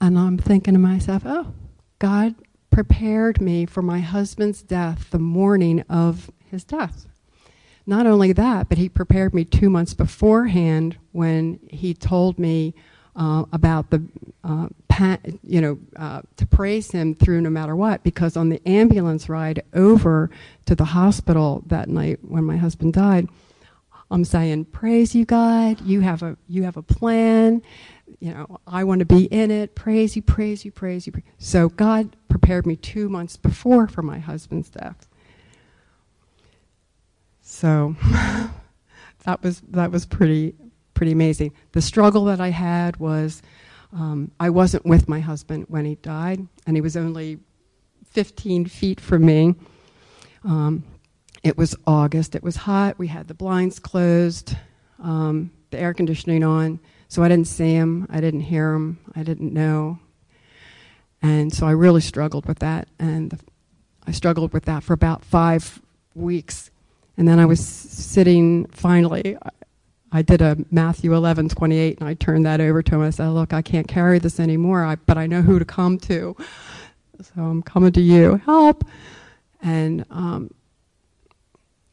And 0.00 0.18
I'm 0.18 0.36
thinking 0.36 0.74
to 0.74 0.80
myself, 0.80 1.22
oh, 1.24 1.54
God 1.98 2.34
prepared 2.70 3.40
me 3.40 3.66
for 3.66 3.82
my 3.82 4.00
husband's 4.00 4.62
death 4.62 5.10
the 5.10 5.18
morning 5.18 5.84
of 5.88 6.30
his 6.50 6.64
death. 6.64 7.06
Not 7.86 8.06
only 8.06 8.32
that, 8.32 8.68
but 8.68 8.78
he 8.78 8.88
prepared 8.88 9.34
me 9.34 9.44
two 9.44 9.70
months 9.70 9.94
beforehand 9.94 10.96
when 11.12 11.60
he 11.68 11.94
told 11.94 12.38
me 12.38 12.74
uh, 13.16 13.44
about 13.52 13.90
the, 13.90 14.02
uh, 14.44 14.68
pa- 14.88 15.18
you 15.42 15.60
know, 15.60 15.78
uh, 15.96 16.22
to 16.36 16.46
praise 16.46 16.90
him 16.90 17.14
through 17.14 17.40
no 17.40 17.50
matter 17.50 17.76
what. 17.76 18.02
Because 18.02 18.36
on 18.36 18.48
the 18.48 18.60
ambulance 18.66 19.28
ride 19.28 19.62
over 19.74 20.30
to 20.66 20.74
the 20.74 20.84
hospital 20.86 21.62
that 21.66 21.88
night 21.88 22.20
when 22.22 22.44
my 22.44 22.56
husband 22.56 22.94
died, 22.94 23.28
I'm 24.10 24.24
saying, 24.24 24.66
"Praise 24.66 25.14
you, 25.14 25.24
God. 25.24 25.80
You 25.80 26.00
have 26.00 26.22
a 26.22 26.36
you 26.48 26.64
have 26.64 26.76
a 26.76 26.82
plan 26.82 27.62
you 28.20 28.32
know, 28.32 28.60
I 28.68 28.84
want 28.84 29.00
to 29.00 29.04
be 29.04 29.24
in 29.24 29.50
it. 29.50 29.74
Praise 29.74 30.14
you, 30.16 30.22
praise 30.22 30.64
you, 30.64 30.70
praise 30.70 31.06
you. 31.06 31.12
So 31.38 31.68
God 31.68 32.16
prepared 32.28 32.66
me 32.66 32.76
two 32.76 33.08
months 33.08 33.36
before 33.36 33.88
for 33.88 34.02
my 34.02 34.20
husband's 34.20 34.70
death. 34.70 35.08
So 37.40 37.96
that 39.24 39.42
was 39.42 39.60
that 39.70 39.90
was 39.90 40.06
pretty 40.06 40.54
pretty 41.02 41.10
amazing. 41.10 41.52
The 41.72 41.82
struggle 41.82 42.26
that 42.26 42.40
I 42.40 42.50
had 42.50 42.98
was 42.98 43.42
um, 43.92 44.30
I 44.38 44.50
wasn't 44.50 44.86
with 44.86 45.08
my 45.08 45.18
husband 45.18 45.66
when 45.66 45.84
he 45.84 45.96
died, 45.96 46.46
and 46.64 46.76
he 46.76 46.80
was 46.80 46.96
only 46.96 47.40
15 48.12 48.66
feet 48.66 49.00
from 49.00 49.26
me. 49.26 49.56
Um, 50.44 50.84
it 51.42 51.58
was 51.58 51.74
August. 51.88 52.36
It 52.36 52.44
was 52.44 52.54
hot. 52.54 53.00
We 53.00 53.08
had 53.08 53.26
the 53.26 53.34
blinds 53.34 53.80
closed, 53.80 54.54
um, 55.02 55.50
the 55.72 55.80
air 55.80 55.92
conditioning 55.92 56.44
on. 56.44 56.78
So 57.08 57.24
I 57.24 57.28
didn't 57.28 57.48
see 57.48 57.72
him, 57.72 58.06
I 58.08 58.20
didn't 58.20 58.42
hear 58.42 58.72
him, 58.72 59.00
I 59.16 59.24
didn't 59.24 59.52
know. 59.52 59.98
And 61.20 61.52
so 61.52 61.66
I 61.66 61.72
really 61.72 62.00
struggled 62.00 62.46
with 62.46 62.60
that. 62.60 62.86
And 63.00 63.36
I 64.06 64.12
struggled 64.12 64.52
with 64.52 64.66
that 64.66 64.84
for 64.84 64.92
about 64.92 65.24
five 65.24 65.82
weeks. 66.14 66.70
And 67.16 67.26
then 67.26 67.40
I 67.40 67.46
was 67.46 67.58
sitting, 67.58 68.66
finally, 68.66 69.36
I 70.12 70.22
did 70.22 70.42
a 70.42 70.58
Matthew 70.70 71.14
11, 71.14 71.48
28, 71.48 71.98
and 72.00 72.08
I 72.08 72.14
turned 72.14 72.44
that 72.44 72.60
over 72.60 72.82
to 72.82 72.94
him. 72.96 73.00
I 73.00 73.10
said, 73.10 73.28
Look, 73.28 73.52
I 73.52 73.62
can't 73.62 73.88
carry 73.88 74.18
this 74.18 74.38
anymore, 74.38 74.84
I, 74.84 74.96
but 74.96 75.16
I 75.16 75.26
know 75.26 75.40
who 75.42 75.58
to 75.58 75.64
come 75.64 75.98
to. 76.00 76.36
so 77.22 77.32
I'm 77.42 77.62
coming 77.62 77.92
to 77.92 78.00
you. 78.00 78.36
Help! 78.44 78.84
And 79.62 80.04
um, 80.10 80.50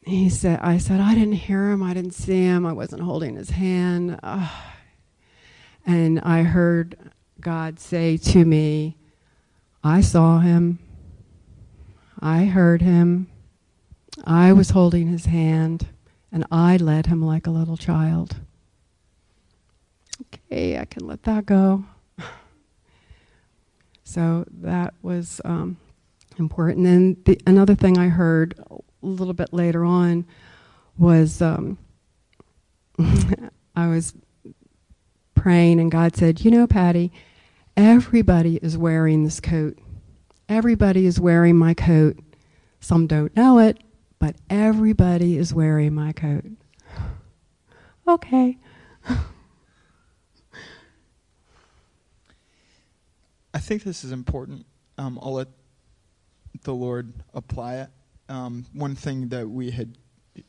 he 0.04 0.28
said, 0.28 0.60
I 0.60 0.78
said, 0.78 1.00
I 1.00 1.14
didn't 1.14 1.34
hear 1.34 1.70
him. 1.70 1.82
I 1.82 1.94
didn't 1.94 2.14
see 2.14 2.42
him. 2.42 2.66
I 2.66 2.72
wasn't 2.72 3.02
holding 3.02 3.36
his 3.36 3.50
hand. 3.50 4.18
And 5.86 6.20
I 6.20 6.42
heard 6.42 6.94
God 7.40 7.80
say 7.80 8.18
to 8.18 8.44
me, 8.44 8.98
I 9.82 10.02
saw 10.02 10.40
him. 10.40 10.78
I 12.20 12.44
heard 12.44 12.82
him. 12.82 13.28
I 14.24 14.52
was 14.52 14.70
holding 14.70 15.08
his 15.08 15.24
hand, 15.24 15.88
and 16.32 16.44
I 16.50 16.76
led 16.76 17.06
him 17.06 17.22
like 17.22 17.46
a 17.46 17.50
little 17.50 17.76
child. 17.76 18.36
Okay, 20.50 20.78
I 20.78 20.84
can 20.84 21.06
let 21.06 21.22
that 21.24 21.46
go. 21.46 21.84
so 24.04 24.44
that 24.60 24.94
was 25.02 25.40
um, 25.44 25.78
important. 26.38 26.86
And 26.86 27.24
the, 27.24 27.40
another 27.46 27.74
thing 27.74 27.98
I 27.98 28.08
heard 28.08 28.54
a 28.70 28.76
little 29.02 29.34
bit 29.34 29.52
later 29.52 29.84
on 29.84 30.26
was 30.98 31.40
um, 31.40 31.78
I 33.76 33.86
was 33.88 34.14
praying, 35.34 35.80
and 35.80 35.90
God 35.90 36.16
said, 36.16 36.44
You 36.44 36.50
know, 36.50 36.66
Patty, 36.66 37.12
everybody 37.76 38.56
is 38.56 38.76
wearing 38.76 39.24
this 39.24 39.40
coat. 39.40 39.78
Everybody 40.48 41.06
is 41.06 41.18
wearing 41.18 41.56
my 41.56 41.74
coat. 41.74 42.18
Some 42.80 43.06
don't 43.06 43.34
know 43.36 43.58
it, 43.58 43.78
but 44.20 44.36
everybody 44.48 45.36
is 45.36 45.52
wearing 45.52 45.92
my 45.94 46.12
coat. 46.12 46.44
okay. 48.06 48.58
I 53.52 53.58
think 53.58 53.82
this 53.82 54.04
is 54.04 54.12
important. 54.12 54.64
Um, 54.96 55.18
I'll 55.20 55.32
let 55.32 55.48
the 56.62 56.74
Lord 56.74 57.12
apply 57.34 57.76
it. 57.78 57.88
Um, 58.28 58.66
one 58.72 58.94
thing 58.94 59.28
that 59.28 59.48
we 59.48 59.72
had 59.72 59.98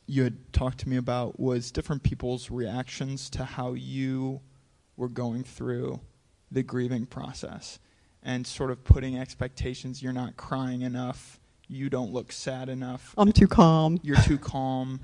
you 0.06 0.22
had 0.22 0.52
talked 0.52 0.78
to 0.78 0.88
me 0.88 0.96
about 0.96 1.40
was 1.40 1.72
different 1.72 2.02
people's 2.04 2.50
reactions 2.50 3.28
to 3.30 3.44
how 3.44 3.72
you 3.72 4.40
were 4.96 5.08
going 5.08 5.42
through 5.42 6.00
the 6.50 6.62
grieving 6.62 7.06
process 7.06 7.80
and 8.22 8.46
sort 8.46 8.70
of 8.70 8.84
putting 8.84 9.18
expectations. 9.18 10.02
You're 10.02 10.12
not 10.12 10.36
crying 10.36 10.82
enough. 10.82 11.40
You 11.72 11.88
don't 11.88 12.12
look 12.12 12.32
sad 12.32 12.68
enough. 12.68 13.14
I'm 13.16 13.32
too 13.32 13.48
calm. 13.48 13.98
You're 14.02 14.16
too 14.16 14.36
calm. 14.52 15.00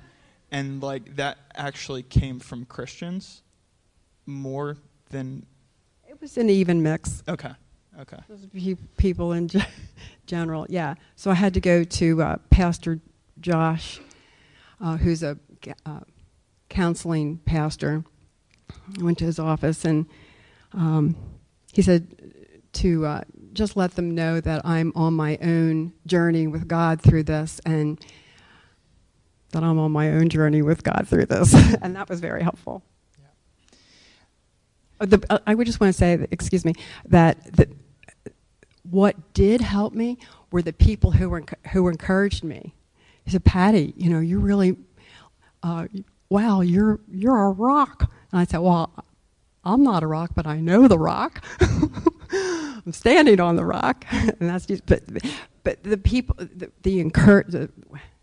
And 0.50 0.82
like 0.82 1.16
that 1.16 1.38
actually 1.54 2.02
came 2.02 2.38
from 2.40 2.66
Christians 2.66 3.42
more 4.26 4.76
than. 5.08 5.46
It 6.06 6.20
was 6.20 6.36
an 6.36 6.50
even 6.50 6.82
mix. 6.82 7.22
Okay. 7.26 7.52
Okay. 7.98 8.18
People 8.98 9.32
in 9.32 9.48
general, 10.26 10.66
yeah. 10.68 10.94
So 11.16 11.30
I 11.30 11.34
had 11.34 11.54
to 11.54 11.60
go 11.60 11.84
to 11.84 12.22
uh, 12.22 12.36
Pastor 12.50 13.00
Josh, 13.40 14.00
uh, 14.78 14.98
who's 14.98 15.22
a 15.22 15.38
uh, 15.86 16.00
counseling 16.68 17.38
pastor. 17.38 18.04
I 18.98 19.02
went 19.02 19.16
to 19.18 19.24
his 19.24 19.38
office 19.38 19.86
and 19.86 20.04
um, 20.74 21.16
he 21.72 21.80
said 21.80 22.34
to 22.74 23.06
uh, 23.06 23.22
just 23.58 23.76
let 23.76 23.96
them 23.96 24.14
know 24.14 24.40
that 24.40 24.64
I'm 24.64 24.92
on 24.94 25.14
my 25.14 25.36
own 25.42 25.92
journey 26.06 26.46
with 26.46 26.66
God 26.68 27.02
through 27.02 27.24
this 27.24 27.60
and 27.66 28.00
that 29.52 29.62
I'm 29.62 29.78
on 29.78 29.92
my 29.92 30.10
own 30.12 30.28
journey 30.28 30.62
with 30.62 30.82
God 30.82 31.06
through 31.08 31.26
this. 31.26 31.52
and 31.82 31.96
that 31.96 32.08
was 32.08 32.20
very 32.20 32.42
helpful. 32.42 32.82
Yeah. 35.00 35.06
The, 35.06 35.26
uh, 35.28 35.38
I 35.46 35.54
would 35.54 35.66
just 35.66 35.80
want 35.80 35.92
to 35.92 35.98
say, 35.98 36.16
that, 36.16 36.28
excuse 36.32 36.64
me, 36.64 36.74
that 37.06 37.56
the, 37.56 37.68
what 38.88 39.34
did 39.34 39.60
help 39.60 39.92
me 39.92 40.18
were 40.50 40.62
the 40.62 40.72
people 40.72 41.10
who 41.10 41.28
were 41.28 41.44
who 41.72 41.88
encouraged 41.88 42.42
me. 42.42 42.74
He 43.24 43.30
said, 43.32 43.44
"Patty, 43.44 43.92
you 43.96 44.08
know, 44.08 44.20
you 44.20 44.38
really, 44.38 44.76
uh, 45.62 45.88
wow, 46.30 46.62
you're 46.62 47.00
you're 47.06 47.44
a 47.44 47.50
rock." 47.50 48.10
And 48.32 48.40
I 48.40 48.44
said, 48.44 48.60
"Well, 48.60 49.04
I'm 49.62 49.82
not 49.82 50.02
a 50.02 50.06
rock, 50.06 50.30
but 50.34 50.46
I 50.46 50.60
know 50.60 50.88
the 50.88 50.98
rock. 50.98 51.44
I'm 52.88 52.92
standing 52.92 53.40
on 53.40 53.56
the 53.56 53.64
rock." 53.64 54.04
and 54.10 54.36
that's 54.40 54.66
just, 54.66 54.86
but 54.86 55.02
but 55.64 55.82
the 55.82 55.98
people, 55.98 56.36
the, 56.38 56.70
the 56.82 57.00
encourage, 57.00 57.48
the, 57.48 57.70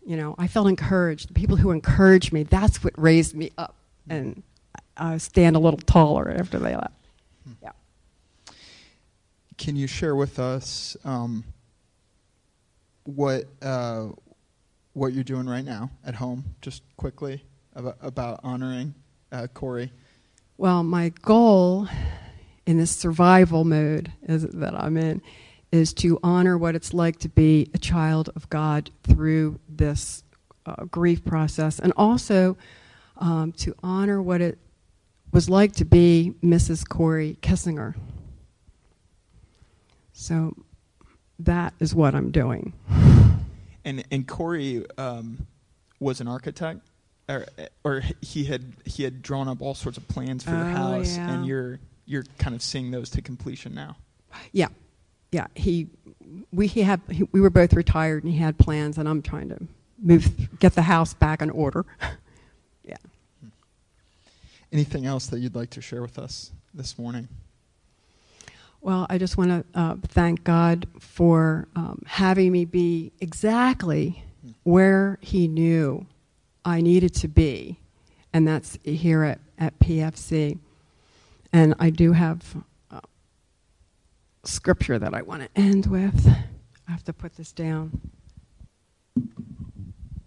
you 0.04 0.16
know, 0.16 0.34
I 0.38 0.46
felt 0.46 0.68
encouraged. 0.68 1.30
The 1.30 1.34
people 1.34 1.56
who 1.56 1.70
encouraged 1.70 2.32
me, 2.32 2.42
that's 2.42 2.82
what 2.84 2.92
raised 2.98 3.34
me 3.34 3.50
up, 3.56 3.76
and 4.08 4.42
I 4.96 5.18
stand 5.18 5.56
a 5.56 5.58
little 5.58 5.80
taller 5.80 6.30
after 6.30 6.58
they 6.58 6.74
left. 6.74 6.94
Hmm. 7.44 7.52
Yeah 7.62 7.70
can 9.58 9.76
you 9.76 9.86
share 9.86 10.14
with 10.14 10.38
us 10.38 10.96
um, 11.04 11.44
what 13.04 13.44
uh, 13.62 14.08
what 14.92 15.12
you're 15.12 15.24
doing 15.24 15.46
right 15.46 15.64
now 15.64 15.90
at 16.04 16.14
home, 16.14 16.44
just 16.62 16.82
quickly 16.96 17.44
about, 17.74 17.96
about 18.00 18.40
honoring 18.42 18.94
uh, 19.32 19.46
Corey? 19.52 19.92
Well, 20.56 20.82
my 20.82 21.10
goal 21.20 21.88
in 22.66 22.78
this 22.78 22.90
survival 22.90 23.64
mode 23.64 24.12
is, 24.22 24.42
that 24.42 24.74
I'm 24.74 24.96
in 24.96 25.22
is 25.72 25.92
to 25.94 26.18
honor 26.22 26.58
what 26.58 26.74
it's 26.74 26.92
like 26.92 27.18
to 27.20 27.28
be 27.28 27.70
a 27.74 27.78
child 27.78 28.30
of 28.36 28.48
God 28.50 28.90
through 29.04 29.58
this 29.68 30.22
uh, 30.64 30.84
grief 30.84 31.24
process, 31.24 31.78
and 31.78 31.92
also 31.96 32.56
um, 33.18 33.52
to 33.52 33.74
honor 33.82 34.20
what 34.20 34.40
it 34.40 34.58
was 35.32 35.48
like 35.48 35.72
to 35.72 35.84
be 35.84 36.34
Mrs. 36.42 36.88
Corey 36.88 37.38
Kissinger. 37.42 37.94
So 40.12 40.54
that 41.40 41.74
is 41.78 41.94
what 41.94 42.14
I'm 42.14 42.30
doing. 42.30 42.72
And 43.84 44.04
and 44.10 44.26
Corey 44.26 44.84
um, 44.98 45.46
was 46.00 46.20
an 46.20 46.26
architect, 46.26 46.80
or, 47.28 47.46
or 47.84 48.02
he 48.20 48.44
had 48.44 48.72
he 48.84 49.04
had 49.04 49.22
drawn 49.22 49.46
up 49.46 49.62
all 49.62 49.74
sorts 49.74 49.98
of 49.98 50.08
plans 50.08 50.42
for 50.42 50.50
your 50.50 50.60
oh, 50.60 50.64
house, 50.64 51.16
yeah. 51.16 51.30
and 51.30 51.46
you're 51.46 51.78
you're 52.06 52.24
kind 52.38 52.54
of 52.54 52.62
seeing 52.62 52.90
those 52.90 53.10
to 53.10 53.22
completion 53.22 53.74
now. 53.74 53.96
Yeah, 54.52 54.68
yeah. 55.32 55.48
He 55.54 55.88
we 56.52 56.66
he 56.66 56.82
had 56.82 57.00
he, 57.10 57.24
we 57.32 57.40
were 57.40 57.50
both 57.50 57.72
retired, 57.74 58.24
and 58.24 58.32
he 58.32 58.38
had 58.38 58.58
plans, 58.58 58.96
and 58.96 59.08
I'm 59.08 59.22
trying 59.22 59.48
to 59.50 59.58
move 59.98 60.58
get 60.58 60.74
the 60.74 60.82
house 60.82 61.14
back 61.14 61.42
in 61.42 61.50
order. 61.50 61.84
yeah. 62.84 62.96
Anything 64.72 65.06
else 65.06 65.26
that 65.26 65.40
you'd 65.40 65.54
like 65.54 65.70
to 65.70 65.80
share 65.80 66.02
with 66.02 66.18
us 66.18 66.52
this 66.72 66.98
morning? 66.98 67.28
Well, 68.80 69.06
I 69.10 69.18
just 69.18 69.36
want 69.36 69.50
to 69.50 69.78
uh, 69.78 69.96
thank 70.02 70.44
God 70.44 70.86
for 71.00 71.66
um, 71.74 72.02
having 72.06 72.52
me 72.52 72.64
be 72.64 73.10
exactly 73.20 74.22
where 74.62 75.18
He 75.20 75.48
knew 75.48 76.06
I 76.64 76.80
needed 76.80 77.14
to 77.16 77.28
be, 77.28 77.80
and 78.32 78.46
that's 78.46 78.78
here 78.84 79.24
at, 79.24 79.40
at 79.58 79.78
PFC. 79.80 80.58
And 81.56 81.74
I 81.78 81.88
do 81.88 82.12
have 82.12 82.54
uh, 82.90 83.00
scripture 84.44 84.98
that 84.98 85.14
I 85.14 85.22
want 85.22 85.40
to 85.40 85.48
end 85.58 85.86
with. 85.86 86.28
I 86.86 86.90
have 86.90 87.02
to 87.04 87.14
put 87.14 87.36
this 87.36 87.50
down. 87.50 87.98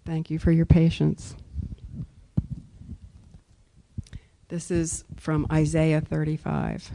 Thank 0.07 0.31
you 0.31 0.39
for 0.39 0.51
your 0.51 0.65
patience. 0.65 1.35
This 4.47 4.71
is 4.71 5.03
from 5.17 5.45
Isaiah 5.51 6.01
35. 6.01 6.93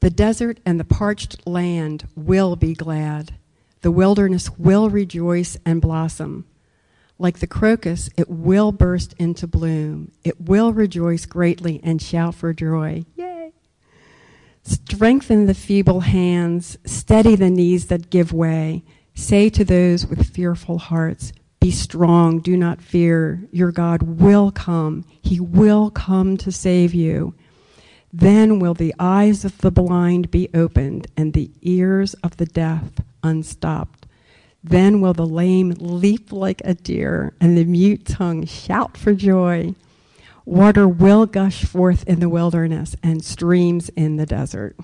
The 0.00 0.10
desert 0.10 0.58
and 0.66 0.80
the 0.80 0.84
parched 0.84 1.46
land 1.46 2.08
will 2.16 2.56
be 2.56 2.74
glad. 2.74 3.34
The 3.82 3.92
wilderness 3.92 4.50
will 4.58 4.90
rejoice 4.90 5.56
and 5.64 5.80
blossom. 5.80 6.44
Like 7.18 7.38
the 7.38 7.46
crocus, 7.46 8.10
it 8.16 8.28
will 8.28 8.72
burst 8.72 9.14
into 9.18 9.46
bloom. 9.46 10.12
It 10.22 10.40
will 10.40 10.72
rejoice 10.72 11.24
greatly 11.24 11.80
and 11.82 12.00
shout 12.00 12.34
for 12.34 12.52
joy. 12.52 13.06
Yay! 13.14 13.52
Strengthen 14.62 15.46
the 15.46 15.54
feeble 15.54 16.00
hands, 16.00 16.76
steady 16.84 17.34
the 17.34 17.48
knees 17.48 17.86
that 17.86 18.10
give 18.10 18.32
way. 18.32 18.82
Say 19.14 19.48
to 19.50 19.64
those 19.64 20.06
with 20.06 20.28
fearful 20.28 20.78
hearts, 20.78 21.32
Be 21.58 21.70
strong, 21.70 22.40
do 22.40 22.54
not 22.54 22.82
fear. 22.82 23.48
Your 23.50 23.72
God 23.72 24.02
will 24.02 24.50
come. 24.50 25.04
He 25.22 25.40
will 25.40 25.90
come 25.90 26.36
to 26.38 26.52
save 26.52 26.92
you. 26.92 27.34
Then 28.12 28.58
will 28.58 28.74
the 28.74 28.94
eyes 28.98 29.44
of 29.44 29.58
the 29.58 29.70
blind 29.70 30.30
be 30.30 30.50
opened 30.52 31.06
and 31.16 31.32
the 31.32 31.50
ears 31.62 32.14
of 32.22 32.36
the 32.36 32.46
deaf 32.46 32.84
unstopped. 33.22 33.95
Then 34.68 35.00
will 35.00 35.12
the 35.12 35.26
lame 35.26 35.70
leap 35.78 36.32
like 36.32 36.60
a 36.64 36.74
deer 36.74 37.34
and 37.40 37.56
the 37.56 37.64
mute 37.64 38.04
tongue 38.04 38.44
shout 38.46 38.96
for 38.96 39.14
joy. 39.14 39.74
Water 40.44 40.88
will 40.88 41.26
gush 41.26 41.64
forth 41.64 42.02
in 42.08 42.18
the 42.18 42.28
wilderness 42.28 42.96
and 43.02 43.24
streams 43.24 43.90
in 43.90 44.16
the 44.16 44.26
desert. 44.26 44.76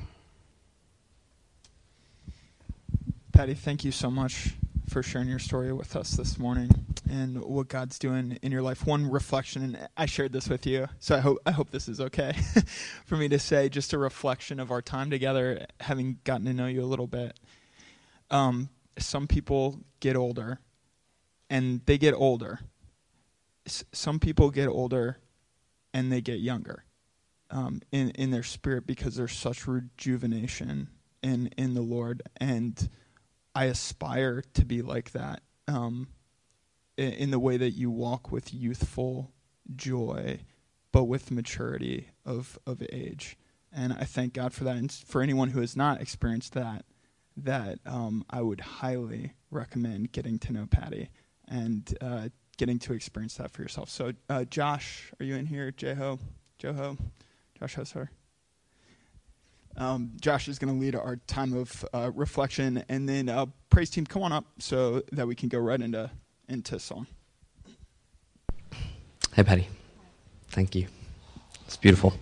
Patty, 3.32 3.54
thank 3.54 3.84
you 3.84 3.90
so 3.90 4.08
much 4.10 4.54
for 4.88 5.02
sharing 5.02 5.28
your 5.28 5.38
story 5.40 5.72
with 5.72 5.96
us 5.96 6.12
this 6.12 6.38
morning 6.38 6.70
and 7.10 7.42
what 7.42 7.68
God's 7.68 7.98
doing 7.98 8.38
in 8.42 8.52
your 8.52 8.62
life. 8.62 8.86
One 8.86 9.10
reflection, 9.10 9.62
and 9.64 9.88
I 9.96 10.06
shared 10.06 10.32
this 10.32 10.48
with 10.48 10.66
you, 10.66 10.88
so 11.00 11.16
I 11.16 11.20
hope 11.20 11.38
I 11.46 11.50
hope 11.50 11.70
this 11.72 11.88
is 11.88 12.00
okay 12.00 12.32
for 13.06 13.16
me 13.16 13.28
to 13.30 13.38
say. 13.38 13.68
Just 13.68 13.92
a 13.94 13.98
reflection 13.98 14.60
of 14.60 14.70
our 14.70 14.82
time 14.82 15.10
together, 15.10 15.66
having 15.80 16.18
gotten 16.24 16.46
to 16.46 16.52
know 16.52 16.66
you 16.66 16.82
a 16.82 16.86
little 16.86 17.06
bit. 17.08 17.38
um, 18.30 18.68
some 18.98 19.26
people 19.26 19.80
get 20.00 20.16
older, 20.16 20.60
and 21.50 21.80
they 21.86 21.98
get 21.98 22.14
older. 22.14 22.60
S- 23.66 23.84
some 23.92 24.18
people 24.18 24.50
get 24.50 24.68
older, 24.68 25.18
and 25.94 26.10
they 26.10 26.20
get 26.20 26.40
younger, 26.40 26.84
um, 27.50 27.80
in 27.90 28.10
in 28.10 28.30
their 28.30 28.42
spirit 28.42 28.86
because 28.86 29.16
there's 29.16 29.36
such 29.36 29.66
rejuvenation 29.66 30.88
in 31.22 31.48
in 31.56 31.74
the 31.74 31.82
Lord, 31.82 32.22
and 32.38 32.88
I 33.54 33.66
aspire 33.66 34.42
to 34.54 34.64
be 34.64 34.82
like 34.82 35.12
that. 35.12 35.42
Um, 35.68 36.08
in, 36.96 37.12
in 37.12 37.30
the 37.30 37.38
way 37.38 37.56
that 37.56 37.70
you 37.70 37.90
walk 37.90 38.30
with 38.30 38.52
youthful 38.52 39.32
joy, 39.74 40.40
but 40.92 41.04
with 41.04 41.30
maturity 41.30 42.08
of 42.24 42.58
of 42.66 42.82
age. 42.92 43.36
And 43.72 43.92
I 43.94 44.04
thank 44.04 44.34
God 44.34 44.52
for 44.52 44.64
that. 44.64 44.76
And 44.76 44.92
for 44.92 45.22
anyone 45.22 45.50
who 45.50 45.60
has 45.60 45.76
not 45.76 46.00
experienced 46.00 46.52
that, 46.52 46.84
that 47.36 47.78
um, 47.86 48.24
I 48.30 48.42
would 48.42 48.60
highly 48.60 49.32
recommend 49.50 50.12
getting 50.12 50.38
to 50.40 50.52
know 50.52 50.66
Patty 50.66 51.08
and 51.48 51.96
uh, 52.00 52.28
getting 52.56 52.78
to 52.80 52.92
experience 52.92 53.34
that 53.34 53.50
for 53.50 53.62
yourself. 53.62 53.88
So, 53.90 54.12
uh, 54.28 54.44
Josh, 54.44 55.12
are 55.18 55.24
you 55.24 55.36
in 55.36 55.46
here? 55.46 55.72
Jeho, 55.72 56.18
Joho, 56.60 56.98
Josh 57.58 57.76
Hosar. 57.76 58.08
Um, 59.76 60.12
Josh 60.20 60.48
is 60.48 60.58
going 60.58 60.74
to 60.74 60.78
lead 60.78 60.94
our 60.94 61.16
time 61.26 61.54
of 61.54 61.84
uh, 61.94 62.10
reflection, 62.14 62.84
and 62.88 63.08
then 63.08 63.28
uh, 63.28 63.46
praise 63.70 63.88
team, 63.88 64.04
come 64.04 64.22
on 64.22 64.32
up 64.32 64.44
so 64.58 65.02
that 65.12 65.26
we 65.26 65.34
can 65.34 65.48
go 65.48 65.58
right 65.58 65.80
into 65.80 66.10
into 66.48 66.78
song. 66.78 67.06
Hey, 69.34 69.42
Patty. 69.42 69.68
Thank 70.48 70.74
you. 70.74 70.88
It's 71.66 71.78
beautiful. 71.78 72.12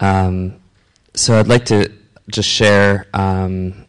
Um, 0.00 0.56
so 1.14 1.38
I'd 1.38 1.46
like 1.46 1.66
to 1.66 1.92
just 2.30 2.48
share. 2.48 3.06
Um, 3.12 3.86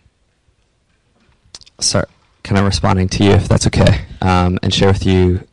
start 1.80 2.10
kind 2.44 2.60
of 2.60 2.66
responding 2.66 3.08
to 3.10 3.24
you, 3.24 3.32
if 3.32 3.48
that's 3.48 3.68
okay, 3.68 4.06
um, 4.22 4.60
and 4.62 4.74
share 4.74 4.90
with 4.90 5.06
you 5.06 5.48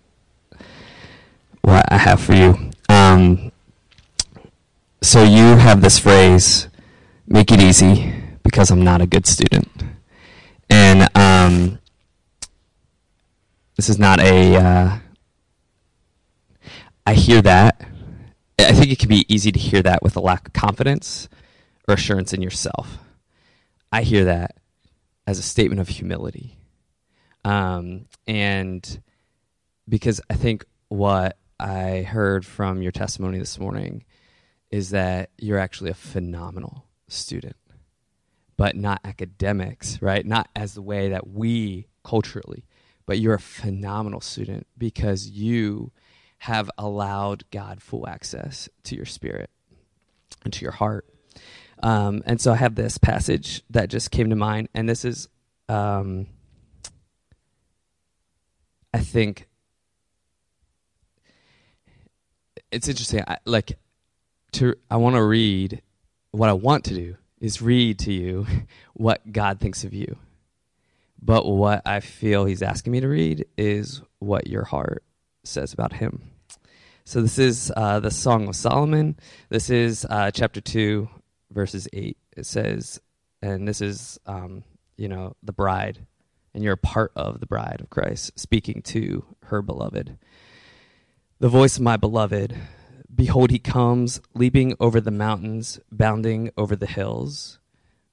what 1.63 1.91
I 1.93 1.99
have 1.99 2.21
for 2.21 2.35
you. 2.35 2.71
Um, 2.89 3.53
so 5.03 5.23
you 5.23 5.57
have 5.57 5.81
this 5.81 5.99
phrase, 5.99 6.69
"Make 7.27 7.53
it 7.53 7.61
easy," 7.61 8.13
because 8.43 8.71
I'm 8.71 8.83
not 8.83 9.01
a 9.01 9.07
good 9.07 9.27
student, 9.27 9.69
and 10.71 11.09
um, 11.17 11.79
this 13.77 13.89
is 13.89 13.99
not 13.99 14.21
a. 14.21 14.57
Uh, 14.57 14.99
I 17.07 17.15
hear 17.15 17.41
that. 17.43 17.81
I 18.59 18.73
think 18.73 18.91
it 18.91 18.99
can 18.99 19.09
be 19.09 19.25
easy 19.33 19.53
to 19.53 19.59
hear 19.59 19.83
that 19.83 20.03
with 20.03 20.17
a 20.17 20.21
lack 20.21 20.49
of 20.49 20.53
confidence 20.53 21.29
or 21.89 21.95
assurance 21.95 22.33
in 22.33 22.43
yourself. 22.43 22.99
I 23.91 24.03
hear 24.03 24.27
that 24.27 24.57
as 25.27 25.39
a 25.39 25.43
statement 25.43 25.81
of 25.81 25.89
humility. 25.89 26.59
Um, 27.45 28.07
and 28.27 29.03
because 29.89 30.21
I 30.29 30.35
think 30.35 30.65
what 30.89 31.39
I 31.59 32.03
heard 32.03 32.45
from 32.45 32.83
your 32.83 32.93
testimony 32.93 33.39
this 33.39 33.59
morning 33.59 34.05
is 34.71 34.91
that 34.91 35.31
you're 35.39 35.59
actually 35.59 35.91
a 35.91 35.95
phenomenal 35.95 36.85
student, 37.09 37.57
but 38.59 38.77
not 38.77 39.01
academics, 39.05 40.01
right? 40.03 40.25
Not 40.25 40.49
as 40.55 40.75
the 40.75 40.83
way 40.83 41.09
that 41.09 41.27
we 41.27 41.89
culturally, 42.05 42.65
but 43.07 43.19
you're 43.19 43.35
a 43.35 43.41
phenomenal 43.41 44.21
student 44.21 44.67
because 44.77 45.27
you 45.27 45.91
have 46.39 46.71
allowed 46.77 47.45
God 47.51 47.83
full 47.83 48.07
access 48.07 48.69
to 48.85 48.95
your 48.95 49.07
spirit 49.07 49.51
and 50.45 50.53
to 50.53 50.63
your 50.63 50.73
heart. 50.73 51.07
Um, 51.83 52.23
and 52.27 52.41
so 52.41 52.53
I 52.53 52.57
have 52.57 52.75
this 52.75 52.99
passage 52.99 53.63
that 53.71 53.89
just 53.89 54.11
came 54.11 54.31
to 54.31 54.37
mind, 54.37 54.69
and 54.75 54.89
this 54.89 55.05
is, 55.05 55.29
um, 55.69 56.27
I 58.93 58.99
think, 58.99 59.49
it's 62.71 62.89
interesting. 62.89 63.23
I, 63.27 63.39
like, 63.45 63.79
to 64.53 64.75
I 64.91 64.97
want 64.97 65.17
to 65.17 65.23
read. 65.23 65.83
What 66.31 66.51
I 66.51 66.53
want 66.53 66.85
to 66.85 66.95
do 66.95 67.17
is 67.41 67.63
read 67.63 67.99
to 68.01 68.13
you 68.13 68.47
what 68.95 69.33
God 69.33 69.61
thinks 69.61 69.85
of 69.85 69.95
you. 69.95 70.17
But 71.21 71.47
what 71.47 71.83
I 71.87 72.01
feel 72.01 72.45
He's 72.45 72.63
asking 72.63 72.93
me 72.93 73.01
to 73.01 73.09
read 73.09 73.47
is 73.57 74.03
what 74.19 74.47
your 74.47 74.65
heart 74.65 75.03
says 75.45 75.73
about 75.73 75.95
Him. 75.95 76.23
So 77.05 77.23
this 77.23 77.39
is 77.39 77.73
uh, 77.75 78.01
the 78.01 78.11
Song 78.11 78.49
of 78.49 78.57
Solomon. 78.57 79.17
This 79.49 79.71
is 79.71 80.07
uh, 80.11 80.31
chapter 80.31 80.61
two, 80.61 81.09
verses 81.51 81.89
eight. 81.93 82.19
It 82.37 82.47
says, 82.47 83.01
and 83.43 83.67
this 83.67 83.81
is 83.81 84.19
um, 84.27 84.65
you 84.97 85.09
know 85.09 85.37
the 85.43 85.53
bride, 85.53 86.07
and 86.55 86.63
you're 86.63 86.75
a 86.75 86.79
part 86.79 87.13
of 87.17 87.41
the 87.41 87.47
bride 87.47 87.81
of 87.81 87.91
Christ, 87.91 88.39
speaking 88.39 88.83
to 88.83 89.25
her 89.45 89.63
beloved. 89.63 90.19
The 91.41 91.49
voice 91.49 91.77
of 91.77 91.83
my 91.83 91.97
beloved, 91.97 92.57
behold, 93.15 93.51
he 93.51 93.59
comes, 93.59 94.21
leaping 94.35 94.75
over 94.81 95.01
the 95.01 95.11
mountains, 95.11 95.79
bounding 95.93 96.51
over 96.57 96.75
the 96.75 96.87
hills. 96.87 97.59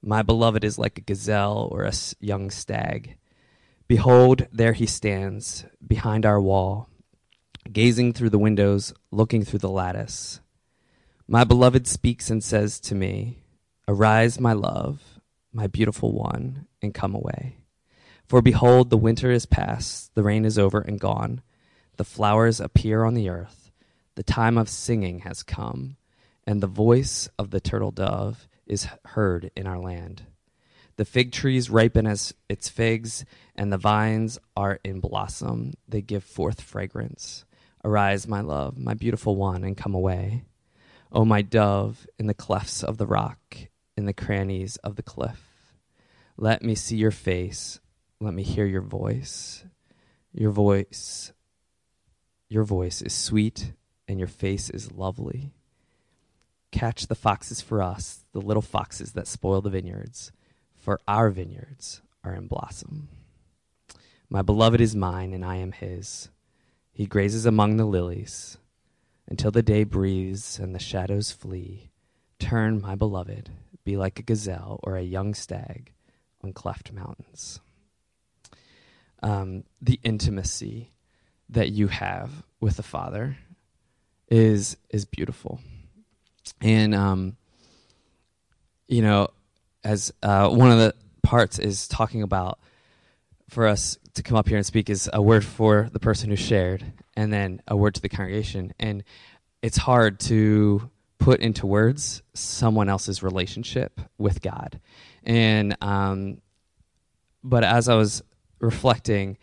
My 0.00 0.22
beloved 0.22 0.62
is 0.62 0.78
like 0.78 0.98
a 0.98 1.02
gazelle 1.02 1.68
or 1.72 1.84
a 1.84 1.92
young 2.20 2.50
stag. 2.50 3.16
Behold, 3.88 4.46
there 4.52 4.72
he 4.72 4.86
stands 4.86 5.64
behind 5.84 6.24
our 6.24 6.40
wall 6.40 6.88
gazing 7.72 8.12
through 8.12 8.30
the 8.30 8.38
windows, 8.38 8.94
looking 9.10 9.44
through 9.44 9.58
the 9.58 9.68
lattice. 9.68 10.40
My 11.28 11.42
beloved 11.42 11.88
speaks 11.88 12.30
and 12.30 12.42
says 12.42 12.78
to 12.80 12.94
me, 12.94 13.38
Arise, 13.88 14.38
my 14.38 14.52
love, 14.52 15.20
my 15.52 15.66
beautiful 15.66 16.12
one, 16.12 16.68
and 16.80 16.94
come 16.94 17.16
away. 17.16 17.56
For 18.28 18.40
behold, 18.40 18.90
the 18.90 18.96
winter 18.96 19.32
is 19.32 19.44
past, 19.44 20.14
the 20.14 20.22
rain 20.22 20.44
is 20.44 20.56
over 20.56 20.80
and 20.80 21.00
gone, 21.00 21.42
the 21.96 22.04
flowers 22.04 22.60
appear 22.60 23.02
on 23.02 23.14
the 23.14 23.28
earth, 23.28 23.72
the 24.14 24.22
time 24.22 24.56
of 24.56 24.68
singing 24.68 25.20
has 25.20 25.42
come, 25.42 25.96
and 26.46 26.60
the 26.60 26.68
voice 26.68 27.28
of 27.40 27.50
the 27.50 27.60
turtle 27.60 27.90
dove 27.90 28.46
is 28.64 28.86
heard 29.06 29.50
in 29.56 29.66
our 29.66 29.78
land. 29.78 30.26
The 30.96 31.04
fig 31.04 31.32
trees 31.32 31.68
ripen 31.68 32.06
as 32.06 32.34
its 32.48 32.68
figs, 32.68 33.24
and 33.56 33.72
the 33.72 33.78
vines 33.78 34.38
are 34.56 34.78
in 34.84 35.00
blossom. 35.00 35.74
They 35.88 36.02
give 36.02 36.22
forth 36.22 36.60
fragrance. 36.60 37.44
Arise, 37.84 38.28
my 38.28 38.40
love, 38.42 38.78
my 38.78 38.94
beautiful 38.94 39.34
one, 39.34 39.64
and 39.64 39.76
come 39.76 39.94
away. 39.94 40.44
O 41.12 41.24
my 41.24 41.42
dove, 41.42 42.06
in 42.18 42.26
the 42.26 42.34
clefts 42.34 42.82
of 42.82 42.98
the 42.98 43.06
rock, 43.06 43.56
in 43.96 44.06
the 44.06 44.12
crannies 44.12 44.76
of 44.78 44.96
the 44.96 45.02
cliff. 45.02 45.74
Let 46.36 46.62
me 46.62 46.74
see 46.74 46.96
your 46.96 47.10
face. 47.10 47.80
Let 48.20 48.34
me 48.34 48.42
hear 48.42 48.66
your 48.66 48.82
voice. 48.82 49.64
Your 50.32 50.50
voice, 50.50 51.32
your 52.48 52.64
voice 52.64 53.00
is 53.00 53.14
sweet, 53.14 53.72
and 54.06 54.18
your 54.18 54.28
face 54.28 54.68
is 54.68 54.92
lovely. 54.92 55.52
Catch 56.72 57.06
the 57.06 57.14
foxes 57.14 57.60
for 57.60 57.80
us, 57.80 58.26
the 58.32 58.40
little 58.40 58.62
foxes 58.62 59.12
that 59.12 59.26
spoil 59.26 59.62
the 59.62 59.70
vineyards, 59.70 60.32
for 60.74 61.00
our 61.08 61.30
vineyards 61.30 62.02
are 62.22 62.34
in 62.34 62.48
blossom. 62.48 63.08
My 64.28 64.42
beloved 64.42 64.80
is 64.80 64.94
mine, 64.94 65.32
and 65.32 65.44
I 65.44 65.56
am 65.56 65.72
his. 65.72 66.28
He 66.92 67.06
grazes 67.06 67.46
among 67.46 67.76
the 67.76 67.86
lilies 67.86 68.58
until 69.28 69.50
the 69.50 69.62
day 69.62 69.84
breathes 69.84 70.58
and 70.58 70.74
the 70.74 70.78
shadows 70.78 71.32
flee. 71.32 71.90
Turn, 72.38 72.80
my 72.80 72.94
beloved, 72.94 73.50
be 73.84 73.96
like 73.96 74.18
a 74.18 74.22
gazelle 74.22 74.80
or 74.82 74.96
a 74.96 75.02
young 75.02 75.34
stag 75.34 75.92
on 76.42 76.52
cleft 76.52 76.92
mountains. 76.92 77.60
Um, 79.22 79.64
the 79.80 79.98
intimacy 80.02 80.92
that 81.48 81.70
you 81.70 81.88
have 81.88 82.44
with 82.60 82.76
the 82.76 82.82
Father 82.82 83.38
is 84.28 84.76
is 84.90 85.04
beautiful, 85.04 85.60
and 86.60 86.94
um, 86.94 87.36
you 88.88 89.02
know, 89.02 89.28
as 89.82 90.12
uh, 90.22 90.48
one 90.48 90.70
of 90.70 90.78
the 90.78 90.94
parts 91.22 91.58
is 91.58 91.88
talking 91.88 92.22
about 92.22 92.58
for 93.48 93.66
us 93.66 93.98
to 94.14 94.22
come 94.22 94.36
up 94.36 94.48
here 94.48 94.56
and 94.56 94.66
speak 94.66 94.90
is 94.90 95.08
a 95.12 95.22
word 95.22 95.44
for 95.44 95.88
the 95.92 96.00
person 96.00 96.30
who 96.30 96.36
shared 96.36 96.84
and 97.16 97.32
then 97.32 97.60
a 97.68 97.76
word 97.76 97.94
to 97.94 98.00
the 98.00 98.08
congregation. 98.08 98.72
And 98.78 99.04
it's 99.62 99.76
hard 99.76 100.20
to 100.20 100.90
put 101.18 101.40
into 101.40 101.66
words 101.66 102.22
someone 102.34 102.88
else's 102.88 103.22
relationship 103.22 104.00
with 104.18 104.42
God. 104.42 104.80
And, 105.24 105.76
um, 105.80 106.40
but 107.42 107.64
as 107.64 107.88
I 107.88 107.94
was 107.94 108.22
reflecting, 108.60 109.38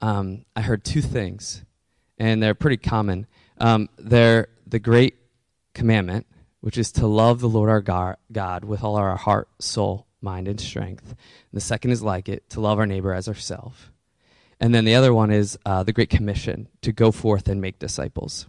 um, 0.00 0.44
I 0.54 0.60
heard 0.60 0.84
two 0.84 1.02
things, 1.02 1.64
and 2.18 2.42
they're 2.42 2.54
pretty 2.54 2.76
common. 2.76 3.26
Um, 3.58 3.88
they're 3.98 4.48
the 4.66 4.78
great 4.78 5.16
commandment, 5.74 6.26
which 6.60 6.78
is 6.78 6.92
to 6.92 7.06
love 7.06 7.40
the 7.40 7.48
Lord 7.48 7.88
our 7.88 8.18
God 8.32 8.64
with 8.64 8.82
all 8.82 8.96
our 8.96 9.16
heart, 9.16 9.48
soul, 9.58 10.05
mind, 10.20 10.48
and 10.48 10.60
strength. 10.60 11.08
And 11.08 11.16
the 11.52 11.60
second 11.60 11.90
is 11.90 12.02
like 12.02 12.28
it, 12.28 12.48
to 12.50 12.60
love 12.60 12.78
our 12.78 12.86
neighbor 12.86 13.12
as 13.12 13.28
ourselves. 13.28 13.90
And 14.58 14.74
then 14.74 14.84
the 14.84 14.94
other 14.94 15.12
one 15.12 15.30
is 15.30 15.58
uh, 15.66 15.82
the 15.82 15.92
Great 15.92 16.10
Commission 16.10 16.68
to 16.82 16.92
go 16.92 17.12
forth 17.12 17.48
and 17.48 17.60
make 17.60 17.78
disciples. 17.78 18.46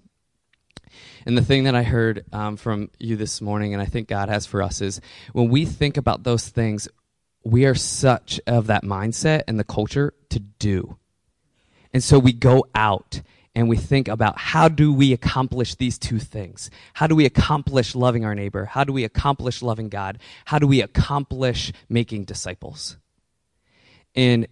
And 1.26 1.38
the 1.38 1.44
thing 1.44 1.66
that 1.66 1.76
I 1.76 1.84
heard 1.84 2.26
um, 2.32 2.56
from 2.56 2.90
you 2.98 3.18
this 3.18 3.42
morning, 3.42 3.74
and 3.74 3.82
I 3.82 3.86
think 3.86 4.08
God 4.08 4.30
has 4.30 4.46
for 4.46 4.62
us, 4.62 4.82
is 4.82 5.02
when 5.34 5.50
we 5.50 5.66
think 5.66 5.98
about 5.98 6.24
those 6.24 6.48
things, 6.48 6.88
we 7.44 7.66
are 7.66 7.76
such 7.76 8.40
of 8.48 8.68
that 8.68 8.84
mindset 8.84 9.44
and 9.48 9.60
the 9.60 9.66
culture 9.66 10.14
to 10.30 10.40
do. 10.40 10.98
And 11.94 12.04
so 12.04 12.20
we 12.20 12.34
go 12.34 12.66
out 12.74 13.22
and 13.58 13.68
we 13.68 13.76
think 13.76 14.08
about 14.08 14.38
how 14.38 14.70
do 14.70 14.94
we 14.94 15.14
accomplish 15.14 15.74
these 15.74 15.98
two 15.98 16.20
things? 16.20 16.70
How 16.94 17.08
do 17.08 17.16
we 17.16 17.26
accomplish 17.26 17.96
loving 17.96 18.24
our 18.24 18.36
neighbor? 18.36 18.66
How 18.66 18.84
do 18.84 18.94
we 18.94 19.04
accomplish 19.04 19.64
loving 19.64 19.90
God? 19.90 20.20
How 20.46 20.60
do 20.60 20.68
we 20.68 20.80
accomplish 20.80 21.74
making 21.90 22.26
disciples? 22.26 22.98
And 24.14 24.48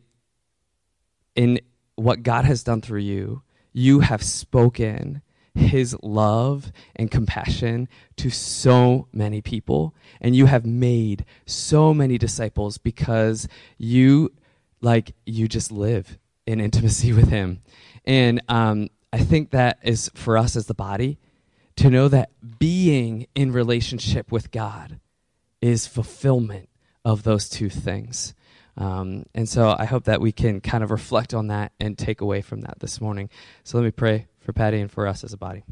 in 1.36 1.60
what 1.94 2.24
God 2.24 2.46
has 2.46 2.64
done 2.64 2.82
through 2.82 3.02
you, 3.02 3.44
you 3.74 4.00
have 4.00 4.24
spoken 4.24 5.22
his 5.54 5.96
love 6.02 6.72
and 6.96 7.12
compassion 7.12 7.88
to 8.16 8.32
so 8.32 9.08
many 9.14 9.40
people 9.40 9.94
and 10.20 10.36
you 10.36 10.48
have 10.48 10.66
made 10.66 11.26
so 11.46 11.94
many 11.94 12.18
disciples 12.18 12.80
because 12.80 13.48
you 13.78 14.34
like 14.82 15.14
you 15.28 15.48
just 15.48 15.72
live 15.72 16.18
in 16.48 16.60
intimacy 16.60 17.14
with 17.14 17.30
him 17.30 17.62
and 18.06 18.42
um, 18.50 18.90
i 19.16 19.20
think 19.20 19.50
that 19.50 19.80
is 19.82 20.12
for 20.14 20.38
us 20.38 20.56
as 20.56 20.68
the 20.68 20.74
body 20.74 21.18
to 21.76 21.90
know 21.90 22.08
that 22.08 22.30
being 22.60 23.28
in 23.34 23.52
relationship 23.52 24.32
with 24.32 24.52
god 24.52 25.00
is 25.62 25.88
fulfillment 25.88 26.70
of 27.04 27.24
those 27.24 27.50
two 27.50 27.70
things 27.70 28.34
um, 28.78 29.26
and 29.34 29.50
so 29.50 29.76
i 29.80 29.86
hope 29.86 30.04
that 30.04 30.22
we 30.22 30.32
can 30.32 30.62
kind 30.62 30.84
of 30.84 30.92
reflect 30.92 31.34
on 31.34 31.48
that 31.48 31.72
and 31.80 31.98
take 31.98 32.22
away 32.22 32.42
from 32.42 32.62
that 32.62 32.80
this 32.80 33.02
morning 33.02 33.30
so 33.64 33.78
let 33.78 33.84
me 33.84 33.92
pray 33.92 34.28
for 34.46 34.54
Patty 34.54 34.80
and 34.80 34.92
for 34.92 35.08
us 35.08 35.24
as 35.24 35.34
a 35.34 35.38
body. 35.38 35.64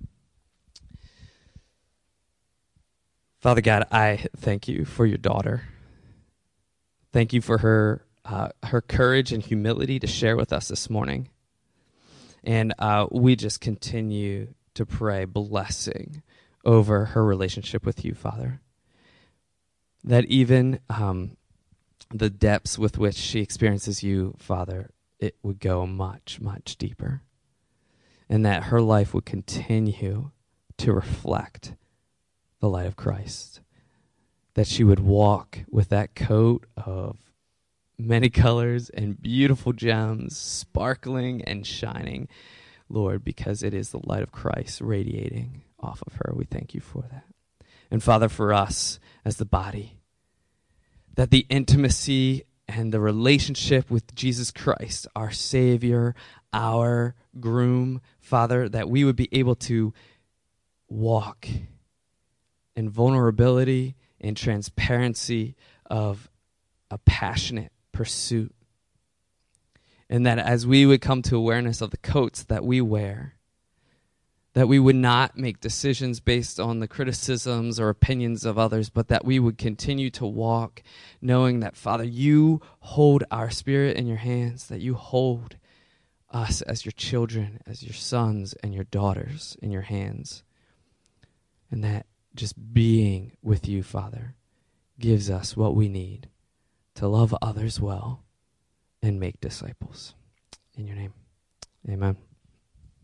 Father 3.39 3.61
God, 3.61 3.85
I 3.91 4.25
thank 4.37 4.67
you 4.67 4.83
for 4.83 5.05
your 5.05 5.17
daughter. 5.17 5.63
Thank 7.11 7.33
you 7.33 7.41
for 7.41 7.59
her 7.59 8.05
uh, 8.25 8.49
her 8.63 8.81
courage 8.81 9.33
and 9.33 9.43
humility 9.43 9.99
to 9.99 10.07
share 10.07 10.37
with 10.37 10.53
us 10.53 10.69
this 10.69 10.89
morning. 10.89 11.27
And 12.43 12.73
uh, 12.77 13.07
we 13.11 13.35
just 13.35 13.61
continue 13.61 14.53
to 14.73 14.85
pray 14.85 15.25
blessing 15.25 16.21
over 16.65 17.05
her 17.05 17.23
relationship 17.23 17.85
with 17.85 18.03
you, 18.03 18.13
Father. 18.13 18.61
That 20.03 20.25
even 20.25 20.79
um, 20.89 21.37
the 22.13 22.29
depths 22.29 22.77
with 22.77 22.97
which 22.97 23.15
she 23.15 23.39
experiences 23.39 24.03
you, 24.03 24.35
Father, 24.37 24.89
it 25.19 25.35
would 25.41 25.59
go 25.59 25.85
much, 25.85 26.41
much 26.41 26.75
deeper 26.77 27.21
and 28.29 28.45
that 28.45 28.63
her 28.63 28.81
life 28.81 29.13
would 29.13 29.25
continue 29.25 30.31
to 30.77 30.93
reflect 30.93 31.75
the 32.59 32.69
light 32.69 32.87
of 32.87 32.95
Christ. 32.95 33.61
That 34.55 34.67
she 34.67 34.83
would 34.83 34.99
walk 34.99 35.59
with 35.69 35.89
that 35.89 36.15
coat 36.15 36.65
of 36.77 37.17
many 37.97 38.29
colors 38.29 38.89
and 38.89 39.21
beautiful 39.21 39.73
gems, 39.73 40.37
sparkling 40.37 41.43
and 41.43 41.65
shining, 41.65 42.27
Lord, 42.89 43.23
because 43.23 43.63
it 43.63 43.73
is 43.73 43.91
the 43.91 44.01
light 44.03 44.23
of 44.23 44.31
Christ 44.31 44.81
radiating 44.81 45.61
off 45.79 46.01
of 46.05 46.13
her. 46.15 46.33
We 46.35 46.45
thank 46.45 46.73
you 46.73 46.81
for 46.81 47.03
that. 47.11 47.25
And 47.91 48.01
Father, 48.01 48.29
for 48.29 48.53
us 48.53 48.99
as 49.23 49.37
the 49.37 49.45
body, 49.45 49.99
that 51.15 51.29
the 51.29 51.45
intimacy 51.49 52.43
and 52.67 52.91
the 52.93 52.99
relationship 52.99 53.91
with 53.91 54.15
Jesus 54.15 54.49
Christ, 54.51 55.07
our 55.15 55.31
Savior, 55.31 56.15
our 56.51 57.15
groom, 57.39 58.01
Father, 58.19 58.67
that 58.69 58.89
we 58.89 59.03
would 59.03 59.15
be 59.15 59.29
able 59.31 59.55
to 59.55 59.93
walk 60.87 61.47
in 62.75 62.89
vulnerability 62.89 63.95
and 64.19 64.35
transparency 64.35 65.55
of 65.85 66.29
a 66.89 66.97
passionate 66.99 67.71
pursuit. 67.93 68.53
And 70.09 70.25
that 70.25 70.37
as 70.37 70.67
we 70.67 70.85
would 70.85 71.01
come 71.01 71.21
to 71.23 71.37
awareness 71.37 71.79
of 71.79 71.91
the 71.91 71.97
coats 71.97 72.43
that 72.43 72.65
we 72.65 72.81
wear, 72.81 73.35
that 74.53 74.67
we 74.67 74.77
would 74.77 74.95
not 74.95 75.37
make 75.37 75.59
decisions 75.59 76.19
based 76.19 76.59
on 76.59 76.79
the 76.79 76.87
criticisms 76.87 77.79
or 77.79 77.89
opinions 77.89 78.45
of 78.45 78.59
others, 78.59 78.89
but 78.89 79.07
that 79.07 79.25
we 79.25 79.39
would 79.39 79.57
continue 79.57 80.09
to 80.11 80.25
walk 80.25 80.83
knowing 81.21 81.61
that, 81.61 81.75
Father, 81.75 82.03
you 82.03 82.61
hold 82.79 83.23
our 83.31 83.49
spirit 83.49 83.97
in 83.97 84.05
your 84.05 84.17
hands, 84.17 84.67
that 84.67 84.81
you 84.81 84.93
hold 84.93 85.55
us 86.29 86.61
as 86.61 86.85
your 86.85 86.91
children, 86.91 87.59
as 87.65 87.83
your 87.83 87.93
sons 87.93 88.53
and 88.61 88.73
your 88.73 88.83
daughters 88.83 89.57
in 89.61 89.71
your 89.71 89.81
hands. 89.81 90.43
And 91.71 91.83
that 91.83 92.05
just 92.35 92.73
being 92.73 93.31
with 93.41 93.67
you, 93.67 93.81
Father, 93.81 94.35
gives 94.99 95.29
us 95.29 95.57
what 95.57 95.75
we 95.75 95.87
need 95.87 96.29
to 96.95 97.07
love 97.07 97.35
others 97.41 97.79
well 97.79 98.23
and 99.01 99.19
make 99.19 99.41
disciples. 99.41 100.13
In 100.77 100.87
your 100.87 100.95
name, 100.95 101.13
amen. 101.89 102.17